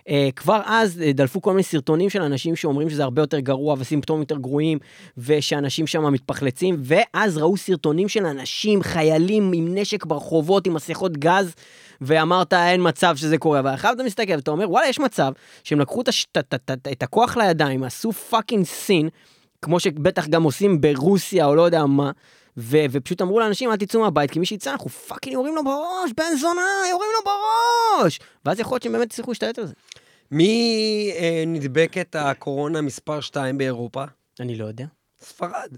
אה, 0.07 0.09
כבר 0.35 0.61
אז 0.65 1.01
אה, 1.01 1.13
דלפו 1.13 1.41
כל 1.41 1.51
מיני 1.51 1.63
סרטונים 1.63 2.09
של 2.09 2.21
אנשים 2.21 2.55
שאומרים 2.55 2.89
שזה 2.89 3.03
הרבה 3.03 3.21
יותר 3.21 3.39
גרוע 3.39 3.75
וסימפטומים 3.79 4.21
יותר 4.21 4.37
גרועים 4.37 4.79
ושאנשים 5.17 5.87
שם 5.87 6.13
מתפחלצים 6.13 6.75
ואז 6.79 7.37
ראו 7.37 7.57
סרטונים 7.57 8.09
של 8.09 8.25
אנשים, 8.25 8.83
חיילים 8.83 9.51
עם 9.53 9.77
נשק 9.77 10.05
ברחובות 10.05 10.67
עם 10.67 10.73
מסכות 10.73 11.17
גז 11.17 11.55
ואמרת 12.01 12.53
אין 12.53 12.87
מצב 12.87 13.15
שזה 13.15 13.37
קורה 13.37 13.61
ואחר 13.63 13.91
אתה 13.91 14.03
מסתכל 14.03 14.33
ואתה 14.35 14.51
אומר 14.51 14.69
וואלה 14.69 14.87
יש 14.87 14.99
מצב 14.99 15.31
שהם 15.63 15.79
לקחו 15.79 16.01
את, 16.01 16.07
הש... 16.07 16.27
את, 16.31 16.53
את, 16.53 16.71
את, 16.71 16.87
את 16.91 17.03
הכוח 17.03 17.37
לידיים 17.37 17.83
עשו 17.83 18.11
fucking 18.11 18.65
סין 18.65 19.09
כמו 19.61 19.79
שבטח 19.79 20.27
גם 20.27 20.43
עושים 20.43 20.81
ברוסיה 20.81 21.45
או 21.45 21.55
לא 21.55 21.61
יודע 21.61 21.85
מה 21.85 22.11
ו- 22.57 22.85
ופשוט 22.91 23.21
אמרו 23.21 23.39
לאנשים, 23.39 23.71
אל 23.71 23.75
תצאו 23.75 24.01
מהבית, 24.01 24.31
כי 24.31 24.39
מי 24.39 24.45
שיצא, 24.45 24.71
אנחנו 24.71 24.89
fucking 24.89 25.33
יורים 25.33 25.55
לו 25.55 25.63
בראש, 25.63 26.11
בן 26.17 26.37
זונה, 26.41 26.61
יורים 26.89 27.09
לו 27.17 27.31
בראש! 27.31 28.19
ואז 28.45 28.59
יכול 28.59 28.75
להיות 28.75 28.83
שהם 28.83 28.91
באמת 28.91 29.13
יצליחו 29.13 29.31
להשתלט 29.31 29.59
על 29.59 29.65
זה. 29.65 29.73
מי 30.31 31.11
אה, 31.15 31.43
נדבק 31.47 31.97
את 32.01 32.15
הקורונה 32.19 32.81
מספר 32.81 33.19
2 33.21 33.57
באירופה? 33.57 34.03
אני 34.39 34.55
לא 34.55 34.65
יודע. 34.65 34.85
ספרד. 35.21 35.69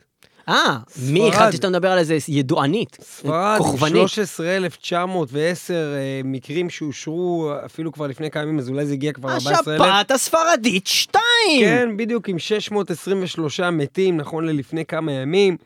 אה, 0.49 0.77
מי? 1.09 1.19
ספרד. 1.19 1.33
חשבתי 1.33 1.55
שאתה 1.55 1.69
מדבר 1.69 1.91
על 1.91 1.97
איזה 1.97 2.17
ידוענית. 2.27 2.97
ספרד, 3.01 3.57
כוכבנית. 3.57 4.07
13,910 4.07 5.73
אה, 5.73 6.21
מקרים 6.23 6.69
שאושרו 6.69 7.51
אפילו 7.65 7.91
כבר 7.91 8.07
לפני 8.07 8.31
כמה 8.31 8.43
ימים, 8.43 8.59
אז 8.59 8.69
אולי 8.69 8.85
זה 8.85 8.93
הגיע 8.93 9.11
כבר 9.11 9.29
14,000. 9.29 9.81
השפעת 9.81 10.11
הספרדית 10.11 10.87
2! 10.87 11.21
כן, 11.59 11.97
בדיוק, 11.97 12.29
עם 12.29 12.39
623 12.39 13.59
מתים, 13.59 14.17
נכון 14.17 14.45
ללפני 14.45 14.85
כמה 14.85 15.11
ימים. 15.11 15.57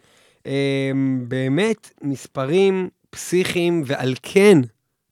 אה, 0.47 0.91
באמת, 1.27 1.89
מספרים 2.01 2.89
פסיכיים, 3.09 3.83
ועל 3.85 4.13
כן, 4.21 4.57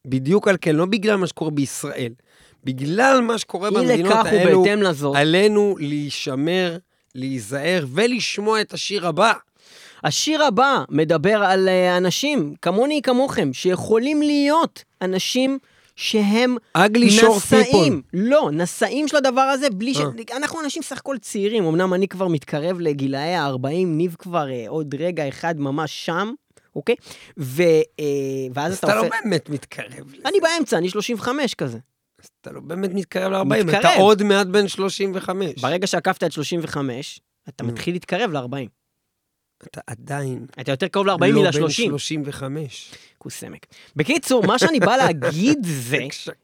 בדיוק 0.07 0.47
על 0.47 0.57
כן, 0.61 0.75
לא 0.75 0.85
בגלל 0.85 1.15
מה 1.15 1.27
שקורה 1.27 1.51
בישראל, 1.51 2.13
בגלל 2.63 3.21
מה 3.21 3.37
שקורה 3.37 3.71
במדינות 3.71 4.25
האלו, 4.25 4.65
לזאת. 4.81 5.15
עלינו 5.15 5.75
להישמר, 5.79 6.77
להיזהר 7.15 7.85
ולשמוע 7.93 8.61
את 8.61 8.73
השיר 8.73 9.07
הבא. 9.07 9.33
השיר 10.03 10.43
הבא 10.43 10.83
מדבר 10.89 11.43
על 11.43 11.69
אה, 11.69 11.97
אנשים, 11.97 12.53
כמוני 12.61 13.01
כמוכם, 13.01 13.53
שיכולים 13.53 14.21
להיות 14.21 14.83
אנשים 15.01 15.59
שהם 16.01 16.55
נשאים. 16.77 18.01
לא, 18.13 18.49
נשאים 18.53 19.07
של 19.07 19.17
הדבר 19.17 19.41
הזה, 19.41 19.69
בלי 19.69 19.93
ש... 19.93 19.99
אה. 19.99 20.37
אנחנו 20.37 20.61
אנשים 20.61 20.83
סך 20.83 20.97
הכל 20.97 21.17
צעירים, 21.17 21.65
אמנם 21.65 21.93
אני 21.93 22.07
כבר 22.07 22.27
מתקרב 22.27 22.79
לגילאי 22.79 23.35
ה-40, 23.35 23.67
ניב 23.85 24.15
כבר 24.19 24.49
אה, 24.51 24.65
עוד 24.67 24.95
רגע 24.99 25.27
אחד 25.27 25.59
ממש 25.59 26.05
שם, 26.05 26.33
אוקיי? 26.75 26.95
ו... 27.39 27.63
אה, 27.99 28.05
ואז 28.53 28.71
אז 28.71 28.77
אתה 28.77 28.87
אתה 28.87 28.95
לא. 28.95 29.09
באמת 29.09 29.49
מתקרב 29.49 30.13
לזה. 30.13 30.23
אני 30.25 30.39
באמצע, 30.39 30.77
אני 30.77 30.89
35 30.89 31.55
כזה. 31.55 31.77
אז 32.23 32.29
אתה 32.41 32.51
לא 32.51 32.61
באמת 32.61 32.93
מתקרב 32.93 33.31
ל-40, 33.31 33.43
מתקרב. 33.43 33.75
אתה 33.75 33.93
עוד 33.93 34.23
מעט 34.23 34.47
בן 34.47 34.67
35. 34.67 35.61
ברגע 35.61 35.87
שעקפת 35.87 36.23
את 36.23 36.31
35, 36.31 37.19
אתה. 37.49 37.63
מתחיל 37.63 37.93
להתקרב 37.93 38.31
ל-40. 38.31 38.67
אתה 39.63 39.81
עדיין 39.87 40.45
אתה 40.61 40.71
יותר 40.71 40.87
קרוב 40.87 41.07
ל-40 41.07 41.25
לא 41.25 41.51
בן 41.51 41.63
מ-30. 41.63 41.73
35. 41.73 42.91
כוס 43.21 43.39
סמק. 43.39 43.65
בקיצור, 43.95 44.47
מה 44.47 44.59
שאני 44.59 44.79
בא 44.79 44.95
להגיד 44.97 45.65
זה. 45.89 45.97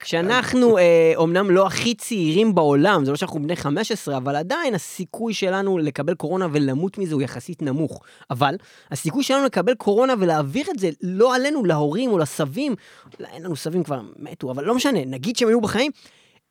שאנחנו 0.04 0.78
אה, 0.78 1.13
אומנם 1.16 1.52
לא 1.52 1.68
הכי 1.68 1.96
צעירים 1.96 2.56
בעולם, 2.56 3.06
זה 3.06 3.12
לא 3.12 3.18
שאנחנו 3.18 3.44
בני 3.44 3.56
15, 3.56 4.18
אבל 4.18 4.36
עדיין 4.36 4.76
הסיכוי 4.76 5.34
שלנו 5.34 5.78
לקבל 5.78 6.16
קורונה 6.16 6.48
ולמות 6.52 6.98
מזה 6.98 7.13
הוא 7.13 7.22
יחסית 7.22 7.62
נמוך. 7.62 8.02
אבל 8.32 8.56
הסיכוי 8.92 9.24
שלנו 9.24 9.46
לקבל 9.46 9.74
קורונה 9.74 10.13
ולהעביר 10.20 10.66
את 10.72 10.80
זה 10.80 10.90
לא 11.02 11.36
עלינו, 11.36 11.66
להורים 11.66 12.12
או 12.12 12.18
לסבים, 12.18 12.76
אין 13.20 13.44
לנו 13.44 13.56
סבים 13.56 13.84
כבר 13.84 14.02
מתו, 14.20 14.52
אבל 14.52 14.63
לא 14.63 14.76
משנה, 14.76 15.06
נגיד 15.06 15.36
שהם 15.36 15.48
היו 15.48 15.62
בחיים, 15.62 15.92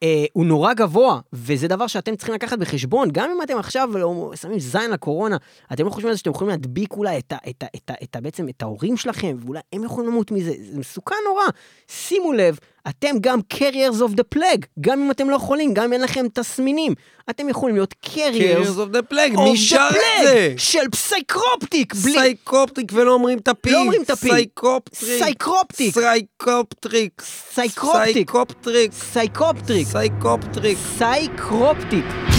אה, 0.02 0.24
הוא 0.32 0.46
נורא 0.46 0.74
גבוה, 0.74 1.20
וזה 1.32 1.68
דבר 1.68 1.86
שאתם 1.86 2.16
צריכים 2.16 2.34
לקחת 2.34 2.58
בחשבון, 2.58 3.08
גם 3.12 3.30
אם 3.30 3.42
אתם 3.42 3.58
עכשיו 3.58 3.90
לא, 3.94 4.32
שמים 4.34 4.58
זין 4.58 4.90
לקורונה, 4.90 5.36
אתם 5.72 5.84
לא 5.84 5.90
חושבים 5.90 6.08
על 6.08 6.14
זה 6.14 6.18
שאתם 6.18 6.30
יכולים 6.30 6.50
להדביק 6.50 6.92
אולי 6.92 7.18
את, 7.18 7.32
ה, 7.32 7.36
את, 7.50 7.62
ה, 7.62 7.66
את, 7.76 7.90
ה, 7.90 7.94
את 8.02 8.16
ה, 8.16 8.20
בעצם 8.20 8.48
את 8.48 8.62
ההורים 8.62 8.96
שלכם, 8.96 9.36
ואולי 9.40 9.60
הם 9.72 9.84
יכולים 9.84 10.10
למות 10.10 10.30
מזה, 10.30 10.52
זה 10.72 10.78
מסוכן 10.78 11.14
נורא. 11.28 11.44
שימו 11.88 12.32
לב, 12.32 12.58
אתם 12.88 13.16
גם 13.20 13.40
carriers 13.54 14.00
of 14.00 14.12
the 14.16 14.38
plague, 14.38 14.66
גם 14.80 15.02
אם 15.02 15.10
אתם 15.10 15.30
לא 15.30 15.38
חולים, 15.38 15.74
גם 15.74 15.84
אם 15.84 15.92
אין 15.92 16.00
לכם 16.00 16.26
תסמינים. 16.34 16.94
אתם 17.30 17.48
יכולים 17.48 17.76
להיות 17.76 17.94
carriers 18.04 18.76
of 18.76 18.94
the 18.96 19.12
plague, 19.12 19.56
שר 19.56 19.88
את 19.90 20.24
זה? 20.24 20.54
של 20.56 20.88
פסייקרופטיק, 20.90 21.94
בלי... 21.94 22.12
סייקופטריק 22.12 22.92
ולא 22.94 23.12
אומרים 23.12 23.38
את 23.38 23.48
הפי. 23.48 23.70
לא 23.70 23.80
אומרים 23.80 24.02
את 24.02 24.10
הפי. 24.10 24.28
סייקופטריק. 24.28 25.22
סייקרופטיק. 25.22 25.94
סייקופטריק. 25.94 27.22
סייקרופטיק. 27.54 28.30
סייקופטריק. 29.12 29.88
סייקופטריק. 29.92 30.78
סייקופטריק. 30.98 32.35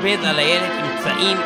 חבל 0.00 0.08
לבזבז 0.08 0.24
על 0.26 0.38
הילד 0.38 0.70
אמצעים. 0.70 1.36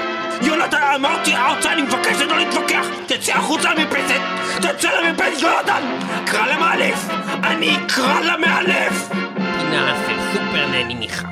יונתן, 0.43 0.83
אמרתי 0.95 1.37
ארצה, 1.37 1.73
אני 1.73 1.83
מבקש 1.83 2.21
לא 2.21 2.39
להתווכח! 2.39 2.87
תצא 3.07 3.33
החוצה 3.33 3.75
למרפסת! 3.75 4.21
תצא 4.57 4.89
למרפסת, 5.01 5.43
יונתן! 5.43 5.83
קרא 6.27 6.47
למאלף! 6.47 7.09
אני 7.45 7.77
אקרא 7.77 8.21
למאלף! 8.21 9.09
פינה 9.35 10.05
של 10.07 10.17
סופר 10.33 10.67
נני 10.67 10.95
מיכל. 10.95 11.27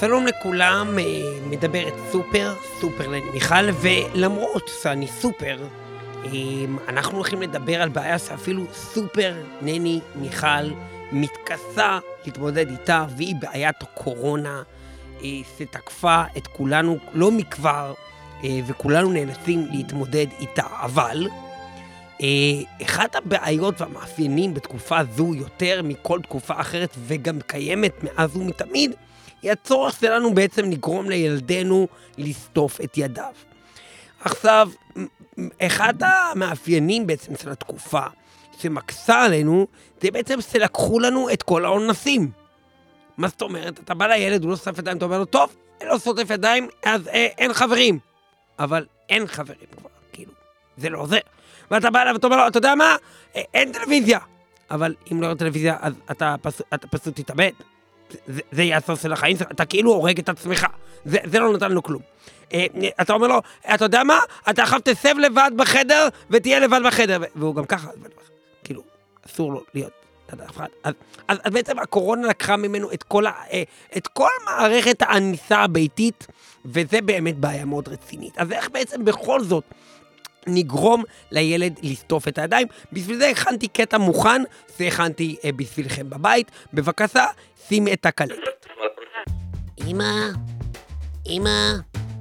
שלום 0.00 0.26
לכולם, 0.26 0.98
אה, 0.98 1.04
מדברת 1.46 1.94
סופר, 2.12 2.54
סופר 2.80 3.08
נני 3.08 3.30
מיכל, 3.34 3.70
ולמרות 3.80 4.70
שאני 4.82 5.06
סופר, 5.06 5.58
אה, 6.24 6.30
אנחנו 6.88 7.16
הולכים 7.16 7.42
לדבר 7.42 7.82
על 7.82 7.88
בעיה 7.88 8.18
שאפילו 8.18 8.64
סופר 8.72 9.34
נני 9.62 10.00
מיכל 10.16 10.70
מתכסה 11.12 11.98
להתמודד 12.24 12.70
איתה, 12.70 13.04
והיא 13.16 13.34
בעיית 13.40 13.82
הקורונה, 13.82 14.62
שתקפה 15.58 16.22
את 16.36 16.46
כולנו 16.46 16.98
לא 17.12 17.30
מכבר, 17.30 17.94
אה, 18.44 18.60
וכולנו 18.66 19.12
נאלצים 19.12 19.66
להתמודד 19.70 20.26
איתה. 20.40 20.66
אבל 20.80 21.28
אה, 22.22 22.26
אחת 22.82 23.16
הבעיות 23.16 23.80
והמאפיינים 23.80 24.54
בתקופה 24.54 24.98
זו 25.16 25.34
יותר 25.34 25.80
מכל 25.84 26.20
תקופה 26.22 26.54
אחרת, 26.60 26.96
וגם 27.06 27.38
קיימת 27.46 28.04
מאז 28.04 28.36
ומתמיד, 28.36 28.92
היא 29.42 29.52
הצורך 29.52 29.96
שלנו 30.00 30.34
בעצם 30.34 30.70
לגרום 30.70 31.10
לילדינו 31.10 31.88
לסטוף 32.18 32.80
את 32.80 32.98
ידיו. 32.98 33.32
עכשיו, 34.20 34.68
אחד 35.62 35.94
המאפיינים 36.00 37.06
בעצם 37.06 37.36
של 37.36 37.50
התקופה 37.50 38.06
שמקשה 38.58 39.22
עלינו, 39.22 39.66
זה 40.02 40.10
בעצם 40.10 40.40
שלקחו 40.40 41.00
לנו 41.00 41.30
את 41.30 41.42
כל 41.42 41.64
האונסים. 41.64 42.43
מה 43.18 43.28
זאת 43.28 43.42
אומרת? 43.42 43.80
אתה 43.80 43.94
בא 43.94 44.06
לילד, 44.06 44.42
הוא 44.42 44.50
לא 44.50 44.56
סוטף 44.56 44.78
ידיים, 44.78 44.96
אתה 44.96 45.04
אומר 45.04 45.18
לו, 45.18 45.24
טוב, 45.24 45.56
אין 45.80 45.88
לו 45.88 45.98
סוטף 45.98 46.30
ידיים, 46.30 46.68
אז 46.84 47.08
אה, 47.08 47.28
אין 47.38 47.52
חברים. 47.52 47.98
אבל 48.58 48.86
אין 49.08 49.26
חברים 49.26 49.66
כבר, 49.78 49.88
כאילו, 50.12 50.32
זה 50.76 50.88
לא 50.88 50.98
עוזר. 50.98 51.18
ואתה 51.70 51.90
בא 51.90 52.02
אליו 52.02 52.14
ואתה 52.14 52.26
אומר 52.26 52.36
לו, 52.36 52.48
אתה 52.48 52.58
יודע 52.58 52.74
מה? 52.74 52.96
אה, 53.36 53.42
אין 53.54 53.72
טלוויזיה. 53.72 54.18
אבל 54.70 54.94
אם 55.12 55.20
לא 55.20 55.26
יהיה 55.26 55.34
טלוויזיה, 55.36 55.76
אז 55.80 55.94
אתה, 56.10 56.34
פס, 56.42 56.62
אתה 56.74 56.86
פשוט 56.86 57.20
תתאבד. 57.20 57.50
זה, 58.26 58.40
זה 58.52 58.62
יהיה 58.62 58.76
הסוף 58.76 59.02
של 59.02 59.12
החיים 59.12 59.36
אתה 59.50 59.64
כאילו 59.64 59.92
הורג 59.92 60.18
את 60.18 60.28
עצמך. 60.28 60.66
זה, 61.04 61.18
זה 61.24 61.38
לא 61.38 61.52
נותן 61.52 61.72
לו 61.72 61.82
כלום. 61.82 62.02
אה, 62.52 62.66
אתה 63.00 63.12
אומר 63.12 63.26
לו, 63.26 63.40
אתה 63.74 63.84
יודע 63.84 64.04
מה? 64.04 64.18
אתה 64.50 64.62
עכשיו 64.62 64.80
תסב 64.84 65.18
לבד 65.18 65.50
בחדר 65.56 66.08
ותהיה 66.30 66.58
לבד 66.60 66.80
בחדר. 66.86 67.18
והוא 67.36 67.54
גם 67.54 67.64
ככה. 67.64 67.88
כאילו, 68.64 68.82
אסור 69.26 69.52
לו 69.52 69.64
להיות. 69.74 70.03
אז, 70.40 70.94
אז, 71.28 71.38
אז 71.44 71.52
בעצם 71.52 71.78
הקורונה 71.78 72.28
לקחה 72.28 72.56
ממנו 72.56 72.92
את 72.92 73.02
כל, 73.02 73.26
ה, 73.26 73.32
אה, 73.52 73.62
את 73.96 74.06
כל 74.06 74.30
מערכת 74.44 75.02
העניסה 75.02 75.58
הביתית, 75.58 76.26
וזה 76.64 77.00
באמת 77.00 77.38
בעיה 77.38 77.64
מאוד 77.64 77.88
רצינית. 77.88 78.38
אז 78.38 78.52
איך 78.52 78.70
בעצם 78.70 79.04
בכל 79.04 79.40
זאת 79.40 79.64
נגרום 80.46 81.04
לילד 81.30 81.78
לסטוף 81.82 82.28
את 82.28 82.38
הידיים. 82.38 82.66
בשביל 82.92 83.16
זה 83.16 83.28
הכנתי 83.28 83.68
קטע 83.68 83.98
מוכן, 83.98 84.42
שהכנתי 84.78 85.36
אה, 85.44 85.52
בשבילכם 85.52 86.10
בבית. 86.10 86.50
בבקשה, 86.72 87.26
שים 87.68 87.88
את 87.88 88.06
הקלטת. 88.06 88.34
אמא, 89.86 90.28
אמא, 91.26 91.72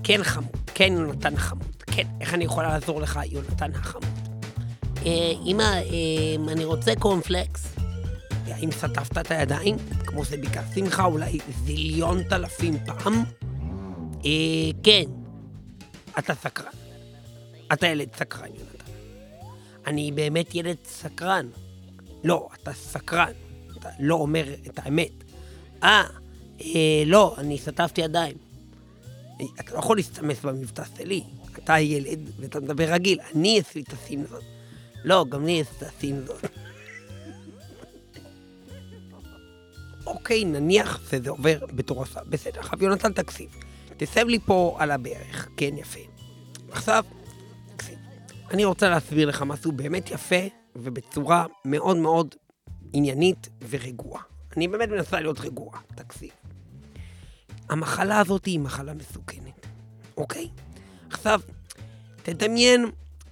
כן 0.03 0.23
חמוד, 0.23 0.69
כן 0.75 0.93
יונתן 0.93 1.37
חמוד, 1.37 1.83
כן, 1.91 2.07
איך 2.21 2.33
אני 2.33 2.43
יכולה 2.45 2.67
לעזור 2.67 3.01
לך, 3.01 3.19
יונתן 3.31 3.71
החמוד? 3.75 4.05
אה, 5.05 5.11
אמא, 5.45 5.63
אה, 5.63 6.51
אני 6.51 6.65
רוצה 6.65 6.91
קורנפלקס. 6.99 7.82
האם 8.47 8.71
סטפת 8.71 9.17
את 9.17 9.31
הידיים, 9.31 9.75
כמו 10.05 10.25
שביקשתי 10.25 10.81
ממך 10.81 11.03
אולי 11.05 11.39
זיליון 11.65 12.21
אלפים 12.31 12.77
פעם? 12.85 13.23
אה, 14.25 14.71
כן. 14.83 15.03
אתה 16.19 16.35
סקרן. 16.35 16.71
אתה 17.73 17.87
ילד 17.87 18.07
סקרן, 18.15 18.47
יונתן. 18.47 18.91
אני 19.87 20.11
באמת 20.11 20.55
ילד 20.55 20.77
סקרן. 20.85 21.47
לא, 22.23 22.49
אתה 22.53 22.73
סקרן. 22.73 23.31
אתה 23.77 23.89
לא 23.99 24.15
אומר 24.15 24.53
את 24.67 24.79
האמת. 24.83 25.23
אה, 25.83 26.03
אה 26.61 27.03
לא, 27.05 27.35
אני 27.37 27.57
סטפתי 27.57 28.01
ידיים. 28.01 28.37
אה, 29.41 29.45
אתה 29.59 29.73
לא 29.73 29.79
יכול 29.79 29.97
להסתמס 29.97 30.41
במבטא 30.41 30.83
שלי. 30.97 31.23
אתה 31.57 31.79
ילד 31.79 32.19
ואתה 32.39 32.59
מדבר 32.59 32.93
רגיל. 32.93 33.19
אני 33.35 33.57
יש 33.57 33.77
את 33.77 33.93
הסים 33.93 34.25
זאת. 34.29 34.43
לא, 35.03 35.25
גם 35.29 35.45
לי 35.45 35.51
יש 35.51 35.67
את 35.77 35.83
הסים 35.83 36.25
זאת. 36.25 36.45
אוקיי, 40.05 40.45
נניח 40.45 41.09
שזה 41.11 41.29
עובר 41.29 41.65
בתור 41.75 42.03
הסף. 42.03 42.21
בסדר, 42.29 42.59
עכשיו 42.59 42.83
יונתן 42.83 43.13
תקשיב. 43.13 43.49
תסב 43.97 44.27
לי 44.27 44.39
פה 44.39 44.75
על 44.79 44.91
הברך. 44.91 45.47
כן, 45.57 45.77
יפה. 45.77 45.99
עכשיו, 46.71 47.05
תקשיב. 47.75 47.97
אני 48.51 48.65
רוצה 48.65 48.89
להסביר 48.89 49.27
לך 49.27 49.41
משהו 49.41 49.71
באמת 49.71 50.11
יפה 50.11 50.45
ובצורה 50.75 51.45
מאוד 51.65 51.97
מאוד 51.97 52.35
עניינית 52.93 53.49
ורגועה. 53.69 54.21
אני 54.57 54.67
באמת 54.67 54.89
מנסה 54.89 55.19
להיות 55.19 55.39
רגועה, 55.39 55.79
תקשיב. 55.95 56.29
המחלה 57.69 58.19
הזאת 58.19 58.45
היא 58.45 58.59
מחלה 58.59 58.93
מסוכנת, 58.93 59.67
אוקיי? 60.17 60.49
עכשיו, 61.09 61.41
תדמיין, 62.23 62.85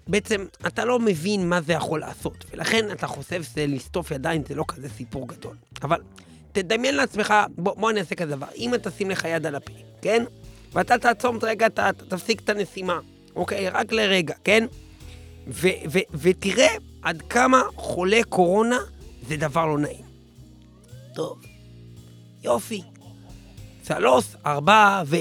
בעצם 0.07 0.45
אתה 0.67 0.85
לא 0.85 0.99
מבין 0.99 1.49
מה 1.49 1.61
זה 1.61 1.73
יכול 1.73 1.99
לעשות, 1.99 2.45
ולכן 2.51 2.91
אתה 2.91 3.07
חושב 3.07 3.43
שלסטוף 3.43 4.11
ידיים 4.11 4.43
זה 4.47 4.55
לא 4.55 4.65
כזה 4.67 4.89
סיפור 4.89 5.27
גדול. 5.27 5.55
אבל 5.81 6.01
תדמיין 6.51 6.95
לעצמך, 6.95 7.33
בוא, 7.55 7.73
בוא 7.77 7.89
אני 7.91 7.99
אעשה 7.99 8.15
כזה 8.15 8.35
דבר, 8.35 8.47
אם 8.55 8.75
אתה 8.75 8.91
שים 8.91 9.09
לך 9.09 9.25
יד 9.25 9.45
על 9.45 9.55
הפה, 9.55 9.73
כן? 10.01 10.23
ואתה 10.73 10.97
תעצום 10.97 11.39
רגע, 11.41 11.65
אתה, 11.65 11.89
תפסיק 12.07 12.41
את 12.41 12.49
הנשימה, 12.49 12.99
אוקיי? 13.35 13.69
רק 13.69 13.91
לרגע, 13.91 14.33
כן? 14.43 14.65
ו- 15.47 15.67
ו- 15.91 15.99
ותראה 16.13 16.75
עד 17.01 17.21
כמה 17.21 17.61
חולה 17.75 18.19
קורונה 18.29 18.77
זה 19.27 19.37
דבר 19.37 19.65
לא 19.65 19.77
נעים. 19.77 20.05
טוב, 21.15 21.41
יופי. 22.43 22.81
שלוש, 23.83 24.25
ארבע 24.45 25.03
ו... 25.05 25.15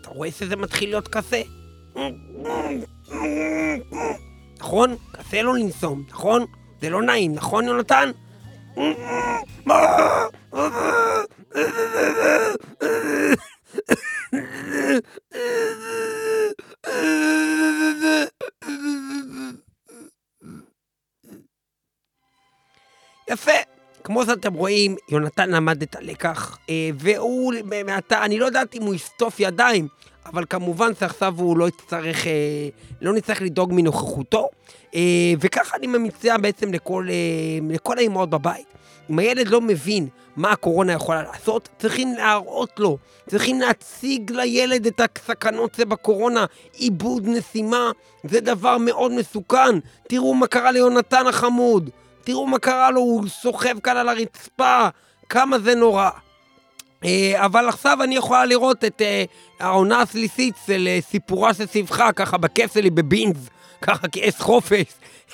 אתה 0.00 0.10
רואה 0.10 0.30
שזה 0.30 0.56
מתחיל 0.56 0.88
להיות 0.88 1.08
קשה? 1.08 1.42
נכון? 4.58 4.96
קשה 5.12 5.42
לו 5.42 5.54
לנסום, 5.54 6.02
נכון? 6.08 6.44
זה 6.80 6.90
לא 6.90 7.02
נעים, 7.02 7.34
נכון 7.34 7.64
יונתן? 7.64 8.10
יפה. 23.30 23.52
כמו 24.04 24.24
שאתם 24.24 24.54
רואים, 24.54 24.96
יונתן 25.08 25.50
למד 25.50 25.82
את 25.82 25.96
הלקח, 25.96 26.58
אה, 26.70 26.90
והוא, 26.94 27.54
מעתה, 27.86 28.24
אני 28.24 28.38
לא 28.38 28.46
יודעת 28.46 28.74
אם 28.74 28.82
הוא 28.82 28.94
יסטוף 28.94 29.40
ידיים, 29.40 29.88
אבל 30.32 30.44
כמובן 30.50 30.94
שעכשיו 30.94 31.34
הוא 31.36 31.58
לא 31.58 31.68
יצטרך, 31.68 32.26
אה, 32.26 32.68
לא 33.02 33.12
נצטרך 33.12 33.42
לדאוג 33.42 33.72
מנוכחותו, 33.72 34.48
אה, 34.94 35.32
וככה 35.40 35.76
אני 35.76 35.86
מציע 35.86 36.36
בעצם 36.38 36.72
לכל, 36.72 37.06
אה, 37.10 37.74
לכל 37.74 37.98
האמהות 37.98 38.30
בבית. 38.30 38.66
אם 39.10 39.18
הילד 39.18 39.48
לא 39.48 39.60
מבין 39.60 40.08
מה 40.36 40.50
הקורונה 40.52 40.92
יכולה 40.92 41.22
לעשות, 41.22 41.68
צריכים 41.78 42.14
להראות 42.14 42.80
לו, 42.80 42.98
צריכים 43.28 43.60
להציג 43.60 44.32
לילד 44.32 44.86
את 44.86 45.00
הסכנות 45.18 45.74
שבקורונה, 45.74 46.44
עיבוד 46.72 47.28
נשימה, 47.28 47.90
זה 48.24 48.40
דבר 48.40 48.78
מאוד 48.78 49.12
מסוכן. 49.12 49.78
תראו 50.08 50.34
מה 50.34 50.46
קרה 50.46 50.72
ליונתן 50.72 51.26
החמוד. 51.26 51.90
תראו 52.24 52.46
מה 52.46 52.58
קרה 52.58 52.90
לו, 52.90 53.00
הוא 53.00 53.28
סוחב 53.28 53.80
כאן 53.82 53.96
על 53.96 54.08
הרצפה, 54.08 54.88
כמה 55.28 55.58
זה 55.58 55.74
נורא. 55.74 56.10
אה, 57.04 57.44
אבל 57.44 57.68
עכשיו 57.68 58.02
אני 58.02 58.16
יכולה 58.16 58.44
לראות 58.44 58.84
את 58.84 59.02
אה, 59.02 59.24
העונה 59.60 60.00
השלישית 60.00 60.54
של 60.66 60.88
אה, 60.88 60.98
סיפורה 61.10 61.54
של 61.54 61.66
סבכה, 61.66 62.12
ככה 62.12 62.36
בכיף 62.36 62.74
שלי 62.74 62.90
בבינז, 62.90 63.48
ככה 63.86 64.08
כאס 64.08 64.40
חופש. 64.40 64.86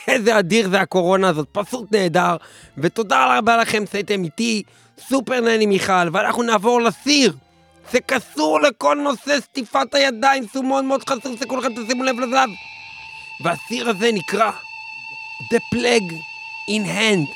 איזה 0.09 0.39
אדיר 0.39 0.69
זה 0.69 0.81
הקורונה 0.81 1.29
הזאת, 1.29 1.49
פשוט 1.53 1.93
נהדר. 1.93 2.37
ותודה 2.79 3.39
רבה 3.39 3.57
לכם 3.57 3.85
שהייתם 3.93 4.25
איתי, 4.25 4.63
סופר 5.09 5.41
נני 5.41 5.67
מיכל, 5.67 6.09
ואנחנו 6.13 6.43
נעבור 6.43 6.81
לסיר. 6.81 7.33
זה 7.93 8.01
קשור 8.01 8.61
לכל 8.61 8.99
נושא 9.05 9.41
סטיפת 9.41 9.95
הידיים, 9.95 10.45
זה 10.55 10.61
מאוד 10.61 10.85
מאוד 10.85 11.09
חשוב 11.09 11.37
שכולכם 11.41 11.69
תשימו 11.85 12.05
לב 12.05 12.21
לזה. 12.21 12.37
והסיר 13.45 13.89
הזה 13.89 14.11
נקרא 14.13 14.51
The 15.53 15.75
Plague 15.75 16.15
in 16.71 16.87
Hand. 16.87 17.29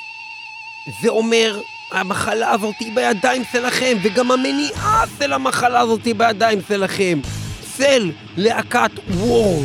זה 1.02 1.08
אומר 1.08 1.60
המחלה 1.92 2.50
הזאת 2.50 2.74
היא 2.80 2.92
בידיים 2.94 3.42
שלכם, 3.52 3.96
וגם 4.02 4.30
המניעה 4.30 5.04
של 5.18 5.32
המחלה 5.32 5.80
הזאת 5.80 6.04
היא 6.04 6.14
בידיים 6.14 6.58
שלכם. 6.68 7.20
צל 7.76 8.10
להקת 8.36 8.90
וור. 9.08 9.64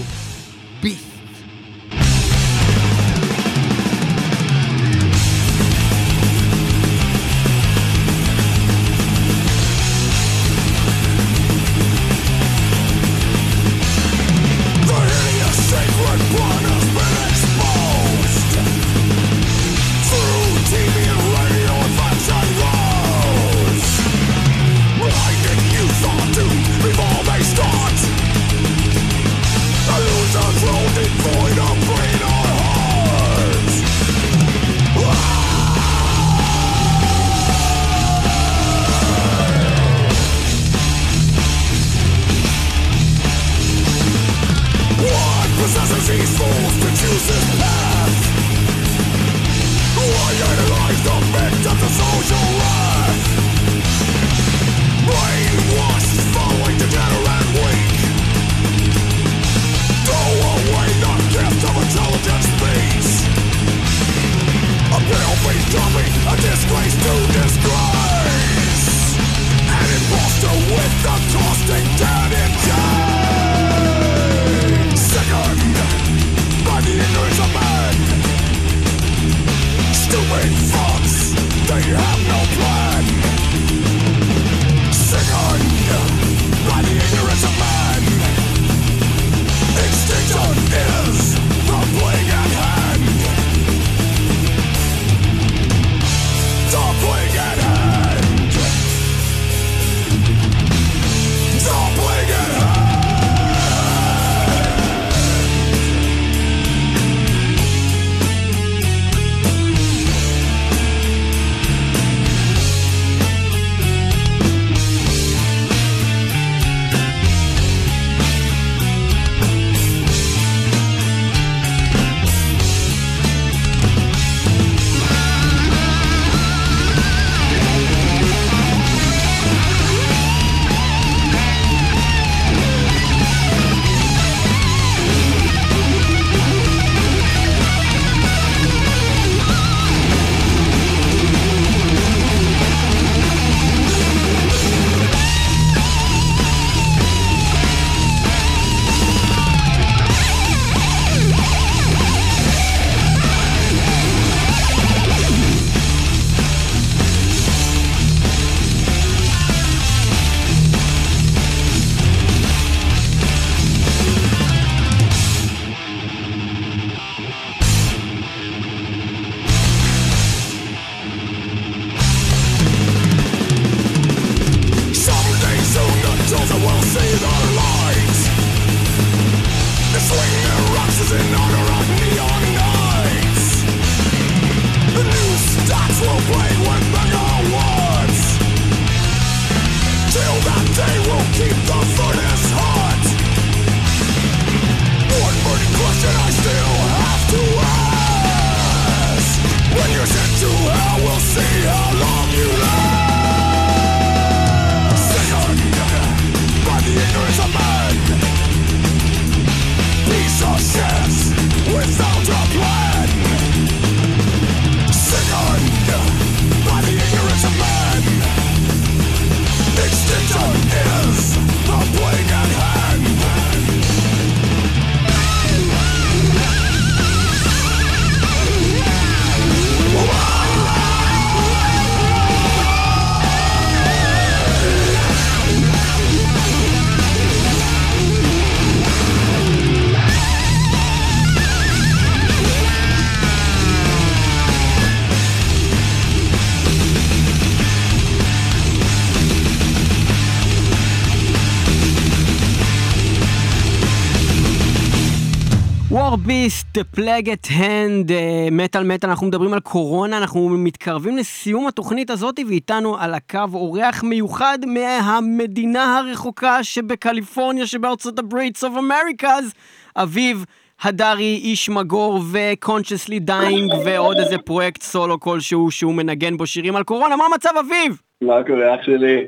The 256.78 256.98
Plague 256.98 257.28
at 257.28 257.48
Hand, 257.50 258.12
אה, 258.12 258.48
מטאל 258.52 258.84
מטאל, 258.84 259.10
אנחנו 259.10 259.28
מדברים 259.28 259.54
על 259.54 259.60
קורונה, 259.60 260.18
אנחנו 260.18 260.50
מתקרבים 260.50 261.18
לסיום 261.18 261.68
התוכנית 261.68 262.10
הזאת, 262.10 262.40
ואיתנו 262.48 262.98
על 262.98 263.14
הקו 263.14 263.40
אורח 263.54 264.04
מיוחד 264.04 264.60
מהמדינה 264.68 265.98
הרחוקה 265.98 266.64
שבקליפורניה, 266.64 267.68
שבארצות 267.68 268.20
הברית, 268.20 268.58
סוף 268.58 268.74
אמריקאז, 268.78 269.54
אביב 269.96 270.46
הדרי, 270.82 271.40
איש 271.44 271.70
מגור 271.70 272.22
ו-consciously 272.32 273.30
dying, 273.30 273.76
ועוד 273.86 274.18
איזה 274.18 274.38
פרויקט 274.38 274.82
סולו 274.82 275.20
כלשהו 275.20 275.72
שהוא 275.72 275.94
מנגן 275.94 276.38
בו 276.38 276.48
שירים 276.48 276.76
על 276.76 276.84
קורונה, 276.84 277.16
מה 277.16 277.24
המצב 277.32 277.52
אביב? 277.60 278.02
מה 278.22 278.44
קורה 278.48 278.76
אח 278.76 278.84
שלי? 278.84 279.22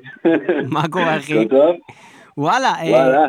מה 0.70 0.88
קורה 0.88 1.18
אחי? 1.18 1.48
וואלה, 2.38 2.74
אה, 2.82 2.89
וואלה. 2.89 3.28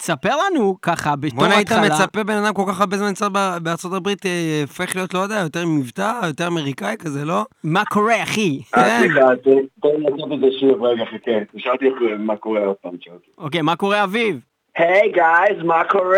תספר 0.00 0.30
לנו 0.46 0.76
ככה 0.82 1.16
בתור 1.16 1.38
בואנה 1.38 1.56
היית 1.56 1.70
התחלה. 1.70 1.86
מצפה 1.94 2.24
בן 2.24 2.36
אדם 2.36 2.54
כל 2.54 2.62
כך 2.68 2.80
הרבה 2.80 2.96
זמן 2.96 3.06
נמצא 3.06 3.28
בארצות 3.62 3.92
הברית, 3.92 4.26
אה, 4.26 4.30
הופך 4.62 4.96
להיות, 4.96 5.14
לא 5.14 5.18
יודע, 5.18 5.40
יותר 5.42 5.66
מבטא, 5.66 6.12
יותר 6.26 6.46
אמריקאי 6.46 6.94
כזה, 6.98 7.24
לא? 7.24 7.44
מה 7.64 7.84
קורה, 7.84 8.22
אחי? 8.22 8.60
כן. 8.72 8.80
אה, 8.80 8.98
סליחה, 9.00 9.20
תן- 9.44 9.50
לי 9.88 10.10
לעשות 10.10 10.32
את 10.32 10.40
זה 10.40 10.46
שוב, 10.60 10.82
רגע, 10.82 11.04
חכה. 11.04 11.30
שאלתי 11.58 11.84
איך 11.86 11.94
מה 12.18 12.36
קורה 12.36 12.60
עוד 12.64 12.76
פעם, 12.82 12.92
שאלתי. 13.00 13.26
אוקיי, 13.38 13.62
מה 13.62 13.76
קורה, 13.76 14.04
אביב? 14.04 14.40
היי 14.80 15.12
גייז, 15.12 15.62
מה 15.64 15.84
קורה? 15.84 16.16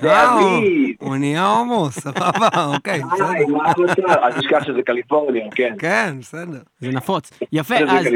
זה 0.00 0.10
אביב. 0.22 0.96
הוא 1.00 1.16
נהיה 1.16 1.46
הומו, 1.46 1.90
סבבה, 1.90 2.48
אוקיי, 2.74 2.92
היי, 2.92 3.02
בסדר. 3.12 3.56
מה 3.56 3.72
המצב? 3.76 4.02
אל 4.22 4.32
תשכח 4.32 4.64
שזה 4.64 4.82
קליפורניה, 4.82 5.46
כן. 5.54 5.74
כן, 5.78 6.14
בסדר. 6.20 6.58
זה 6.80 6.88
נפוץ. 6.92 7.30
יפה, 7.52 7.74
אז... 7.74 8.06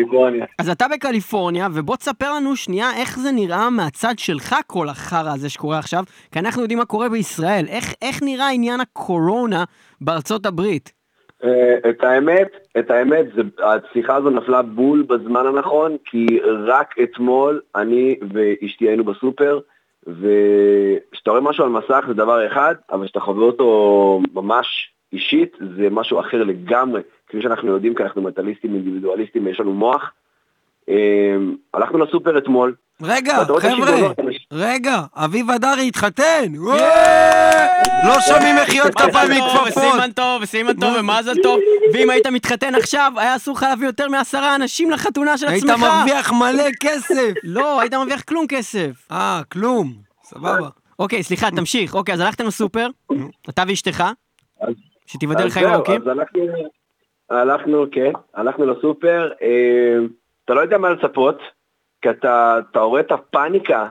אז 0.59 0.71
אתה 0.71 0.87
בקליפורניה, 0.89 1.69
ובוא 1.73 1.97
תספר 1.97 2.33
לנו 2.35 2.57
שנייה 2.57 2.91
איך 2.97 3.19
זה 3.19 3.33
נראה 3.33 3.71
מהצד 3.71 4.15
שלך 4.19 4.55
כל 4.67 4.89
החרא 4.89 5.33
הזה 5.35 5.49
שקורה 5.49 5.79
עכשיו, 5.79 6.05
כי 6.33 6.39
אנחנו 6.39 6.63
יודעים 6.63 6.79
מה 6.79 6.85
קורה 6.85 7.09
בישראל. 7.09 7.65
איך, 7.69 7.95
איך 8.03 8.23
נראה 8.23 8.51
עניין 8.51 8.81
הקורונה 8.81 9.65
בארצות 10.01 10.47
הברית? 10.47 10.93
אה, 11.45 11.91
את 11.91 12.05
האמת, 12.05 12.49
את 12.79 12.91
האמת, 12.91 13.27
זה- 13.37 13.43
השיחה 13.65 14.17
הזו 14.17 14.31
נפלה 14.31 14.63
בול 14.63 15.03
בזמן 15.03 15.47
הנכון, 15.47 15.97
כי 16.05 16.27
רק 16.67 16.95
אתמול 17.03 17.61
אני 17.77 18.17
ואשתי 18.35 18.85
היינו 18.89 19.05
בסופר, 19.05 19.59
וכשאתה 20.07 21.31
רואה 21.31 21.41
משהו 21.41 21.65
על 21.65 21.71
מסך 21.71 22.05
זה 22.09 22.15
דבר 22.15 22.47
אחד, 22.47 22.75
אבל 22.93 23.05
כשאתה 23.05 23.21
חווה 23.21 23.45
אותו 23.45 24.21
ממש 24.33 24.93
אישית, 25.13 25.57
זה 25.77 25.89
משהו 25.91 26.21
אחר 26.21 26.43
לגמרי. 26.43 27.01
כפי 27.29 27.43
שאנחנו 27.43 27.73
יודעים, 27.73 27.95
כי 27.95 28.03
אנחנו 28.03 28.23
מטאליסטים 28.23 28.75
אינדיבידואליסטים 28.75 29.47
ויש 29.47 29.61
לנו 29.61 29.73
מוח. 29.73 30.13
אה, 30.89 31.37
הלכנו 31.75 31.99
לסופר 31.99 32.39
אתמול, 32.39 32.75
רגע, 33.03 33.45
חבר'ה, 33.59 34.13
רגע, 34.53 35.01
אביב 35.17 35.51
אדרי 35.51 35.89
התחתן! 35.89 36.53
לא 38.07 38.21
שומעים 38.21 38.57
מחיאות 38.63 38.95
כפיים 38.95 39.31
מכפפות! 39.31 39.93
סימן 39.93 40.13
טוב, 40.13 40.45
סימן 40.45 40.73
טוב, 40.81 40.95
ומזל 40.99 41.35
טוב. 41.43 41.61
ואם 41.93 42.11
היית 42.11 42.27
מתחתן 42.27 42.75
עכשיו, 42.75 43.13
היה 43.17 43.37
אסור 43.37 43.55
לך 43.57 43.63
להביא 43.63 43.87
יותר 43.87 44.09
מעשרה 44.09 44.55
אנשים 44.55 44.91
לחתונה 44.91 45.39
של 45.39 45.49
היית 45.49 45.65
עצמך. 45.65 45.81
מרוויח 45.81 46.33
מלא 46.33 46.65
כסף! 46.81 47.33
לא, 47.45 47.81
היית 47.81 47.95
מרוויח 47.95 48.23
כלום 48.23 48.47
כסף. 48.49 48.91
אה, 49.13 49.41
כלום. 49.53 49.93
סבבה. 50.25 50.69
אוקיי, 50.99 51.23
סליחה, 51.23 51.51
תמשיך. 51.51 51.95
אוקיי, 51.95 52.15
אז 52.15 52.21
הלכתם 52.21 52.47
לסופר, 52.47 52.89
אתה 53.49 53.63
ואשתך, 53.69 54.05
שתיבדל 55.07 55.47
אז 55.47 55.53
חיים 55.53 55.67
זהו, 55.67 55.75
ארוכים. 55.75 56.01
אז 56.03 56.09
הלכנו, 57.31 57.85
כן, 57.93 58.13
הלכנו 58.35 58.67
לסופר, 58.67 59.31
אה, 59.43 60.07
אתה 60.45 60.55
לא 60.55 60.61
יודע 60.61 60.79
מה 60.79 60.91
לצפות, 60.91 61.39
כי 62.03 62.11
אתה 62.11 62.61
רואה 62.75 63.01
את 63.01 63.13
הפאניקה. 63.13 63.89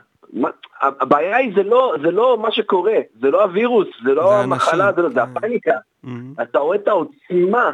הבעיה 0.82 1.38
היא 1.38 1.52
זה 1.56 1.64
לא, 1.64 1.96
זה 2.04 2.12
לא 2.12 2.38
מה 2.42 2.52
שקורה, 2.52 2.98
זה 3.22 3.32
לא 3.32 3.44
הווירוס, 3.44 3.88
זה 3.88 4.10
זה 4.10 4.14
לא 4.14 4.32
האנשים. 4.34 4.54
המחלה, 4.54 4.92
זה, 4.96 5.02
לא- 5.02 5.10
זה 5.10 5.24
הפאניקה. 5.24 5.76
אתה 6.42 6.60
רואה 6.60 6.78
את 6.78 6.88
העוצמה, 6.88 7.72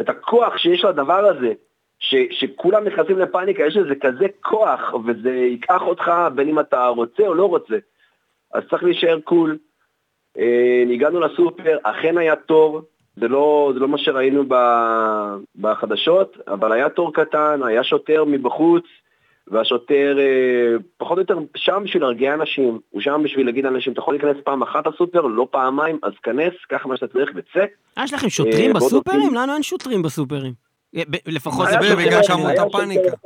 את 0.00 0.08
הכוח 0.08 0.56
שיש 0.58 0.84
לדבר 0.84 1.26
הזה, 1.26 1.52
ש, 1.98 2.14
שכולם 2.30 2.84
נכנסים 2.84 3.18
לפאניקה, 3.18 3.62
יש 3.62 3.76
לזה 3.76 3.94
כזה 3.94 4.26
כוח, 4.42 4.94
וזה 5.06 5.30
ייקח 5.30 5.82
אותך 5.82 6.12
בין 6.34 6.48
אם 6.48 6.60
אתה 6.60 6.86
רוצה 6.86 7.26
או 7.26 7.34
לא 7.34 7.46
רוצה. 7.46 7.76
אז 8.54 8.62
צריך 8.70 8.82
להישאר 8.84 9.20
קול. 9.24 9.58
אה, 10.38 10.84
הגענו 10.92 11.20
לסופר, 11.20 11.76
אכן 11.82 12.18
היה 12.18 12.36
תור, 12.36 12.80
זה 13.16 13.28
לא, 13.28 13.70
זה 13.74 13.80
לא 13.80 13.88
מה 13.88 13.98
שראינו 13.98 14.44
ב, 14.48 14.54
בחדשות, 15.60 16.36
אבל 16.48 16.72
היה 16.72 16.88
תור 16.88 17.14
קטן, 17.14 17.60
היה 17.64 17.84
שוטר 17.84 18.24
מבחוץ, 18.24 18.84
והשוטר 19.48 20.16
אה, 20.18 20.76
פחות 20.96 21.18
או 21.18 21.22
יותר 21.22 21.38
שם 21.56 21.82
בשביל 21.84 22.02
להרגיע 22.02 22.34
אנשים, 22.34 22.78
הוא 22.90 23.00
שם 23.00 23.20
בשביל 23.24 23.46
להגיד 23.46 23.64
לאנשים, 23.64 23.92
אתה 23.92 24.00
יכול 24.00 24.14
להיכנס 24.14 24.36
פעם 24.44 24.62
אחת 24.62 24.86
לסופר, 24.86 25.20
לא 25.20 25.48
פעמיים, 25.50 25.98
אז 26.02 26.12
כנס, 26.22 26.54
קח 26.68 26.86
מה 26.86 26.96
שאתה 26.96 27.12
צריך 27.12 27.30
וצא. 27.34 27.64
אה, 27.98 28.04
יש 28.04 28.14
לכם 28.14 28.28
שוטרים 28.28 28.70
אה, 28.70 28.74
בסופרים? 28.74 29.34
לנו 29.34 29.54
אין 29.54 29.62
שוטרים 29.62 30.02
בסופרים. 30.02 30.52
לפחות 31.26 31.68
זה 31.68 31.96
בגלל 31.96 32.22
שאמרו 32.22 32.48
את 32.48 32.52
היה 32.52 32.62
הפאניקה. 32.62 33.02
שוטר. 33.04 33.16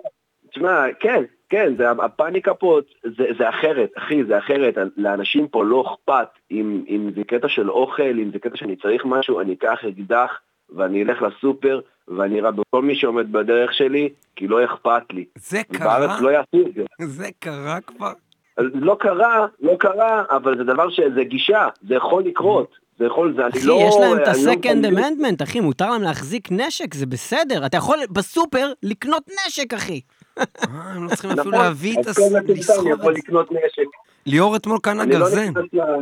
תשמע, 0.51 0.85
כן, 1.01 1.25
כן, 1.49 1.73
זה, 1.77 1.91
הפאניקה 1.91 2.55
פה, 2.55 2.81
זה, 3.05 3.25
זה 3.39 3.49
אחרת, 3.49 3.91
אחי, 3.99 4.25
זה 4.25 4.39
אחרת. 4.39 4.75
לאנשים 4.97 5.49
פה 5.49 5.65
לא 5.65 5.85
אכפת 5.87 6.29
אם, 6.51 6.85
אם 6.89 7.11
זה 7.17 7.25
קטע 7.25 7.49
של 7.49 7.71
אוכל, 7.71 8.03
אם 8.03 8.31
זה 8.33 8.39
קטע 8.39 8.57
שאני 8.57 8.77
צריך 8.77 9.05
משהו, 9.05 9.41
אני 9.41 9.53
אקח 9.53 9.85
אקדח 9.89 10.41
ואני 10.77 11.03
אלך 11.03 11.23
לסופר 11.23 11.81
ואני 12.19 12.41
אראה 12.41 12.51
בכל 12.51 12.83
מי 12.83 12.95
שעומד 12.95 13.33
בדרך 13.33 13.75
שלי, 13.75 14.09
כי 14.37 14.47
לא 14.49 14.65
אכפת 14.65 15.03
לי. 15.13 15.25
זה 15.39 15.61
קרה? 15.73 16.21
לא 16.21 16.29
יעשו 16.31 16.69
את 16.69 16.75
זה. 16.75 17.07
זה 17.07 17.29
קרה 17.39 17.79
כבר? 17.81 18.13
לא 18.59 18.97
קרה, 19.01 19.47
לא 19.61 19.73
קרה, 19.79 20.23
אבל 20.31 20.57
זה 20.59 20.65
דבר 20.65 20.91
שזה 20.91 21.25
גישה, 21.25 21.69
זה 21.89 21.95
יכול 21.95 22.25
לקרות. 22.25 22.71
זה 22.99 23.07
יכול, 23.07 23.35
זה, 23.37 23.43
אני 23.43 23.51
אחי, 23.51 23.67
לא... 23.67 23.79
יש 23.89 23.95
להם 24.01 24.17
את 24.17 24.29
אני 24.29 24.45
לא 24.45 24.51
ה-second 24.51 24.93
amendment, 24.99 25.43
אחי, 25.45 25.61
מותר 25.61 25.91
להם 25.91 26.03
להחזיק 26.03 26.49
נשק, 26.53 26.95
זה 26.95 27.07
בסדר. 27.07 27.67
אתה 27.67 27.77
יכול 27.77 27.99
בסופר 28.11 28.73
לקנות 28.83 29.23
נשק, 29.47 29.75
אחי. 29.75 30.01
אה, 30.39 30.45
הם 30.69 31.05
לא 31.05 31.09
צריכים 31.09 31.31
אפילו 31.31 31.45
נכון, 31.51 31.55
להביא 31.65 31.93
את 32.01 32.07
מטומטם 32.09 32.53
לסחוב 32.53 32.87
יכול 32.89 33.11
את 33.11 33.17
זה. 33.17 33.21
לקנות 33.25 33.53
נשק. 33.53 33.83
ליאור 34.27 34.57
אתמול 34.57 34.79
קנה 34.83 35.03
אני 35.03 35.13
לא 35.13 35.19
גרזן. 35.19 35.53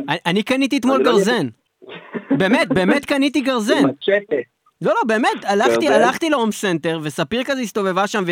אני- 0.09 0.17
אני 0.25 0.43
קניתי 0.43 0.77
אתמול 0.77 0.95
אני 0.95 1.03
לא 1.03 1.11
גרזן. 1.11 1.47
באמת, 2.37 2.67
באמת 2.67 3.05
קניתי 3.05 3.41
גרזן. 3.41 3.85
מצ'טה. 3.85 4.35
לא, 4.81 4.91
לא, 4.91 5.01
באמת, 5.07 5.29
הלכתי, 5.43 5.85
גרזן? 5.85 6.01
הלכתי 6.01 6.29
להום 6.29 6.51
סנטר, 6.51 6.99
וספיר 7.03 7.43
כזה 7.43 7.61
הסתובבה 7.61 8.07
שם, 8.07 8.23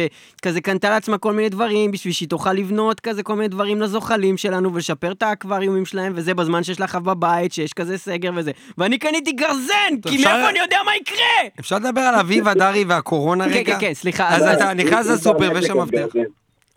וכזה 0.42 0.62
קנתה 0.62 0.90
לעצמה 0.90 1.18
כל 1.18 1.34
מיני 1.34 1.50
דברים, 1.50 1.92
בשביל 1.92 2.14
שהיא 2.14 2.30
תוכל 2.30 2.54
לבנות 2.54 3.00
כזה 3.00 3.24
כל 3.24 3.34
מיני 3.36 3.48
דברים 3.48 3.82
לזוחלים 3.82 4.38
שלנו, 4.38 4.74
ולשפר 4.74 5.12
את 5.12 5.24
האקווריומים 5.24 5.86
שלהם, 5.86 6.14
וזה 6.16 6.34
בזמן 6.34 6.64
שיש 6.64 6.82
לך 6.82 6.96
בבית, 6.96 7.54
שיש 7.54 7.74
כזה 7.74 7.98
סגר 7.98 8.32
וזה. 8.36 8.52
ואני 8.78 8.98
קניתי 8.98 9.32
גרזן, 9.32 9.74
כי 10.08 10.16
אפשר- 10.16 10.30
מאיפה 10.34 10.50
אני 10.50 10.60
יודע 10.60 10.78
מה 10.86 10.96
יקרה? 10.96 11.50
אפשר 11.60 11.76
לדבר 11.76 12.02
על 12.02 12.16
אביב 12.16 12.48
אדרי 12.58 12.84
והקורונה 12.88 13.46
כן, 13.46 13.52
רגע? 13.56 13.74
כן, 13.76 13.88
כן, 13.88 13.94
סליחה. 13.94 14.36
אז 14.36 14.44
אתה 14.44 14.74
נכנס 14.74 15.08
לסופר 15.10 15.52
ויש 15.56 15.66
שם 15.66 15.78
מבטח. 15.82 16.06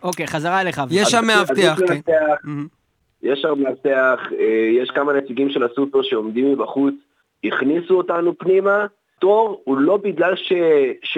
אוקיי, 0.03 0.27
חזרה 0.27 0.61
אליך. 0.61 0.79
אביב. 0.79 0.97
יש 1.01 1.07
שם 1.11 1.25
מאבטח, 1.25 1.55
יש 1.83 1.89
כן. 1.89 1.99
יש 3.23 3.39
שם 3.41 3.53
מאבטח, 3.57 4.19
יש 4.81 4.89
כמה 4.89 5.13
נציגים 5.13 5.49
של 5.49 5.63
הסופר 5.63 6.01
שעומדים 6.01 6.51
מבחוץ, 6.51 6.93
הכניסו 7.43 7.93
אותנו 7.93 8.37
פנימה. 8.37 8.85
תור 9.21 9.61
הוא 9.63 9.77
לא 9.77 9.97
בגלל 9.97 10.35
ש... 10.35 10.53
ש... 11.03 11.17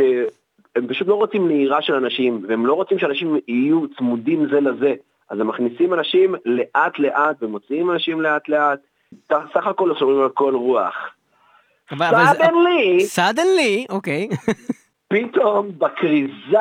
הם 0.76 0.88
פשוט 0.88 1.08
לא 1.08 1.16
רוצים 1.16 1.48
נהירה 1.48 1.82
של 1.82 1.94
אנשים, 1.94 2.46
והם 2.48 2.66
לא 2.66 2.74
רוצים 2.74 3.00
שאנשים 3.00 3.38
יהיו 3.48 3.82
צמודים 3.98 4.48
זה 4.52 4.60
לזה. 4.60 4.94
אז 5.30 5.40
הם 5.40 5.48
מכניסים 5.48 5.94
אנשים 5.94 6.36
לאט 6.46 7.00
לאט 7.00 7.36
ומוציאים 7.42 7.92
אנשים 7.92 8.22
לאט 8.22 8.50
לאט. 8.50 8.80
סך 9.30 9.68
הכל 9.68 9.96
שומרים 10.00 10.22
על 10.22 10.30
כל 10.30 10.56
רוח. 10.56 10.96
סדנלי, 11.90 13.00
סדנלי, 13.00 13.86
אוקיי. 13.90 14.30
פתאום 15.08 15.72
בכריזה, 15.78 16.58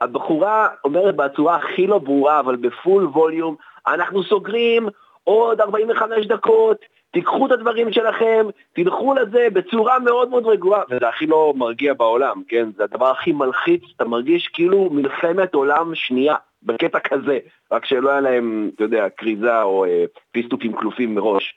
הבחורה 0.00 0.68
אומרת 0.84 1.16
בצורה 1.16 1.56
הכי 1.56 1.86
לא 1.86 1.98
ברורה, 1.98 2.40
אבל 2.40 2.56
בפול 2.56 3.04
ווליום, 3.04 3.56
אנחנו 3.86 4.24
סוגרים 4.24 4.88
עוד 5.24 5.60
45 5.60 6.26
דקות, 6.26 6.78
תיקחו 7.12 7.46
את 7.46 7.50
הדברים 7.50 7.92
שלכם, 7.92 8.46
תלכו 8.72 9.14
לזה 9.14 9.48
בצורה 9.52 9.98
מאוד 9.98 10.28
מאוד 10.28 10.46
רגועה, 10.46 10.82
וזה 10.90 11.08
הכי 11.08 11.26
לא 11.26 11.54
מרגיע 11.56 11.94
בעולם, 11.94 12.42
כן? 12.48 12.68
זה 12.76 12.84
הדבר 12.84 13.10
הכי 13.10 13.32
מלחיץ, 13.32 13.82
אתה 13.96 14.04
מרגיש 14.04 14.48
כאילו 14.48 14.90
מלחמת 14.90 15.54
עולם 15.54 15.94
שנייה, 15.94 16.34
בקטע 16.62 16.98
כזה, 16.98 17.38
רק 17.72 17.86
שלא 17.86 18.10
היה 18.10 18.20
להם, 18.20 18.70
אתה 18.74 18.84
יודע, 18.84 19.08
כריזה 19.16 19.62
או 19.62 19.84
אה, 19.84 20.04
פיסטוקים 20.32 20.72
כלופים 20.72 21.14
מראש. 21.14 21.54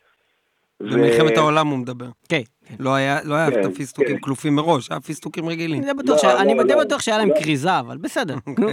במלחמת 0.79 1.37
העולם 1.37 1.67
הוא 1.67 1.77
מדבר. 1.77 2.05
כן. 2.29 2.35
היה 2.35 2.45
לא 2.79 2.95
היה 2.95 3.19
כן, 3.51 3.59
את 3.59 3.65
הפיסטוקים 3.65 4.15
כן. 4.15 4.21
כלופים 4.21 4.55
מראש, 4.55 4.91
היה 4.91 4.99
פיסטוקים 4.99 5.49
רגילים. 5.49 5.83
לא, 5.83 6.15
אני 6.39 6.55
לא, 6.57 6.63
די 6.63 6.73
לא. 6.73 6.79
בטוח 6.83 7.01
שהיה 7.01 7.17
להם 7.17 7.29
לא. 7.29 7.39
כריזה, 7.39 7.79
אבל 7.79 7.97
בסדר. 7.97 8.35
נו. 8.59 8.67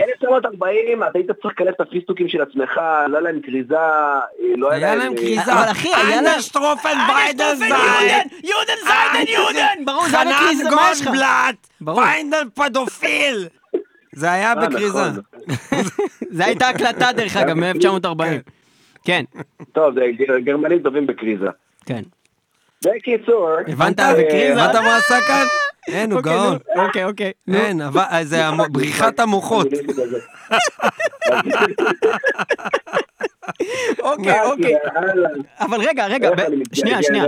1940, 0.00 1.02
אתה 1.02 1.10
היית 1.14 1.30
צריך 1.42 1.54
לכנס 1.60 1.74
את 1.76 1.80
הפיסטוקים 1.80 2.28
של 2.28 2.42
עצמך, 2.42 2.80
לא 3.08 3.18
היה 3.18 3.20
להם 3.20 3.40
כריזה, 3.42 3.76
אה, 3.76 4.20
לא 4.56 4.70
היה 4.70 4.86
היה 4.86 4.94
להם... 4.94 5.12
אה, 5.12 5.16
כריזה. 5.18 5.52
אבל 5.52 5.70
אחי, 5.70 5.88
היה 5.88 6.04
להם- 6.04 6.18
אנדרשטרופן 6.26 6.98
ביידן 7.08 7.54
זין! 7.54 7.68
יודן 8.44 8.80
זיידן 8.86 9.32
יודן! 9.32 9.84
ברור, 9.84 10.08
זה 10.08 10.20
היה 10.20 10.30
בכריזה, 10.36 10.64
חנן 10.64 10.74
מה 10.74 10.88
יש 10.92 11.00
לך? 11.00 11.06
גולדבלט! 11.06 11.96
פיינדל 12.04 12.42
פדופיל! 12.54 13.48
זה 14.12 14.32
היה 14.32 14.48
אה, 14.50 14.54
בכריזה. 14.54 14.98
נכון. 15.46 15.82
זה 16.36 16.44
הייתה 16.44 16.68
הקלטה 16.68 17.12
דרך 17.12 17.36
אגב, 17.36 17.56
מ-1940. 17.56 18.22
כן, 19.04 19.24
טוב, 19.72 19.94
גרמנים 20.44 20.78
טובים 20.82 21.06
בכריזה. 21.06 21.46
כן. 21.86 22.02
בקיצור... 22.84 23.48
הבנת? 23.68 24.00
אה, 24.00 24.52
הבנת 24.52 24.74
מה 24.74 24.96
עשה 24.96 25.20
כאן? 25.20 25.46
אין, 25.88 26.12
הוא 26.12 26.18
אוקיי, 26.18 26.32
גאון. 26.32 26.58
אוקיי, 26.76 27.04
אוקיי. 27.04 27.32
אין, 27.54 27.80
אה, 27.80 28.24
זה 28.24 28.42
בריחת 28.72 29.20
המוחות. 29.20 29.66
אוקיי, 34.00 34.42
אוקיי. 34.42 34.74
אבל 35.60 35.80
רגע, 35.80 36.06
רגע, 36.06 36.30
שנייה, 36.72 37.02
שנייה. 37.02 37.24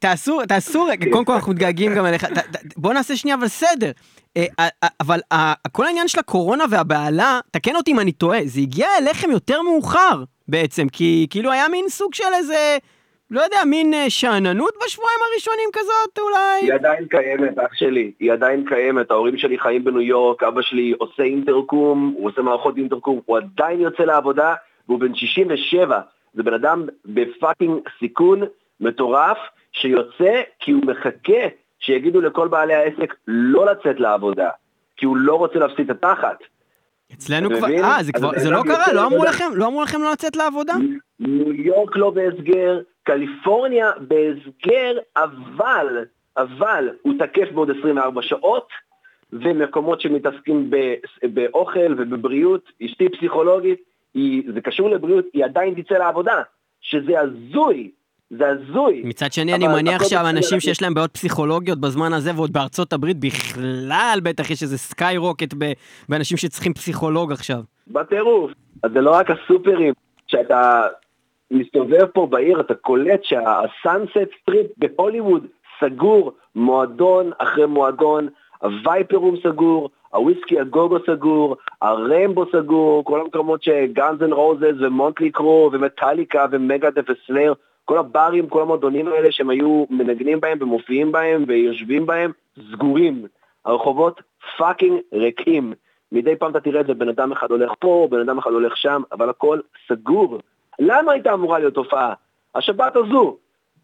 תעשו, 0.00 0.40
תעשו 0.48 0.84
רגע, 0.84 1.06
קודם 1.12 1.24
כל 1.24 1.32
אנחנו 1.32 1.52
מתגעגעים 1.52 1.94
גם 1.94 2.06
אליך. 2.06 2.26
בוא 2.76 2.92
נעשה 2.92 3.16
שנייה 3.16 3.36
אבל 3.36 3.48
סדר. 3.48 3.90
אה, 4.36 4.44
אה, 4.58 4.68
אה, 4.84 4.88
אבל 5.00 5.20
אה, 5.32 5.52
כל 5.72 5.86
העניין 5.86 6.08
של 6.08 6.18
הקורונה 6.20 6.64
והבהלה, 6.70 7.40
תקן 7.50 7.76
אותי 7.76 7.92
אם 7.92 8.00
אני 8.00 8.12
טועה, 8.12 8.38
זה 8.44 8.60
הגיע 8.60 8.88
אליכם 8.98 9.30
יותר 9.30 9.62
מאוחר 9.62 10.24
בעצם, 10.48 10.88
כי 10.88 11.26
כאילו 11.30 11.52
היה 11.52 11.68
מין 11.68 11.88
סוג 11.88 12.14
של 12.14 12.34
איזה, 12.34 12.76
לא 13.34 13.40
יודע, 13.40 13.56
מין 13.66 13.94
אה, 13.94 14.10
שאננות 14.10 14.74
בשבועיים 14.84 15.18
הראשונים 15.30 15.68
כזאת 15.72 16.18
אולי? 16.18 16.60
היא 16.62 16.74
עדיין 16.74 17.06
קיימת, 17.08 17.58
אח 17.58 17.74
שלי, 17.74 18.12
היא 18.20 18.32
עדיין 18.32 18.64
קיימת, 18.68 19.10
ההורים 19.10 19.36
שלי 19.36 19.58
חיים 19.58 19.84
בניו 19.84 20.00
יורק, 20.00 20.42
אבא 20.42 20.62
שלי 20.62 20.94
עושה 20.98 21.22
אינטרקום, 21.22 22.14
הוא 22.16 22.28
עושה 22.30 22.42
מערכות 22.42 22.76
אינטרקום, 22.76 23.20
הוא 23.26 23.36
עדיין 23.36 23.80
יוצא 23.80 24.02
לעבודה, 24.02 24.54
והוא 24.88 25.00
בן 25.00 25.14
67, 25.14 26.00
זה 26.34 26.42
בן 26.42 26.54
אדם 26.54 26.86
בפאקינג 27.04 27.80
סיכון 27.98 28.40
מטורף, 28.80 29.38
שיוצא 29.72 30.42
כי 30.60 30.72
הוא 30.72 30.82
מחכה 30.86 31.48
שיגידו 31.78 32.20
לכל 32.20 32.48
בעלי 32.48 32.74
העסק 32.74 33.14
לא 33.26 33.66
לצאת 33.66 34.00
לעבודה, 34.00 34.48
כי 34.96 35.06
הוא 35.06 35.16
לא 35.16 35.34
רוצה 35.34 35.58
להפסיד 35.58 35.90
את 35.90 36.04
התחת. 36.04 36.38
אצלנו 37.14 37.50
כבר? 37.56 37.68
אה, 37.84 38.02
זה 38.02 38.12
כבר, 38.12 38.30
זה 38.36 38.50
לא 38.50 38.62
קרה, 38.62 38.92
לא 38.92 39.06
אמרו. 39.06 39.24
לכם, 39.24 39.44
לא 39.54 39.66
אמרו 39.66 39.82
לכם 39.82 40.02
לא 40.02 40.12
לצאת 40.12 40.36
לעבודה? 40.36 40.74
ניו 41.20 41.52
יורק 41.52 41.96
לא 41.96 42.10
בהסגר, 42.10 42.80
קליפורניה 43.02 43.90
בהסגר, 43.98 44.98
אבל, 45.16 46.04
אבל 46.36 46.88
הוא 47.02 47.14
תקף 47.18 47.52
בעוד 47.54 47.70
24 47.78 48.22
שעות, 48.22 48.68
ומקומות 49.32 50.00
שמתעסקים 50.00 50.70
באוכל 51.22 51.94
ובבריאות, 51.98 52.72
אשתי 52.84 53.08
פסיכולוגית, 53.08 53.78
היא, 54.14 54.42
זה 54.54 54.60
קשור 54.60 54.90
לבריאות, 54.90 55.24
היא 55.32 55.44
עדיין 55.44 55.82
תצא 55.82 55.94
לעבודה, 55.94 56.42
שזה 56.80 57.20
הזוי, 57.20 57.90
זה 58.30 58.44
הזוי. 58.48 59.02
מצד 59.04 59.32
שני, 59.32 59.54
אני 59.54 59.68
מניח 59.68 60.04
שהאנשים. 60.04 60.60
שיש 60.60 60.82
להם 60.82 60.94
בעיות 60.94 61.10
פסיכולוגיות 61.10 61.80
בזמן 61.80 62.12
הזה, 62.12 62.30
ועוד 62.36 62.52
בארצות 62.52 62.92
הברית 62.92 63.16
בכלל, 63.20 64.18
בטח 64.22 64.50
יש 64.50 64.62
איזה 64.62 64.78
sky 64.78 65.16
rocket 65.16 65.54
באנשים 66.08 66.36
שצריכים 66.36 66.74
פסיכולוג 66.74 67.32
עכשיו. 67.32 67.60
בטירוף. 67.88 68.50
אז 68.82 68.90
זה 68.94 69.00
לא 69.00 69.10
רק 69.10 69.30
הסופרים, 69.30 69.94
כשאתה 70.26 70.86
מסתובב 71.50 72.06
פה 72.06 72.26
בעיר 72.30 72.60
אתה 72.60 72.74
קולט 72.74 73.24
שה 73.24 73.59
Sunset 73.59 74.30
Strip 74.42 74.66
בהוליווד 74.78 75.46
סגור, 75.80 76.32
מועדון 76.54 77.30
אחרי 77.38 77.66
מועדון, 77.66 78.28
ה 78.62 78.69
Viper 78.69 79.06
Room 79.06 79.36
סגור, 79.42 79.90
הוויסקי 80.10 80.60
הגוגו 80.60 80.98
סגור, 81.06 81.56
ה 81.82 81.90
Rainbow 81.90 82.44
סגור, 82.52 83.04
כל 83.04 83.20
המקומות 83.20 83.62
שגאנז 83.62 84.22
אנד 84.22 84.32
רוזס 84.32 84.74
ומונטלי 84.80 85.30
קרו 85.30 85.70
ומטאליקה 85.72 86.46
ומגאדף 86.50 87.04
וסלאר, 87.08 87.52
כל 87.84 87.98
הברים, 87.98 88.48
כל 88.48 88.62
המועדונים 88.62 89.08
האלה 89.08 89.32
שהם 89.32 89.50
היו 89.50 89.84
מנגנים 89.90 90.40
בהם 90.40 90.58
ומופיעים 90.60 91.12
בהם 91.12 91.44
ויושבים 91.48 92.06
בהם, 92.06 92.32
סגורים. 92.72 93.26
הרחובות 93.64 94.20
fucking 94.56 95.00
ריקים. 95.12 95.72
מדי 96.12 96.36
פעם 96.36 96.50
אתה 96.50 96.60
תראה 96.60 96.80
את 96.80 96.86
זה, 96.86 96.94
בן 96.94 97.08
אדם 97.08 97.32
אחד 97.32 97.50
הולך 97.50 97.72
פה, 97.78 98.08
בן 98.10 98.20
אדם 98.20 98.38
אחד 98.38 98.50
הולך 98.50 98.76
שם, 98.76 99.02
אבל 99.12 99.30
הכל 99.30 99.60
סגור. 99.88 100.38
למה 100.78 101.12
הייתה 101.12 101.34
אמורה 101.34 101.58
להיות 101.58 101.76
הופעה? 101.76 102.14
השבת 102.54 102.96
הזו, 102.96 103.36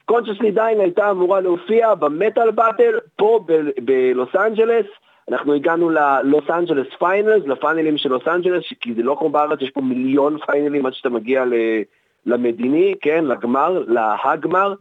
Consciously 0.04 0.50
Dying 0.50 0.80
הייתה 0.80 1.11
אמורה 1.11 1.40
להופיע 1.40 1.94
ב 1.94 2.04
Metal 2.04 2.50
Battle 2.50 2.98
פה 3.16 3.44
בלוס 3.84 4.36
אנג'לס, 4.36 4.86
אנחנו 5.28 5.55
הגענו 5.55 5.90
ללוס 5.90 6.51
אנג'לס 6.51 6.86
finals, 6.98 7.46
לפיינלים 7.46 7.98
של 7.98 8.09
לוס 8.09 8.28
אנג'לס, 8.28 8.64
כי 8.80 8.94
זה 8.94 9.03
לא 9.03 9.16
כמו 9.18 9.28
בארץ, 9.28 9.62
יש 9.62 9.70
פה 9.70 9.80
מיליון 9.80 10.38
פיינלים 10.46 10.86
עד 10.86 10.92
שאתה 10.92 11.09
מגיע 11.09 11.44
ל- 11.44 11.82
למדיני, 12.26 12.94
כן, 13.00 13.24
לגמר, 13.24 13.78
להגמר, 13.78 14.74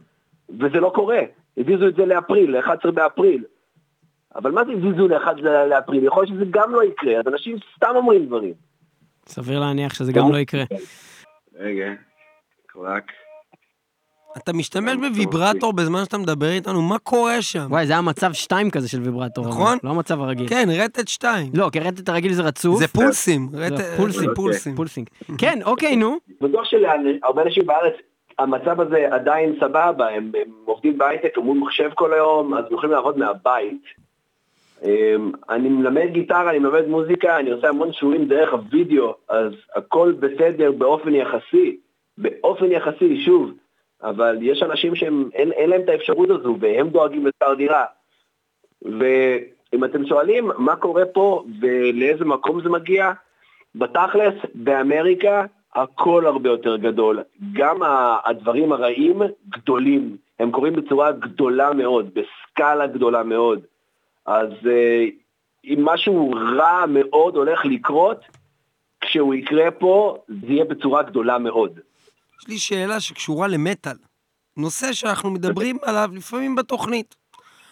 וזה 0.48 0.80
לא 0.80 0.92
קורה. 0.94 1.20
הזיזו 1.56 1.88
את 1.88 1.96
זה 1.96 2.06
לאפריל, 2.06 2.56
ל-11 2.56 2.90
באפריל. 2.90 3.44
אבל 4.34 4.50
מה 4.50 4.64
זה 4.64 4.72
הזיזו 4.72 5.08
ל-1 5.08 5.40
לאפריל? 5.42 6.04
יכול 6.04 6.22
להיות 6.22 6.34
שזה 6.34 6.44
גם 6.50 6.74
לא 6.74 6.84
יקרה, 6.84 7.20
אז 7.20 7.26
אנשים 7.26 7.56
סתם 7.76 7.92
אומרים 7.96 8.26
דברים. 8.26 8.54
סביר 9.26 9.60
להניח 9.60 9.94
שזה 9.94 10.12
גם 10.12 10.32
לא 10.32 10.36
יקרה. 10.36 10.64
רגע, 11.54 11.92
רק... 12.76 13.12
אתה 14.36 14.52
משתמש 14.52 14.96
בוויברטור 14.96 15.72
בזמן 15.72 16.04
שאתה 16.04 16.18
מדבר 16.18 16.50
איתנו, 16.50 16.82
מה 16.82 16.98
קורה 16.98 17.42
שם? 17.42 17.66
וואי, 17.70 17.86
זה 17.86 17.92
היה 17.92 18.02
מצב 18.02 18.32
2 18.32 18.70
כזה 18.70 18.88
של 18.88 19.00
ויברטור. 19.02 19.48
נכון. 19.48 19.78
לא 19.84 19.90
המצב 19.90 20.20
הרגיל. 20.20 20.48
כן, 20.48 20.68
רטט 20.78 21.08
2. 21.08 21.50
לא, 21.54 21.68
כי 21.72 21.80
רטט 21.80 22.08
הרגיל 22.08 22.32
זה 22.32 22.42
רצוף. 22.42 22.78
זה 22.78 22.88
פולסים. 22.88 23.48
זה 23.50 23.66
רטט- 23.66 23.96
פולסים. 23.96 24.30
פולסים. 24.34 24.74
pulsing. 24.76 25.08
כן, 25.38 25.58
אוקיי, 25.64 25.96
נו. 25.96 26.16
בטוח 26.40 26.64
שלהרבה 26.64 27.42
אנשים 27.42 27.66
בארץ 27.66 27.92
המצב 28.38 28.80
הזה 28.80 29.08
עדיין 29.10 29.54
סבבה, 29.60 30.08
הם, 30.08 30.32
עובדים 30.64 30.98
בהייטק, 30.98 31.38
הם 31.38 31.44
מול 31.44 31.58
מחשב 31.58 31.90
כל 31.94 32.12
היום, 32.12 32.54
אז 32.54 32.64
הם 32.68 32.74
יכולים 32.74 32.90
לעבוד 32.92 33.18
מהבית. 33.18 33.82
אמ, 34.84 34.90
אני 35.50 35.68
מלמד 35.68 36.06
גיטרה, 36.12 36.50
אני 36.50 36.58
מלמד 36.58 36.86
מוזיקה, 36.88 37.38
אני 37.38 37.50
עושה 37.50 37.68
המון 37.68 37.92
שיעורים 37.92 38.24
דרך 38.28 38.50
הוידאו, 38.52 39.14
אז 39.28 39.52
הכל 39.76 40.12
בסדר 40.20 40.72
באופן 40.72 41.14
יחסי, 41.14 41.76
באופן 42.18 42.72
יחסי, 42.72 43.22
שוב, 43.24 43.50
אבל 44.02 44.38
יש 44.40 44.62
אנשים 44.62 44.94
שהם, 44.94 45.30
אין, 45.34 45.52
אין 45.52 45.70
להם 45.70 45.80
את 45.80 45.88
האפשרות 45.88 46.30
הזו, 46.30 46.56
והם 46.60 46.88
דואגים 46.88 47.26
לשכר 47.26 47.54
דירה. 47.54 47.84
ואם 48.82 49.84
אתם 49.84 50.06
שואלים 50.06 50.50
מה 50.58 50.76
קורה 50.76 51.06
פה 51.06 51.44
ולאיזה 51.60 52.24
מקום 52.24 52.62
זה 52.62 52.68
מגיע, 52.68 53.12
בתכלס, 53.74 54.34
באמריקה 54.54 55.44
הכל 55.74 56.26
הרבה 56.26 56.48
יותר 56.48 56.76
גדול. 56.76 57.20
גם 57.52 57.76
הדברים 58.24 58.72
הרעים 58.72 59.22
גדולים. 59.48 60.16
הם 60.38 60.50
קורים 60.50 60.72
בצורה 60.72 61.12
גדולה 61.12 61.72
מאוד, 61.72 62.10
בסקאלה 62.14 62.86
גדולה 62.86 63.22
מאוד. 63.22 63.60
אז 64.26 64.50
אה, 64.66 65.06
אם 65.64 65.78
משהו 65.84 66.34
רע 66.56 66.84
מאוד 66.88 67.36
הולך 67.36 67.64
לקרות, 67.64 68.20
כשהוא 69.00 69.34
יקרה 69.34 69.70
פה, 69.70 70.18
זה 70.28 70.52
יהיה 70.52 70.64
בצורה 70.64 71.02
גדולה 71.02 71.38
מאוד. 71.38 71.80
יש 72.40 72.48
לי 72.48 72.58
שאלה 72.58 73.00
שקשורה 73.00 73.48
למטאל. 73.48 73.96
נושא 74.56 74.92
שאנחנו 74.92 75.30
מדברים 75.30 75.76
עליו 75.82 76.10
לפעמים 76.12 76.54
בתוכנית. 76.54 77.14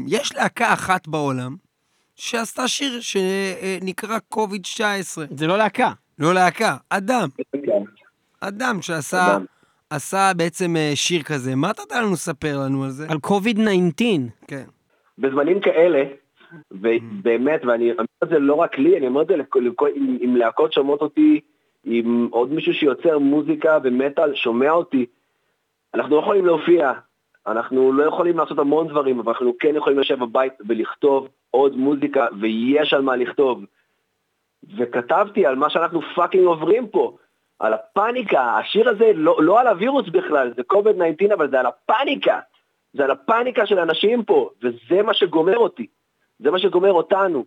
יש 0.06 0.34
להקה 0.36 0.72
אחת 0.72 1.08
בעולם 1.08 1.56
שעשתה 2.16 2.68
שיר 2.68 3.00
שנקרא 3.00 4.18
קוביד 4.18 4.62
19. 4.62 5.24
זה 5.30 5.46
לא 5.46 5.58
להקה. 5.58 5.92
לא 6.18 6.34
להקה, 6.34 6.76
אדם. 6.90 7.28
אדם 8.40 8.82
שעשה 8.82 9.26
אדם. 9.36 9.44
עשה 9.90 10.32
בעצם 10.36 10.76
אה, 10.76 10.92
שיר 10.94 11.22
כזה. 11.22 11.54
מה 11.56 11.70
אתה 11.70 11.82
יודע 11.82 12.00
לנו 12.02 12.12
לספר 12.12 12.58
לנו 12.58 12.84
על 12.84 12.90
זה? 12.90 13.06
על 13.10 13.18
קוביד 13.18 13.56
19. 13.56 14.16
כן. 14.46 14.64
בזמנים 15.18 15.60
כאלה, 15.60 16.04
ובאמת, 16.70 17.64
ואני 17.64 17.92
אומר 17.92 18.04
את 18.24 18.28
זה 18.28 18.38
לא 18.38 18.54
רק 18.54 18.78
לי, 18.78 18.98
אני 18.98 19.06
אומר 19.06 19.22
את 19.22 19.26
זה 19.26 19.36
לכל, 19.36 19.60
לכל, 19.60 19.88
אם, 19.96 20.18
אם 20.24 20.36
להקות 20.36 20.72
שומעות 20.72 21.00
אותי, 21.00 21.40
אם 21.88 22.28
עוד 22.30 22.52
מישהו 22.52 22.74
שיוצר 22.74 23.18
מוזיקה 23.18 23.78
ומטאל 23.82 24.34
שומע 24.34 24.70
אותי, 24.70 25.06
אנחנו 25.94 26.16
לא 26.16 26.20
יכולים 26.20 26.46
להופיע, 26.46 26.92
אנחנו 27.46 27.92
לא 27.92 28.04
יכולים 28.04 28.38
לעשות 28.38 28.58
המון 28.58 28.88
דברים, 28.88 29.18
אבל 29.18 29.32
אנחנו 29.32 29.52
כן 29.60 29.76
יכולים 29.76 29.98
לשבת 29.98 30.18
בבית 30.18 30.52
ולכתוב 30.68 31.28
עוד 31.50 31.76
מוזיקה, 31.76 32.26
ויש 32.40 32.94
על 32.94 33.02
מה 33.02 33.16
לכתוב. 33.16 33.64
וכתבתי 34.78 35.46
על 35.46 35.56
מה 35.56 35.70
שאנחנו 35.70 36.00
פאקינג 36.14 36.46
עוברים 36.46 36.88
פה, 36.88 37.16
על 37.58 37.74
הפאניקה, 37.74 38.56
השיר 38.58 38.88
הזה 38.88 39.12
לא, 39.14 39.36
לא 39.42 39.60
על 39.60 39.66
הווירוס 39.66 40.08
בכלל, 40.08 40.52
זה 40.56 40.62
COVID-19, 40.72 41.34
אבל 41.34 41.50
זה 41.50 41.60
על 41.60 41.66
הפאניקה. 41.66 42.40
זה 42.92 43.04
על 43.04 43.10
הפאניקה 43.10 43.66
של 43.66 43.78
אנשים 43.78 44.24
פה, 44.24 44.50
וזה 44.62 45.02
מה 45.02 45.14
שגומר 45.14 45.56
אותי. 45.56 45.86
זה 46.38 46.50
מה 46.50 46.58
שגומר 46.58 46.92
אותנו. 46.92 47.44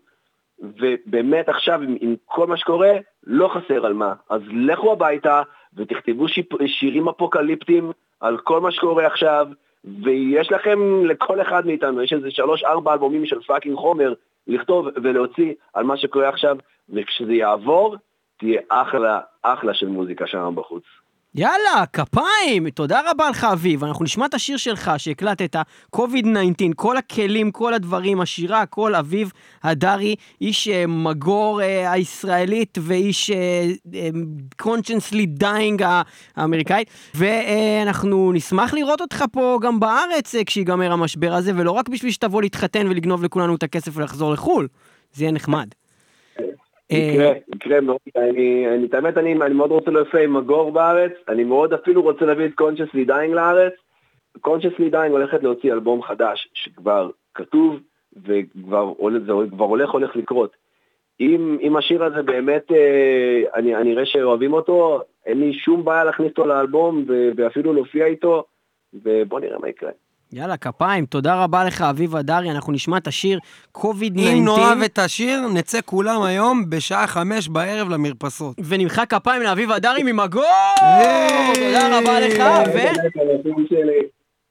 ובאמת 0.62 1.49
עכשיו, 1.49 1.82
עם, 1.82 1.97
עם 2.01 2.16
כל 2.26 2.47
מה 2.47 2.57
שקורה, 2.57 2.91
לא 3.24 3.47
חסר 3.47 3.86
על 3.86 3.93
מה. 3.93 4.14
אז 4.30 4.41
לכו 4.51 4.91
הביתה 4.91 5.41
ותכתבו 5.76 6.28
שיפ, 6.28 6.47
שירים 6.68 7.09
אפוקליפטיים 7.09 7.91
על 8.20 8.38
כל 8.38 8.62
מה 8.62 8.72
שקורה 8.72 9.07
עכשיו, 9.07 9.47
ויש 10.03 10.51
לכם, 10.51 11.05
לכל 11.05 11.41
אחד 11.41 11.66
מאיתנו, 11.66 12.01
יש 12.01 12.14
איזה 12.14 12.32
שלוש-ארבע 12.32 12.93
אלבומים 12.93 13.26
של 13.26 13.41
fucking 13.41 13.78
חומר 13.78 14.14
לכתוב 14.47 14.88
ולהוציא 15.03 15.53
על 15.74 15.84
מה 15.84 15.97
שקורה 15.97 16.30
עכשיו, 16.30 16.57
וכשזה 16.89 17.34
יעבור, 17.34 17.95
תהיה 18.39 18.62
אחלה, 18.70 19.20
אחלה 19.41 19.74
של 19.74 19.88
מוזיקה 19.88 20.28
שם 20.28 20.53
בחוץ. 20.55 20.84
יאללה, 21.36 21.86
כפיים! 21.93 22.69
תודה 22.69 23.01
רבה 23.11 23.29
לך, 23.29 23.43
אביב. 23.43 23.84
אנחנו 23.84 24.05
נשמע 24.05 24.25
את 24.25 24.34
השיר 24.34 24.57
שלך 24.57 24.91
שהקלטת, 24.97 25.55
COVID-19, 25.95 26.73
כל 26.75 26.97
הכלים, 26.97 27.51
כל 27.51 27.73
הדברים, 27.73 28.21
השירה, 28.21 28.61
הכל 28.61 28.95
אביב 28.95 29.32
הדרי, 29.63 30.15
איש 30.41 30.67
אה, 30.67 30.88
מגור 30.88 31.61
אה, 31.61 31.91
הישראלית 31.91 32.77
ואיש 32.82 33.32
Consciously 34.57 35.26
Dying 35.26 35.84
האמריקאית. 36.36 36.88
ואנחנו 37.15 38.32
נשמח 38.32 38.73
לראות 38.73 39.01
אותך 39.01 39.25
פה 39.32 39.59
גם 39.61 39.79
בארץ 39.79 40.36
אה, 40.36 40.43
כשיגמר 40.43 40.91
המשבר 40.91 41.34
הזה, 41.34 41.51
ולא 41.55 41.71
רק 41.71 41.89
בשביל 41.89 42.11
שתבוא 42.11 42.41
להתחתן 42.41 42.88
ולגנוב 42.88 43.23
לכולנו 43.23 43.55
את 43.55 43.63
הכסף 43.63 43.91
ולחזור 43.93 44.34
לחו"ל. 44.34 44.67
זה 45.13 45.23
יהיה 45.23 45.32
נחמד. 45.32 45.67
יקרה, 46.92 47.34
יקרה 47.56 47.82
מאוד. 47.82 47.98
אני, 48.16 48.68
אני, 48.68 48.86
את 48.86 48.94
האמת, 48.94 49.18
אני, 49.18 49.34
אני 49.34 49.54
מאוד 49.54 49.72
רוצה 49.72 49.92
להופיע 49.92 50.22
עם 50.22 50.34
מגור 50.34 50.72
בארץ, 50.72 51.12
אני 51.28 51.44
מאוד 51.44 51.74
אפילו 51.74 52.02
רוצה 52.02 52.26
להביא 52.26 52.46
את 52.46 52.52
Consciously 52.62 53.08
Dying 53.08 53.34
לארץ. 53.34 53.74
Consciously 54.48 54.92
Dying 54.92 55.12
הולכת 55.12 55.44
להוציא 55.44 55.74
אלבום 55.74 56.04
חדש 56.04 56.50
שכבר 56.54 57.10
כתוב, 57.36 57.80
וכבר 58.26 58.94
זה 59.26 59.50
כבר 59.52 59.66
הולך 59.66 59.89
הולך 59.89 60.16
לקרות. 60.16 60.56
אם, 61.20 61.58
אם 61.62 61.78
השיר 61.78 62.04
הזה 62.04 62.22
באמת, 62.24 62.72
אה, 62.72 63.42
אני, 63.56 63.76
אני 63.76 63.94
אראה 63.94 64.06
שאוהבים 64.06 64.54
אותו, 64.54 65.02
אין 65.26 65.39
לי 65.39 65.54
שום 65.54 65.86
בעיה 65.86 66.04
להכניס 66.04 66.30
אותו 66.30 66.46
לאלבום 66.46 67.06
ואפילו 67.36 67.74
להופיע 67.74 68.06
איתו, 68.06 68.44
ובוא 68.94 69.39
נראה 69.39 69.60
מה 69.60 69.70
יקרה. 69.70 69.92
יאללה, 70.34 70.57
כפיים, 70.57 71.05
תודה 71.05 71.43
רבה 71.43 71.63
לך, 71.63 71.82
אביב 71.82 72.15
הדרי, 72.15 72.51
אנחנו 72.51 72.73
נשמע 72.73 72.97
את 72.97 73.07
השיר 73.07 73.39
קוביד 73.71 74.13
19. 74.13 74.34
אם 74.34 74.45
נאהב 74.45 74.82
את 74.82 74.99
השיר, 74.99 75.47
נצא 75.53 75.79
כולם 75.86 76.21
היום 76.21 76.69
בשעה 76.69 77.07
חמש 77.07 77.47
בערב 77.47 77.89
למרפסות. 77.89 78.55
ונמחא 78.67 79.05
כפיים 79.05 79.41
לאביב 79.41 79.71
הדרי 79.71 80.03
ממגור! 80.03 80.43
תודה 81.55 81.99
רבה 81.99 82.19
לך, 82.19 82.43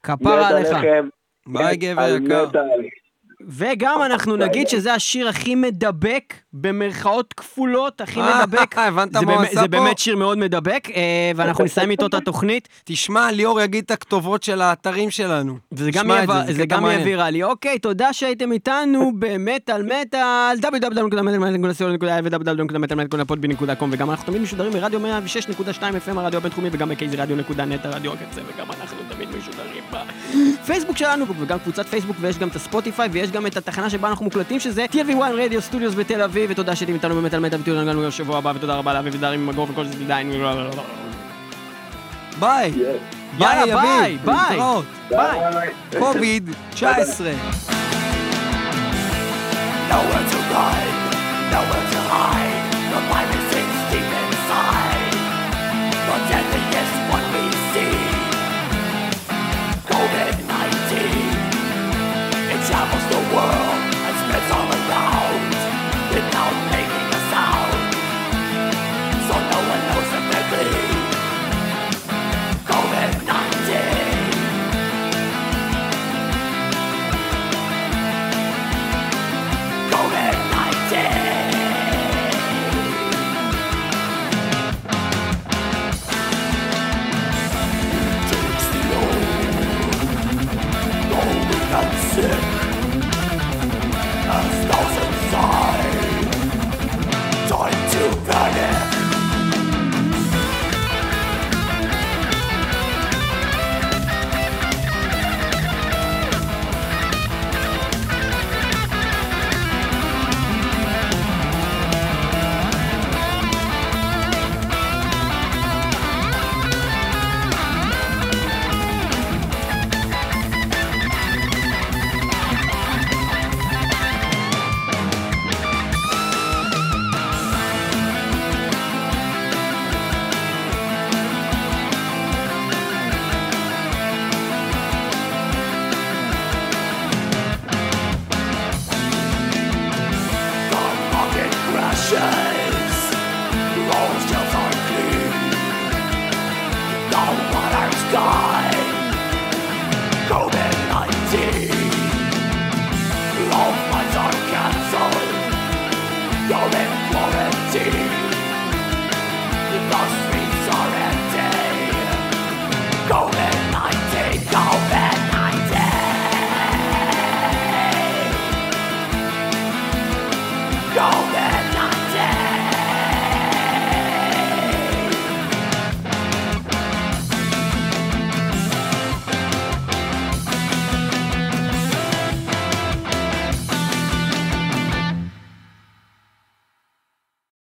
וכפרה 0.04 0.48
עליך. 0.48 0.76
ביי, 1.46 1.76
גבר 1.76 2.16
יקר. 2.24 2.46
וגם 3.48 4.02
אנחנו 4.06 4.36
נגיד 4.36 4.68
שזה 4.68 4.94
השיר 4.94 5.28
הכי 5.28 5.54
מדבק, 5.54 6.34
במרכאות 6.52 7.32
כפולות, 7.32 8.00
הכי 8.00 8.20
אה, 8.20 8.46
מדבק. 8.46 8.78
הבנת 8.78 9.12
זה 9.12 9.20
מה 9.26 9.32
הוא 9.32 9.42
עשה 9.42 9.54
זה 9.54 9.60
פה? 9.60 9.66
באמת 9.68 9.98
שיר 9.98 10.16
מאוד 10.16 10.38
מדבק, 10.38 10.88
אה, 10.94 11.02
ואנחנו 11.36 11.64
נסיים 11.64 11.90
איתו 11.90 12.06
את 12.06 12.14
התוכנית, 12.14 12.68
תשמע, 12.84 13.32
ליאור 13.32 13.60
יגיד 13.60 13.84
את 13.84 13.90
הכתובות 13.90 14.42
של 14.42 14.60
האתרים 14.60 15.10
שלנו. 15.10 15.58
וזה 15.72 15.90
גם 15.90 16.02
תשמע 16.04 16.24
את 16.24 16.28
יעב- 16.28 16.46
זה, 16.46 16.52
זה 16.52 16.62
קטע 16.66 16.76
גם 16.76 16.82
מעניין. 16.82 17.00
יעבירה 17.00 17.30
לי. 17.30 17.42
אוקיי, 17.42 17.78
תודה 17.78 18.12
שהייתם 18.12 18.52
איתנו 18.52 19.12
במטאל 19.18 19.82
מטאל, 19.82 20.56
www.מטאל.co.il 20.62 22.20
ו-www.מטאלמטאל.podby.com 22.24 23.84
וגם 23.90 24.10
אנחנו 24.10 24.26
תמיד 24.26 24.42
משודרים 24.42 24.72
ברדיו 24.72 25.00
106.2 25.00 25.62
FM 25.80 26.18
הרדיו 26.18 26.38
הבינתחומי 26.38 26.68
וגם 26.72 26.88
בקייזי 26.88 27.16
רדיו.נט 27.16 27.86
הרדיו 27.86 28.12
הקצה 28.12 28.40
וגם 28.54 28.66
אנחנו 28.80 28.96
תמיד 28.96 28.99
משודרים 28.99 28.99
בפייסבוק 30.70 30.96
שלנו 30.96 31.24
וגם 31.40 31.58
קבוצת 31.58 31.86
פייסבוק 31.86 32.16
ויש 32.20 32.38
גם 32.38 32.48
את 32.48 32.56
הספוטיפיי 32.56 33.08
ויש 33.12 33.30
גם 33.30 33.46
את 33.46 33.56
התחנה 33.56 33.90
שבה 33.90 34.08
אנחנו 34.08 34.24
מוקלטים 34.24 34.60
שזה 34.60 34.86
TLV1 34.92 35.22
רדיו 35.32 35.62
סטודיוס 35.62 35.94
בתל 35.94 36.22
אביב 36.22 36.50
ותודה 36.50 36.76
שהייתם 36.76 36.94
איתנו 36.94 37.14
במטאל 37.14 37.38
מטאל 37.38 37.60
ותראו 37.60 37.76
לנו 37.76 38.02
גם 38.02 38.08
בשבוע 38.08 38.38
הבא 38.38 38.52
ותודה 38.56 38.74
רבה 38.74 38.94
לאביב 38.94 39.14
ודרי 39.14 39.36
ממגור 39.36 39.66
וכל 39.70 39.86
זה 39.86 40.04
דיין 40.06 40.32
ביי. 42.40 42.72
יאללה, 43.38 43.80
ביי, 43.80 44.18
ביי. 44.24 44.58
ביי. 45.10 45.38
ביי. 45.50 45.70
קוביד 45.98 46.50
19. 46.70 47.32
Nowhere 49.90 50.24
to 50.30 50.38
ride, 50.54 50.96
nowhere 51.52 51.86
to 51.92 51.98
hide. 52.10 52.49